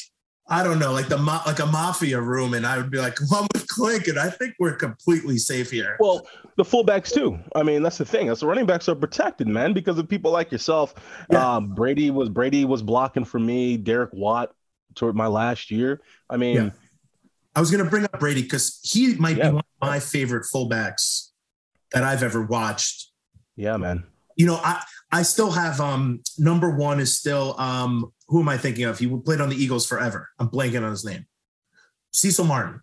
I 0.47 0.63
don't 0.63 0.79
know, 0.79 0.91
like 0.91 1.07
the 1.07 1.17
ma- 1.17 1.41
like 1.45 1.59
a 1.59 1.65
mafia 1.65 2.19
room, 2.19 2.53
and 2.53 2.65
I 2.65 2.77
would 2.77 2.91
be 2.91 2.97
like, 2.97 3.15
"Come 3.15 3.47
with 3.53 3.67
Clink," 3.67 4.07
and 4.07 4.19
I 4.19 4.29
think 4.29 4.55
we're 4.59 4.75
completely 4.75 5.37
safe 5.37 5.71
here. 5.71 5.95
Well, 5.99 6.27
the 6.57 6.63
fullbacks 6.63 7.13
too. 7.13 7.39
I 7.55 7.63
mean, 7.63 7.81
that's 7.81 7.97
the 7.97 8.05
thing. 8.05 8.27
That's 8.27 8.41
the 8.41 8.47
running 8.47 8.65
backs 8.65 8.89
are 8.89 8.95
protected, 8.95 9.47
man, 9.47 9.71
because 9.73 9.97
of 9.99 10.09
people 10.09 10.31
like 10.31 10.51
yourself. 10.51 10.95
Yeah. 11.31 11.55
Um, 11.55 11.69
Brady 11.73 12.11
was 12.11 12.27
Brady 12.29 12.65
was 12.65 12.81
blocking 12.83 13.23
for 13.25 13.39
me. 13.39 13.77
Derek 13.77 14.09
Watt 14.11 14.51
toward 14.95 15.15
my 15.15 15.27
last 15.27 15.71
year. 15.71 16.01
I 16.29 16.37
mean, 16.37 16.55
Yeah. 16.55 16.69
I 17.55 17.59
was 17.59 17.69
going 17.71 17.83
to 17.83 17.89
bring 17.89 18.03
up 18.05 18.19
Brady 18.19 18.41
because 18.41 18.79
he 18.83 19.15
might 19.15 19.37
Yeah. 19.37 19.49
be 19.49 19.55
one 19.55 19.63
of 19.81 19.87
my 19.87 19.99
favorite 19.99 20.45
fullbacks 20.53 21.29
that 21.91 22.03
I've 22.03 22.23
ever 22.23 22.41
watched. 22.41 23.11
yeah, 23.55 23.77
man. 23.77 24.03
You 24.35 24.47
know, 24.47 24.55
I 24.55 24.83
I 25.11 25.21
still 25.21 25.51
have 25.51 25.79
um 25.79 26.21
number 26.39 26.71
one 26.75 26.99
is 26.99 27.15
still 27.15 27.55
um 27.59 28.11
who 28.27 28.39
am 28.39 28.49
I 28.49 28.57
thinking 28.57 28.85
of? 28.85 28.97
He 28.97 29.05
played 29.07 29.41
on 29.41 29.49
the 29.49 29.55
Eagles 29.55 29.85
forever. 29.85 30.29
I'm 30.39 30.49
blanking 30.49 30.83
on 30.83 30.89
his 30.89 31.05
name. 31.05 31.27
Cecil 32.11 32.45
Martin. 32.45 32.81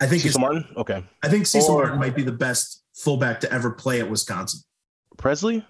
I 0.00 0.06
think 0.06 0.22
Cecil 0.22 0.40
Martin. 0.40 0.64
Okay. 0.78 1.04
I 1.22 1.28
think 1.28 1.46
Cecil 1.46 1.74
Or- 1.74 1.82
Martin 1.82 1.98
might 2.00 2.16
be 2.16 2.22
the 2.22 2.32
best 2.32 2.82
fullback 2.94 3.40
to 3.40 3.52
ever 3.52 3.70
play 3.72 4.00
at 4.00 4.08
Wisconsin. 4.08 4.60
Pressley. 5.18 5.66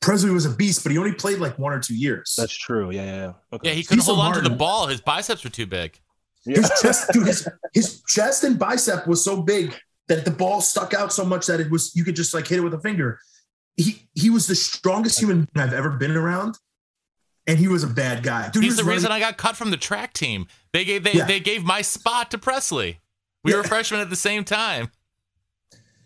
Pressley 0.00 0.30
was 0.30 0.46
a 0.46 0.50
beast, 0.50 0.84
but 0.84 0.92
he 0.92 0.98
only 0.98 1.12
played 1.12 1.38
like 1.40 1.58
one 1.58 1.72
or 1.72 1.80
two 1.80 1.96
years. 1.96 2.34
That's 2.38 2.56
true. 2.56 2.90
Yeah, 2.92 3.04
yeah. 3.04 3.16
yeah. 3.16 3.32
Okay. 3.52 3.68
Yeah, 3.70 3.74
he 3.74 3.82
couldn't 3.82 4.02
Cecil 4.02 4.14
hold 4.14 4.36
on 4.36 4.42
to 4.42 4.48
the 4.48 4.54
ball. 4.54 4.86
His 4.86 5.00
biceps 5.00 5.42
were 5.42 5.50
too 5.50 5.66
big. 5.66 5.98
Yeah. 6.46 6.60
his 6.60 6.70
chest, 6.80 7.10
dude, 7.12 7.26
his, 7.26 7.48
his 7.74 8.02
chest 8.08 8.44
and 8.44 8.58
bicep 8.58 9.06
was 9.06 9.22
so 9.24 9.42
big 9.42 9.74
that 10.08 10.24
the 10.24 10.30
ball 10.30 10.60
stuck 10.60 10.94
out 10.94 11.12
so 11.12 11.24
much 11.24 11.46
that 11.46 11.60
it 11.60 11.70
was 11.70 11.94
you 11.94 12.04
could 12.04 12.16
just 12.16 12.32
like 12.34 12.46
hit 12.48 12.58
it 12.58 12.62
with 12.62 12.74
a 12.74 12.80
finger. 12.80 13.18
He 13.76 14.08
he 14.14 14.30
was 14.30 14.46
the 14.46 14.54
strongest 14.54 15.18
human 15.20 15.48
I've 15.54 15.72
ever 15.72 15.90
been 15.90 16.16
around, 16.16 16.58
and 17.46 17.58
he 17.58 17.68
was 17.68 17.84
a 17.84 17.86
bad 17.86 18.22
guy. 18.22 18.48
Dude, 18.50 18.62
He's 18.64 18.72
was 18.72 18.84
the 18.84 18.90
reason 18.90 19.08
running- 19.10 19.22
I 19.24 19.28
got 19.28 19.36
cut 19.38 19.56
from 19.56 19.70
the 19.70 19.76
track 19.76 20.12
team. 20.12 20.46
They 20.72 20.84
gave 20.84 21.04
they, 21.04 21.12
Yeah. 21.12 21.26
they 21.26 21.40
gave 21.40 21.62
my 21.64 21.82
spot 21.82 22.30
to 22.32 22.38
Pressley. 22.38 23.00
We 23.44 23.52
Yeah. 23.52 23.58
were 23.58 23.64
freshmen 23.64 24.00
at 24.00 24.10
the 24.10 24.16
same 24.16 24.44
time. 24.44 24.90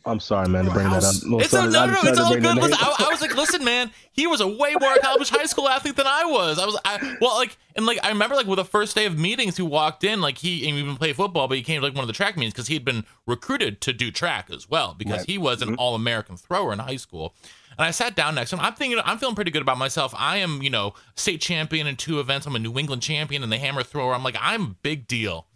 I'm 0.07 0.21
sorry, 0.21 0.49
man, 0.49 0.67
to 0.67 0.71
bring 0.71 0.91
that 0.91 1.03
up. 1.03 1.15
No, 1.25 1.39
It's 1.41 1.51
sorry, 1.51 1.65
all, 1.67 1.71
no, 1.71 1.81
I 1.81 1.87
no, 1.87 2.01
it's 2.05 2.19
all 2.19 2.35
good. 2.35 2.57
Listen. 2.57 2.79
I, 2.79 3.07
I 3.07 3.09
was 3.11 3.23
like, 3.23 3.35
listen, 3.35 3.65
man, 3.65 3.91
he 4.13 4.27
was 4.27 4.43
a 4.43 4.47
way 4.47 4.75
more 4.79 4.93
accomplished 4.93 5.35
high 5.35 5.47
school 5.47 5.67
athlete 5.67 5.97
than 5.97 6.07
I 6.07 6.27
was. 6.27 6.59
I 6.59 6.67
was, 6.67 6.79
I, 6.85 7.17
well, 7.23 7.35
like, 7.37 7.57
and 7.75 7.87
like, 7.87 7.99
I 8.05 8.09
remember 8.11 8.37
like 8.37 8.47
with 8.47 8.59
the 8.59 8.67
first 8.67 8.95
day 8.95 9.07
of 9.07 9.19
meetings, 9.19 9.57
he 9.57 9.63
walked 9.63 10.05
in, 10.05 10.21
like 10.21 10.39
he 10.39 10.69
and 10.69 10.79
even 10.79 10.97
played 10.97 11.17
football, 11.17 11.49
but 11.49 11.57
he 11.57 11.63
came 11.63 11.81
to 11.81 11.87
like 11.87 11.95
one 11.95 12.03
of 12.03 12.07
the 12.09 12.13
track 12.13 12.37
meetings 12.37 12.53
because 12.53 12.67
he 12.67 12.75
had 12.75 12.85
been 12.85 13.05
recruited 13.27 13.81
to 13.81 13.95
do 13.95 14.11
track 14.11 14.51
as 14.53 14.69
well 14.69 14.95
because 14.97 15.19
Right. 15.21 15.27
he 15.31 15.39
was 15.39 15.63
an 15.63 15.69
mm-hmm. 15.71 15.79
All 15.81 15.95
American 15.95 16.37
thrower 16.37 16.73
in 16.73 16.81
high 16.81 16.97
school. 16.97 17.35
And 17.79 17.85
I 17.85 17.91
sat 17.91 18.15
down 18.15 18.35
next 18.35 18.51
to 18.51 18.57
him. 18.57 18.61
I'm 18.63 18.75
thinking, 18.75 19.01
I'm 19.05 19.19
feeling 19.19 19.35
pretty 19.35 19.51
good 19.51 19.63
about 19.63 19.79
myself. 19.79 20.15
I 20.17 20.37
am, 20.37 20.63
you 20.63 20.71
know, 20.71 20.95
state 21.17 21.41
champion 21.41 21.87
in 21.87 21.97
two 21.97 22.21
events. 22.21 22.47
I'm 22.47 22.55
a 22.55 22.59
New 22.61 22.79
England 22.79 23.03
champion 23.03 23.43
in 23.43 23.51
the 23.51 23.59
hammer 23.59 23.83
thrower. 23.83 24.15
I'm 24.15 24.23
like, 24.23 24.37
I'm 24.39 24.63
a 24.63 24.75
big 24.83 25.09
deal. 25.09 25.47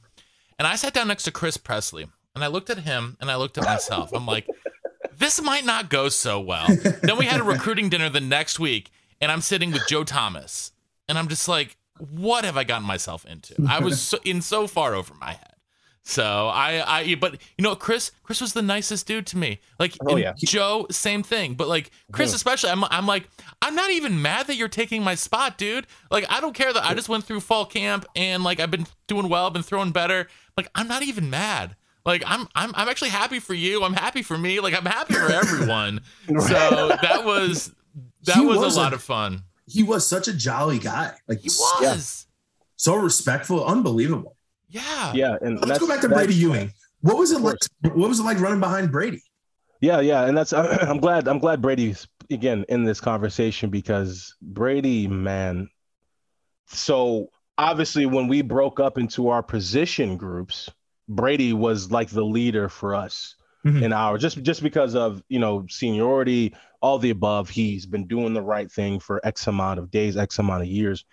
And 0.59 0.67
I 0.67 0.75
sat 0.75 0.95
down 0.95 1.07
next 1.09 1.23
to 1.25 1.31
Chris 1.31 1.57
Pressley 1.57 2.09
and 2.35 2.45
I 2.45 2.47
looked 2.49 2.71
at 2.71 2.79
him 2.79 3.17
and 3.21 3.31
I 3.31 3.37
looked 3.37 3.59
at 3.59 3.65
myself. 3.65 4.11
I'm 4.13 4.27
like, 4.27 4.47
this 5.17 5.41
might 5.43 5.65
not 5.65 5.91
go 5.91 6.09
so 6.09 6.41
well. 6.41 6.67
then 7.03 7.19
we 7.19 7.27
had 7.27 7.41
a 7.41 7.45
recruiting 7.45 7.89
dinner 7.89 8.09
the 8.09 8.21
next 8.21 8.59
week 8.61 8.91
and 9.21 9.33
I'm 9.33 9.41
sitting 9.41 9.73
with 9.73 9.87
Joe 9.89 10.05
Thomas 10.05 10.73
and 11.09 11.19
I'm 11.19 11.29
just 11.29 11.49
like, 11.49 11.77
what 11.99 12.45
have 12.45 12.57
I 12.57 12.65
gotten 12.65 12.87
myself 12.87 13.25
into? 13.27 13.57
I 13.69 13.81
was 13.81 14.01
so, 14.01 14.19
in 14.25 14.41
so 14.41 14.67
far 14.69 14.95
over 14.95 15.15
my 15.15 15.33
head. 15.33 15.55
So 16.05 16.49
I, 16.49 17.01
I, 17.01 17.15
but 17.17 17.33
you 17.59 17.63
know, 17.63 17.75
Chris, 17.75 18.13
Chris 18.23 18.41
was 18.41 18.55
the 18.55 18.63
nicest 18.63 19.07
dude 19.07 19.27
to 19.27 19.37
me. 19.37 19.61
Like, 19.79 19.95
Oh, 20.07 20.17
yeah. 20.17 20.33
Joe, 20.39 20.87
same 20.91 21.23
thing. 21.23 21.53
But 21.55 21.69
like 21.69 21.91
Chris, 22.13 22.33
especially, 22.33 22.71
I'm, 22.71 22.85
I'm 22.85 23.07
like, 23.07 23.29
I'm 23.61 23.75
not 23.75 23.91
even 23.91 24.23
mad 24.23 24.47
that 24.47 24.55
you're 24.57 24.69
taking 24.69 25.03
my 25.03 25.17
spot, 25.17 25.59
dude. 25.59 25.87
Like, 26.11 26.25
I 26.31 26.41
don't 26.41 26.55
care 26.55 26.73
that 26.73 26.85
I 26.85 26.95
just 26.95 27.11
went 27.11 27.25
through 27.25 27.41
fall 27.41 27.67
camp 27.67 28.07
and 28.17 28.43
like 28.43 28.59
I've 28.59 28.71
been 28.71 28.87
doing 29.07 29.29
well, 29.29 29.47
I've 29.47 29.53
been 29.53 29.63
throwing 29.63 29.91
better. 29.91 30.29
Like, 30.57 30.71
I'm 30.75 30.89
not 30.89 31.03
even 31.03 31.29
mad. 31.29 31.77
Like, 32.07 32.23
I'm, 32.27 32.49
I'm, 32.55 32.73
I'm 32.75 32.89
actually 32.89 33.11
happy 33.11 33.39
for 33.41 33.55
you. 33.55 33.85
I'm 33.85 33.93
happy 33.93 34.23
for 34.23 34.39
me. 34.39 34.61
Like, 34.61 34.75
I'm 34.77 34.87
happy 34.87 35.15
for 35.15 35.31
everyone. 35.33 36.01
So 36.27 36.89
that 37.03 37.23
was, 37.25 37.73
that 38.25 38.37
He 38.37 38.47
was, 38.47 38.59
was 38.59 38.77
a 38.77 38.81
lot 38.81 38.93
a- 38.93 38.97
of 38.97 39.03
fun. 39.03 39.43
he 39.67 39.83
was 39.83 40.07
such 40.07 40.29
a 40.29 40.33
jolly 40.33 40.79
guy, 40.79 41.13
like 41.29 41.41
He 41.41 41.49
was. 41.49 42.27
so 42.77 42.95
respectful, 42.97 43.65
unbelievable. 43.65 44.37
Yeah. 44.71 45.13
yeah, 45.15 45.37
and 45.43 45.57
Let's 45.57 45.61
that's- 45.67 45.79
go 45.81 45.89
back 45.89 46.01
to 46.03 46.09
Brady 46.09 46.35
Ewing. 46.35 46.73
What 47.01 47.17
was 47.17 47.31
it 47.33 47.41
like? 47.41 47.57
What 47.83 48.09
was 48.09 48.19
it 48.21 48.25
like 48.25 48.41
running 48.41 48.61
behind 48.61 48.91
Brady? 48.91 49.23
Yeah, 49.81 50.01
yeah, 50.01 50.27
and 50.27 50.37
that's 50.37 50.53
I'm 50.53 50.99
glad 50.99 51.29
I'm 51.29 51.39
glad 51.39 51.63
Brady's 51.63 52.09
again 52.31 52.65
in 52.69 52.83
this 52.85 53.01
conversation 53.01 53.71
because 53.71 54.35
Brady, 54.43 55.07
man. 55.07 55.69
So 56.67 57.31
obviously, 57.57 58.07
when 58.07 58.29
we 58.29 58.43
broke 58.43 58.81
up 58.81 58.99
into 58.99 59.29
our 59.29 59.43
position 59.43 60.17
groups, 60.17 60.69
Brady 61.09 61.53
was 61.53 61.91
like 61.91 62.11
the 62.11 62.25
leader 62.25 62.69
for 62.69 62.95
us 62.95 63.35
Mhm. 63.65 63.83
in 63.83 63.93
our 63.93 64.19
just 64.19 64.43
just 64.43 64.63
because 64.63 64.95
of 64.95 65.23
you 65.29 65.39
know 65.39 65.67
seniority, 65.69 66.55
all 66.81 66.99
the 66.99 67.11
above. 67.11 67.49
He's 67.49 67.87
been 67.87 68.07
doing 68.07 68.35
the 68.35 68.43
right 68.43 68.71
thing 68.71 69.01
for 69.01 69.21
X 69.25 69.47
amount 69.47 69.81
of 69.81 69.91
days, 69.91 70.17
X 70.17 70.39
amount 70.39 70.63
of 70.63 70.69
years. 70.69 71.05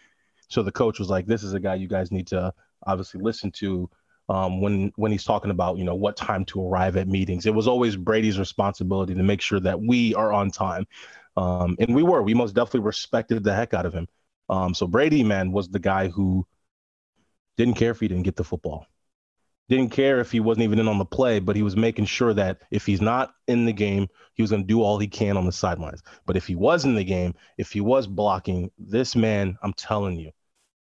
So 0.48 0.62
the 0.62 0.72
coach 0.72 1.00
was 1.00 1.10
like, 1.10 1.26
"This 1.26 1.44
is 1.44 1.54
a 1.54 1.60
guy 1.60 1.76
you 1.76 1.88
guys 1.88 2.12
need 2.12 2.28
to 2.28 2.54
obviously 2.86 3.22
listen 3.22 3.52
to." 3.52 3.90
um, 4.28 4.60
when 4.60 4.92
when 4.96 5.12
he's 5.12 5.24
talking 5.24 5.52
about 5.52 5.78
you 5.78 5.84
know 5.84 5.94
what 5.94 6.18
time 6.18 6.46
to 6.46 6.60
arrive 6.68 6.98
at 6.98 7.08
meetings. 7.08 7.46
It 7.46 7.54
was 7.54 7.68
always 7.68 7.96
Brady's 7.96 8.40
responsibility 8.40 9.14
to 9.14 9.22
make 9.22 9.40
sure 9.40 9.60
that 9.60 9.80
we 9.80 10.16
are 10.16 10.34
on 10.34 10.50
time, 10.50 10.88
um, 11.38 11.76
and 11.80 11.94
we 11.96 12.02
were. 12.02 12.24
We 12.24 12.34
most 12.34 12.56
definitely 12.56 12.80
respected 12.88 13.44
the 13.44 13.54
heck 13.54 13.76
out 13.76 13.86
of 13.86 13.94
him. 13.94 14.08
Um, 14.50 14.74
so 14.74 14.88
Brady, 14.88 15.24
man, 15.24 15.52
was 15.52 15.70
the 15.70 15.78
guy 15.80 16.08
who 16.08 16.48
didn't 17.58 17.76
care 17.76 17.92
if 17.92 18.00
he 18.00 18.08
didn't 18.08 18.24
get 18.24 18.36
the 18.36 18.44
football, 18.44 18.88
didn't 19.68 19.90
care 19.90 20.20
if 20.20 20.32
he 20.32 20.40
wasn't 20.40 20.64
even 20.64 20.80
in 20.80 20.88
on 20.88 21.00
the 21.00 21.06
play, 21.06 21.40
but 21.40 21.56
he 21.56 21.64
was 21.64 21.76
making 21.76 22.06
sure 22.06 22.34
that 22.34 22.62
if 22.72 22.86
he's 22.86 23.02
not 23.02 23.34
in 23.48 23.66
the 23.66 23.74
game, 23.74 24.08
he 24.34 24.44
was 24.44 24.52
going 24.52 24.64
to 24.64 24.68
do 24.68 24.82
all 24.82 25.00
he 25.00 25.08
can 25.08 25.38
on 25.38 25.46
the 25.46 25.52
sidelines. 25.52 26.04
But 26.26 26.38
if 26.38 26.46
he 26.46 26.56
was 26.56 26.86
in 26.86 26.96
the 26.96 27.04
game, 27.04 27.34
if 27.58 27.72
he 27.72 27.82
was 27.82 28.06
blocking, 28.06 28.72
this 28.78 29.16
man, 29.16 29.58
I'm 29.64 29.74
telling 29.74 30.18
you, 30.18 30.32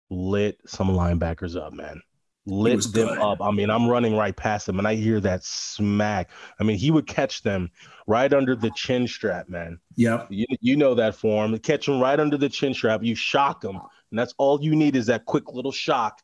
lit 0.09 0.59
some 0.65 0.89
linebackers 0.89 1.55
up, 1.55 1.73
man 1.73 2.01
lit 2.45 2.83
them 2.93 3.07
good. 3.07 3.19
up. 3.19 3.41
I 3.41 3.51
mean, 3.51 3.69
I'm 3.69 3.87
running 3.87 4.15
right 4.15 4.35
past 4.35 4.65
them 4.65 4.79
and 4.79 4.87
I 4.87 4.95
hear 4.95 5.19
that 5.21 5.43
smack. 5.43 6.29
I 6.59 6.63
mean, 6.63 6.77
he 6.77 6.91
would 6.91 7.07
catch 7.07 7.41
them 7.41 7.71
right 8.07 8.31
under 8.33 8.55
the 8.55 8.71
chin 8.75 9.07
strap, 9.07 9.49
man. 9.49 9.79
Yep. 9.95 10.27
You, 10.29 10.45
you 10.59 10.75
know 10.75 10.95
that 10.95 11.15
form. 11.15 11.57
Catch 11.59 11.85
them 11.85 11.99
right 11.99 12.19
under 12.19 12.37
the 12.37 12.49
chin 12.49 12.73
strap. 12.73 13.03
You 13.03 13.15
shock 13.15 13.61
them. 13.61 13.75
And 13.75 14.19
that's 14.19 14.33
all 14.37 14.61
you 14.61 14.75
need 14.75 14.95
is 14.95 15.07
that 15.07 15.25
quick 15.25 15.53
little 15.53 15.71
shock 15.71 16.21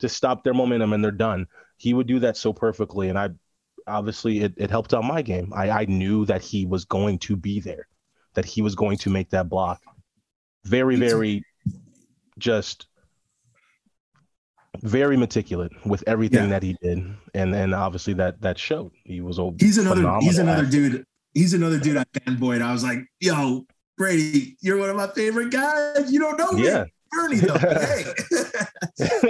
to 0.00 0.08
stop 0.08 0.44
their 0.44 0.54
momentum 0.54 0.92
and 0.92 1.02
they're 1.02 1.10
done. 1.10 1.46
He 1.78 1.94
would 1.94 2.06
do 2.06 2.18
that 2.20 2.36
so 2.36 2.52
perfectly. 2.52 3.08
And 3.08 3.18
I 3.18 3.30
obviously 3.86 4.40
it, 4.40 4.52
it 4.58 4.70
helped 4.70 4.92
out 4.92 5.04
my 5.04 5.22
game. 5.22 5.52
I, 5.54 5.70
I 5.70 5.84
knew 5.86 6.26
that 6.26 6.42
he 6.42 6.66
was 6.66 6.84
going 6.84 7.18
to 7.20 7.36
be 7.36 7.58
there, 7.60 7.88
that 8.34 8.44
he 8.44 8.60
was 8.62 8.74
going 8.74 8.98
to 8.98 9.10
make 9.10 9.30
that 9.30 9.48
block. 9.48 9.80
Very, 10.64 10.96
very 10.96 11.44
just 12.38 12.86
very 14.82 15.16
meticulous 15.16 15.70
with 15.86 16.04
everything 16.06 16.44
Yeah. 16.44 16.48
that 16.50 16.62
he 16.62 16.76
did. 16.82 16.98
And 17.34 17.54
and 17.54 17.74
obviously 17.74 18.14
that 18.14 18.40
that 18.42 18.58
showed. 18.58 18.92
He 19.04 19.20
was 19.20 19.38
a 19.38 19.50
He's 19.58 19.78
another. 19.78 20.18
He's 20.20 20.38
another 20.38 20.64
athlete. 20.64 20.92
dude. 20.92 21.04
He's 21.34 21.54
another 21.54 21.78
dude 21.78 21.96
I 21.96 22.04
fanboyed. 22.04 22.62
I 22.62 22.72
was 22.72 22.82
like, 22.82 23.00
"Yo, 23.20 23.66
Brady, 23.96 24.56
you're 24.60 24.78
one 24.78 24.90
of 24.90 24.96
my 24.96 25.08
favorite 25.08 25.50
guys. 25.50 26.10
You 26.12 26.20
don't 26.20 26.36
know 26.38 26.52
me, 26.52 26.64
Yeah. 26.64 26.84
Bernie 27.10 27.36
though. 27.38 27.56
hey, 27.58 28.04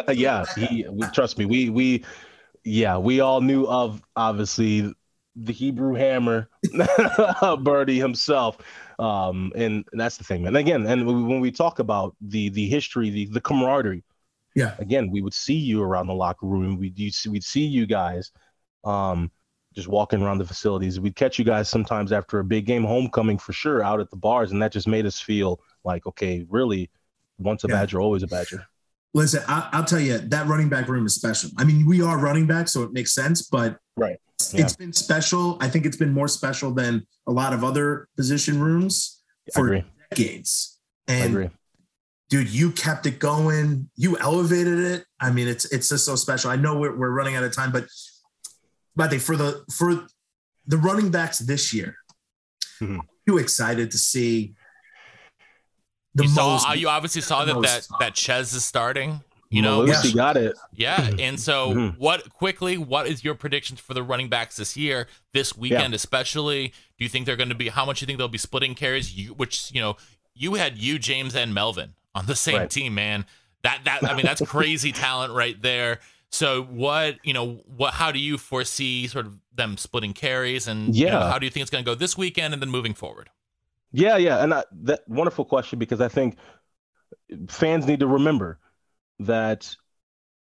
yeah, 0.15 0.45
he 0.57 0.85
we, 0.91 1.07
trust 1.13 1.39
me. 1.39 1.45
We 1.47 1.71
we 1.71 2.05
yeah, 2.69 2.99
we 2.99 3.21
all 3.21 3.41
knew 3.41 3.65
of 3.67 4.03
obviously 4.17 4.93
the 5.37 5.53
Hebrew 5.53 5.95
hammer, 5.95 6.49
Bernie 7.61 7.99
himself. 7.99 8.59
Um, 8.99 9.53
and, 9.55 9.85
and 9.93 10.01
that's 10.01 10.17
the 10.17 10.25
thing, 10.25 10.43
man. 10.43 10.57
Again, 10.57 10.87
and 10.87 11.07
when 11.07 11.41
we 11.41 11.53
talk 11.53 11.79
about 11.79 12.17
the 12.21 12.49
the 12.51 12.69
history, 12.69 13.11
the 13.11 13.27
the 13.27 13.41
camaraderie, 13.41 14.05
Yeah. 14.55 14.75
Again, 14.79 15.11
we 15.11 15.23
would 15.23 15.35
see 15.35 15.55
you 15.55 15.83
around 15.83 16.09
the 16.09 16.15
locker 16.15 16.47
room. 16.47 16.79
We'd 16.79 16.99
you 16.99 17.11
see, 17.11 17.29
we'd 17.31 17.45
see 17.45 17.65
you 17.65 17.87
guys, 17.87 18.33
um, 18.85 19.31
just 19.75 19.87
walking 19.89 20.23
around 20.23 20.39
the 20.39 20.47
facilities. 20.47 20.99
We'd 20.99 21.15
catch 21.15 21.39
you 21.39 21.45
guys 21.45 21.69
sometimes 21.69 22.13
after 22.13 22.41
a 22.41 22.45
big 22.45 22.67
game, 22.67 22.85
homecoming 22.85 23.39
for 23.39 23.53
sure, 23.53 23.83
out 23.85 24.01
at 24.01 24.11
the 24.11 24.17
bars, 24.17 24.51
and 24.51 24.61
that 24.63 24.73
just 24.73 24.89
made 24.89 25.07
us 25.07 25.21
feel 25.21 25.61
like, 25.85 26.07
okay, 26.07 26.45
really, 26.49 26.91
once 27.39 27.63
a 27.65 27.69
Yeah. 27.69 27.75
Badger, 27.77 28.01
always 28.01 28.25
a 28.25 28.27
Badger. 28.27 28.67
Listen, 29.15 29.43
I, 29.49 29.69
will 29.73 29.85
tell 29.85 30.01
you 30.01 30.19
that 30.19 30.47
running 30.47 30.69
back 30.69 30.89
room 30.89 31.07
is 31.07 31.15
special. 31.15 31.51
I 31.57 31.65
mean, 31.65 31.87
we 31.87 32.03
are 32.03 32.19
running 32.19 32.47
back, 32.47 32.69
so 32.69 32.83
it 32.83 32.93
makes 32.93 33.15
sense. 33.15 33.43
But 33.43 33.79
right, 33.97 34.19
yeah. 34.53 34.63
it's 34.63 34.77
been 34.77 34.93
special. 34.93 35.57
I 35.61 35.69
think 35.69 35.87
it's 35.87 35.97
been 35.97 36.13
more 36.13 36.29
special 36.29 36.73
than 36.73 37.07
a 37.27 37.33
lot 37.33 37.53
of 37.53 37.65
other 37.65 38.09
position 38.17 38.61
rooms 38.61 39.23
for 39.55 39.83
decades. 40.11 40.79
And 41.07 41.51
dude, 42.29 42.51
you 42.51 42.71
kept 42.71 43.07
it 43.07 43.19
going. 43.19 43.89
You 43.97 44.19
elevated 44.19 44.79
it. 44.79 45.05
I 45.21 45.31
mean, 45.31 45.49
it's 45.49 45.65
it's 45.73 45.89
just 45.89 46.05
so 46.05 46.17
special. 46.17 46.51
I 46.51 46.57
know 46.57 46.79
we're, 46.79 46.97
we're 46.97 47.11
running 47.11 47.35
out 47.35 47.45
of 47.45 47.55
time, 47.55 47.73
but 47.73 47.87
but 48.95 49.11
they 49.11 49.19
for 49.19 49.37
the 49.37 49.65
for 49.73 50.07
the 50.67 50.77
running 50.77 51.11
backs 51.11 51.39
this 51.39 51.73
year, 51.73 51.97
mm-hmm. 52.81 53.01
you 53.27 53.39
excited 53.39 53.91
to 53.91 53.99
see 53.99 54.55
the 56.15 56.25
you 56.25 56.35
most, 56.35 56.63
saw 56.63 56.73
you 56.73 56.89
obviously 56.89 57.23
saw 57.23 57.45
that 57.45 57.61
that 57.63 57.87
that 58.01 58.17
Chez 58.17 58.55
is 58.55 58.65
starting. 58.65 59.21
You 59.51 59.63
know, 59.63 59.81
Lucy 59.81 60.13
got 60.13 60.37
it. 60.37 60.59
Yeah, 60.75 61.11
and 61.19 61.41
so 61.41 61.71
mm-hmm. 61.71 62.01
what 62.01 62.31
quickly? 62.35 62.77
What 62.77 63.07
is 63.07 63.25
your 63.25 63.35
predictions 63.35 63.81
for 63.81 63.95
the 63.95 64.03
running 64.03 64.29
backs 64.29 64.57
this 64.57 64.77
year, 64.77 65.07
this 65.33 65.57
weekend, 65.57 65.93
yeah. 65.93 65.97
especially? 65.97 66.69
Do 66.99 67.05
you 67.05 67.09
think 67.09 67.25
they're 67.25 67.37
going 67.37 67.49
to 67.49 67.55
be? 67.55 67.69
How 67.69 67.87
much 67.87 68.01
do 68.01 68.03
you 68.03 68.07
think 68.07 68.19
they'll 68.19 68.29
be 68.29 68.37
splitting 68.37 68.75
carries? 68.75 69.17
You, 69.17 69.33
which 69.33 69.73
you 69.73 69.81
know, 69.81 69.97
you 70.35 70.55
had 70.55 70.77
you, 70.77 70.99
James, 70.99 71.35
and 71.35 71.55
Melvin 71.55 71.95
on 72.15 72.27
the 72.27 72.37
same 72.37 72.57
right. 72.57 72.71
team, 72.71 72.95
man. 72.95 73.25
That 73.63 73.81
that 73.85 74.05
I 74.05 74.15
mean, 74.15 74.27
that's 74.27 74.43
crazy 74.47 74.93
talent 74.93 75.33
right 75.33 75.61
there. 75.63 76.01
So 76.31 76.65
what 76.65 77.17
you 77.25 77.33
know, 77.33 77.63
what 77.65 77.95
how 77.95 78.13
do 78.13 78.19
you 78.19 78.37
foresee 78.37 79.07
sort 79.07 79.25
of 79.25 79.39
them 79.55 79.79
splitting 79.79 80.13
carries, 80.13 80.69
and 80.69 80.95
yeah, 80.95 81.07
you 81.07 81.13
know, 81.13 81.21
how 81.21 81.39
do 81.39 81.47
you 81.47 81.51
think 81.51 81.63
it's 81.63 81.71
going 81.71 81.85
to 81.85 81.91
go 81.91 81.95
this 81.95 82.19
weekend 82.19 82.53
and 82.53 82.63
then 82.63 82.71
moving 82.71 82.93
forward? 82.93 83.31
Yeah, 83.93 84.17
yeah, 84.19 84.43
and 84.43 84.53
I, 84.53 84.65
that 84.83 85.09
wonderful 85.09 85.45
question 85.45 85.79
because 85.79 86.01
I 86.01 86.09
think 86.09 86.37
fans 87.49 87.87
need 87.87 88.01
to 88.01 88.07
remember 88.07 88.59
that 89.21 89.75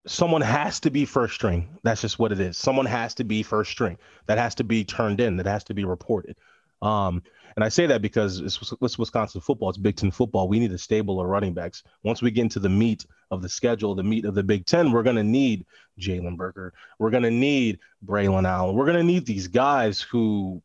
someone 0.06 0.42
has 0.42 0.80
to 0.80 0.90
be 0.90 1.04
first 1.04 1.34
string. 1.34 1.78
That's 1.82 2.00
just 2.00 2.18
what 2.18 2.32
it 2.32 2.40
is. 2.40 2.56
Someone 2.56 2.86
has 2.86 3.14
to 3.14 3.24
be 3.24 3.42
first 3.42 3.70
string. 3.70 3.98
That 4.26 4.38
has 4.38 4.54
to 4.56 4.64
be 4.64 4.84
turned 4.84 5.20
in. 5.20 5.36
That 5.36 5.46
has 5.46 5.64
to 5.64 5.74
be 5.74 5.84
reported. 5.84 6.36
Um, 6.82 7.22
and 7.54 7.64
I 7.64 7.68
say 7.68 7.86
that 7.86 8.02
because 8.02 8.40
it's, 8.40 8.74
it's 8.80 8.98
Wisconsin 8.98 9.40
football. 9.40 9.68
It's 9.68 9.78
Big 9.78 9.96
Ten 9.96 10.10
football. 10.10 10.48
We 10.48 10.58
need 10.58 10.72
a 10.72 10.78
stable 10.78 11.20
of 11.20 11.26
running 11.26 11.54
backs. 11.54 11.82
Once 12.02 12.22
we 12.22 12.30
get 12.30 12.42
into 12.42 12.58
the 12.58 12.68
meat 12.68 13.06
of 13.30 13.42
the 13.42 13.48
schedule, 13.48 13.94
the 13.94 14.02
meat 14.02 14.24
of 14.24 14.34
the 14.34 14.42
Big 14.42 14.66
Ten, 14.66 14.90
we're 14.90 15.02
going 15.02 15.16
to 15.16 15.22
need 15.22 15.66
Jalen 16.00 16.36
Berger. 16.36 16.72
We're 16.98 17.10
going 17.10 17.22
to 17.22 17.30
need 17.30 17.78
Braylon 18.04 18.48
Allen. 18.48 18.74
We're 18.74 18.86
going 18.86 18.96
to 18.96 19.04
need 19.04 19.26
these 19.26 19.48
guys 19.48 20.00
who 20.00 20.62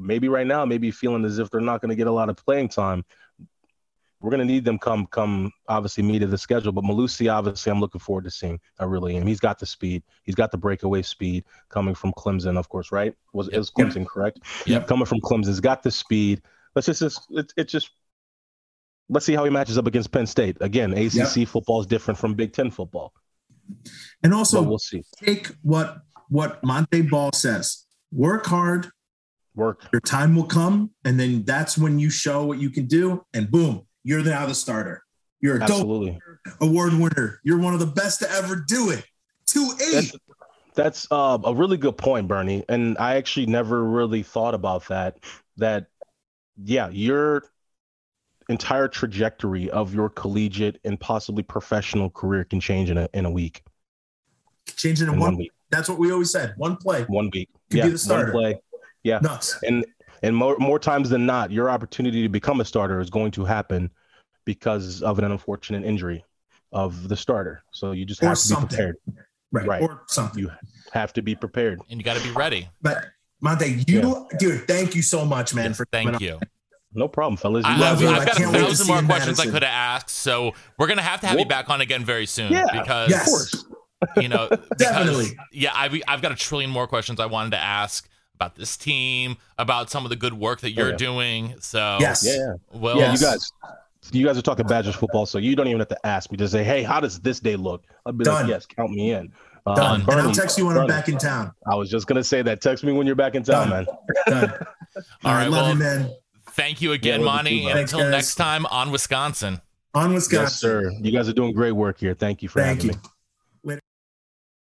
maybe 0.00 0.28
right 0.28 0.46
now, 0.46 0.64
maybe 0.64 0.90
feeling 0.90 1.24
as 1.24 1.38
if 1.38 1.50
they're 1.50 1.60
not 1.60 1.80
going 1.80 1.90
to 1.90 1.96
get 1.96 2.06
a 2.06 2.12
lot 2.12 2.28
of 2.28 2.36
playing 2.36 2.68
time. 2.68 3.04
We're 4.20 4.30
going 4.30 4.40
to 4.40 4.46
need 4.46 4.66
them 4.66 4.78
come 4.78 5.06
come 5.06 5.50
obviously 5.66 6.02
meet 6.02 6.22
of 6.22 6.30
the 6.30 6.36
schedule. 6.36 6.72
But 6.72 6.84
Mellusi, 6.84 7.32
obviously, 7.32 7.72
I'm 7.72 7.80
looking 7.80 8.00
forward 8.00 8.24
to 8.24 8.30
seeing. 8.30 8.60
I 8.78 8.84
really 8.84 9.16
am. 9.16 9.26
He's 9.26 9.40
got 9.40 9.58
the 9.58 9.64
speed. 9.64 10.02
He's 10.24 10.34
got 10.34 10.50
the 10.50 10.58
breakaway 10.58 11.00
speed 11.00 11.44
coming 11.70 11.94
from 11.94 12.12
Clemson, 12.12 12.58
of 12.58 12.68
course, 12.68 12.92
right? 12.92 13.14
Was 13.32 13.48
yep. 13.50 13.60
is 13.60 13.70
Clemson 13.70 14.06
correct? 14.06 14.40
Yeah. 14.66 14.80
Coming 14.80 15.06
from 15.06 15.20
Clemson, 15.20 15.46
he's 15.46 15.60
got 15.60 15.82
the 15.82 15.90
speed. 15.90 16.42
Let's 16.74 16.86
just 16.86 17.00
it's 17.00 17.20
it, 17.30 17.52
it 17.56 17.68
just 17.68 17.90
let's 19.08 19.24
see 19.24 19.34
how 19.34 19.44
he 19.44 19.50
matches 19.50 19.78
up 19.78 19.86
against 19.86 20.12
Penn 20.12 20.26
State. 20.26 20.58
Again, 20.60 20.92
ACC 20.92 21.36
yep. 21.36 21.48
football 21.48 21.80
is 21.80 21.86
different 21.86 22.18
from 22.18 22.34
Big 22.34 22.52
Ten 22.52 22.70
football. 22.70 23.14
And 24.22 24.32
also, 24.32 24.62
but 24.62 24.68
we'll 24.68 24.78
see. 24.78 25.02
Take 25.16 25.48
what 25.62 25.98
what 26.28 26.62
Montee 26.62 27.02
Ball 27.02 27.32
says: 27.32 27.84
work 28.12 28.46
hard, 28.46 28.90
Work. 29.60 29.86
Your 29.92 30.00
time 30.00 30.34
will 30.34 30.46
come, 30.46 30.90
and 31.04 31.20
then 31.20 31.44
that's 31.44 31.76
when 31.76 31.98
you 31.98 32.08
show 32.08 32.46
what 32.46 32.58
you 32.58 32.70
can 32.70 32.86
do, 32.86 33.26
and 33.34 33.50
boom, 33.50 33.86
you're 34.04 34.24
now 34.24 34.46
the 34.46 34.54
starter. 34.54 35.02
You're 35.42 35.58
a 35.58 35.62
Absolutely. 35.62 36.18
award 36.62 36.94
winner. 36.94 37.40
You're 37.44 37.58
one 37.58 37.74
of 37.74 37.80
the 37.80 37.86
best 37.86 38.20
to 38.20 38.30
ever 38.30 38.64
do 38.66 38.88
it. 38.88 39.04
Two 39.46 39.70
eight. 39.82 40.12
That's, 40.12 40.16
that's 40.74 41.06
uh, 41.10 41.38
a 41.44 41.54
really 41.54 41.76
good 41.76 41.98
point, 41.98 42.26
Bernie. 42.26 42.64
And 42.70 42.96
I 42.98 43.16
actually 43.16 43.46
never 43.46 43.84
really 43.84 44.22
thought 44.22 44.54
about 44.54 44.88
that. 44.88 45.18
That, 45.58 45.88
yeah, 46.62 46.88
your 46.88 47.44
entire 48.48 48.88
trajectory 48.88 49.68
of 49.68 49.92
your 49.94 50.08
collegiate 50.08 50.80
and 50.84 50.98
possibly 50.98 51.42
professional 51.42 52.08
career 52.08 52.44
can 52.44 52.60
change 52.60 52.90
in 52.90 52.96
a 52.96 53.10
in 53.12 53.26
a 53.26 53.30
week. 53.30 53.62
Change 54.74 55.02
in, 55.02 55.08
in 55.08 55.12
one, 55.12 55.20
one, 55.20 55.36
week. 55.36 55.52
That's 55.68 55.90
what 55.90 55.98
we 55.98 56.10
always 56.12 56.30
said. 56.30 56.54
One 56.56 56.76
play. 56.76 57.02
One 57.04 57.28
week. 57.30 57.50
Could 57.68 57.76
yeah, 57.76 57.84
be 57.84 57.90
the 57.90 57.98
starter. 57.98 58.32
One 58.32 58.42
play 58.42 58.60
yeah. 59.02 59.18
Nuts. 59.20 59.58
And 59.62 59.84
and 60.22 60.36
more 60.36 60.56
more 60.58 60.78
times 60.78 61.10
than 61.10 61.26
not, 61.26 61.50
your 61.50 61.70
opportunity 61.70 62.22
to 62.22 62.28
become 62.28 62.60
a 62.60 62.64
starter 62.64 63.00
is 63.00 63.10
going 63.10 63.30
to 63.32 63.44
happen 63.44 63.90
because 64.44 65.02
of 65.02 65.18
an 65.18 65.24
unfortunate 65.24 65.84
injury 65.84 66.24
of 66.72 67.08
the 67.08 67.16
starter. 67.16 67.62
So 67.72 67.92
you 67.92 68.04
just 68.04 68.20
have 68.20 68.34
to 68.34 68.40
something. 68.40 68.68
be 68.68 68.76
prepared. 68.76 68.96
Right. 69.52 69.66
right. 69.66 69.82
Or 69.82 70.02
something. 70.06 70.40
You 70.40 70.50
have 70.92 71.12
to 71.14 71.22
be 71.22 71.34
prepared. 71.34 71.80
And 71.90 71.98
you 71.98 72.04
got 72.04 72.16
to 72.16 72.22
be 72.22 72.30
ready. 72.32 72.68
But 72.80 73.04
Montee, 73.42 73.84
you 73.88 74.00
yeah. 74.00 74.38
dude, 74.38 74.68
thank 74.68 74.94
you 74.94 75.02
so 75.02 75.24
much, 75.24 75.54
man. 75.54 75.66
Yes, 75.66 75.76
for 75.76 75.86
thank 75.86 76.20
you. 76.20 76.38
No 76.92 77.06
problem, 77.06 77.36
fellas. 77.36 77.64
I, 77.64 77.72
have, 77.74 78.02
I've 78.02 78.26
got 78.26 78.40
a 78.40 78.46
thousand 78.48 78.86
more 78.88 79.02
questions 79.02 79.38
Madison. 79.38 79.48
I 79.48 79.52
could 79.52 79.62
have 79.62 79.72
asked, 79.72 80.10
so 80.10 80.54
we're 80.76 80.88
gonna 80.88 81.02
have 81.02 81.20
to 81.20 81.28
have 81.28 81.38
you 81.38 81.46
back 81.46 81.70
on 81.70 81.80
again 81.80 82.04
very 82.04 82.26
soon. 82.26 82.52
Yeah, 82.52 82.64
because 82.72 83.10
yes. 83.10 83.64
you 84.16 84.28
know, 84.28 84.48
definitely. 84.76 85.38
Yeah, 85.52 85.70
I've 85.72 85.94
I've 86.08 86.20
got 86.20 86.32
a 86.32 86.34
trillion 86.34 86.68
more 86.68 86.88
questions 86.88 87.20
I 87.20 87.26
wanted 87.26 87.50
to 87.50 87.58
ask 87.58 88.09
about 88.40 88.56
this 88.56 88.76
team, 88.76 89.36
about 89.58 89.90
some 89.90 90.04
of 90.04 90.10
the 90.10 90.16
good 90.16 90.32
work 90.32 90.60
that 90.60 90.70
you're 90.70 90.88
oh, 90.88 90.90
yeah. 90.90 90.96
doing. 90.96 91.54
So 91.60 91.98
yes, 92.00 92.24
yeah, 92.26 92.54
well, 92.72 92.98
yeah, 92.98 93.12
you 93.12 93.18
guys. 93.18 93.52
You 94.12 94.24
guys 94.24 94.38
are 94.38 94.42
talking 94.42 94.66
Badgers 94.66 94.94
football, 94.94 95.26
so 95.26 95.36
you 95.36 95.54
don't 95.54 95.66
even 95.66 95.78
have 95.78 95.88
to 95.88 96.06
ask 96.06 96.32
me 96.32 96.38
to 96.38 96.48
say, 96.48 96.64
"Hey, 96.64 96.82
how 96.82 97.00
does 97.00 97.20
this 97.20 97.38
day 97.38 97.54
look?" 97.54 97.84
I'll 98.06 98.12
be 98.14 98.24
Done. 98.24 98.42
like, 98.42 98.50
"Yes, 98.50 98.64
count 98.64 98.90
me 98.92 99.12
in." 99.12 99.30
Uh, 99.66 99.74
Done. 99.74 100.04
Bernie, 100.04 100.20
and 100.20 100.28
I'll 100.28 100.34
text 100.34 100.56
you 100.56 100.64
when 100.64 100.74
Bernie. 100.74 100.90
I'm 100.90 100.98
back 100.98 101.08
in 101.10 101.18
town. 101.18 101.52
I 101.66 101.74
was 101.74 101.90
just 101.90 102.06
gonna 102.06 102.24
say 102.24 102.40
that. 102.40 102.62
Text 102.62 102.82
me 102.82 102.92
when 102.92 103.06
you're 103.06 103.14
back 103.14 103.34
in 103.34 103.42
town, 103.42 103.68
Done. 103.68 103.86
man. 103.86 104.48
Done. 104.48 104.66
All 105.24 105.34
right, 105.34 105.48
love 105.48 105.52
well, 105.52 105.72
you, 105.74 105.78
man. 105.78 106.10
Thank 106.52 106.80
you 106.80 106.92
again, 106.92 107.20
yeah, 107.20 107.26
Montee. 107.26 107.66
And 107.68 107.78
until 107.78 108.00
guys. 108.00 108.10
next 108.10 108.34
time 108.36 108.64
on 108.66 108.90
Wisconsin. 108.90 109.60
On 109.94 110.14
Wisconsin, 110.14 110.44
yes, 110.44 110.56
sir. 110.56 110.90
You 111.00 111.12
guys 111.12 111.28
are 111.28 111.34
doing 111.34 111.52
great 111.52 111.72
work 111.72 112.00
here. 112.00 112.14
Thank 112.14 112.42
you 112.42 112.48
for 112.48 112.60
Thank 112.60 112.82
having 112.82 112.96
you. 112.96 113.10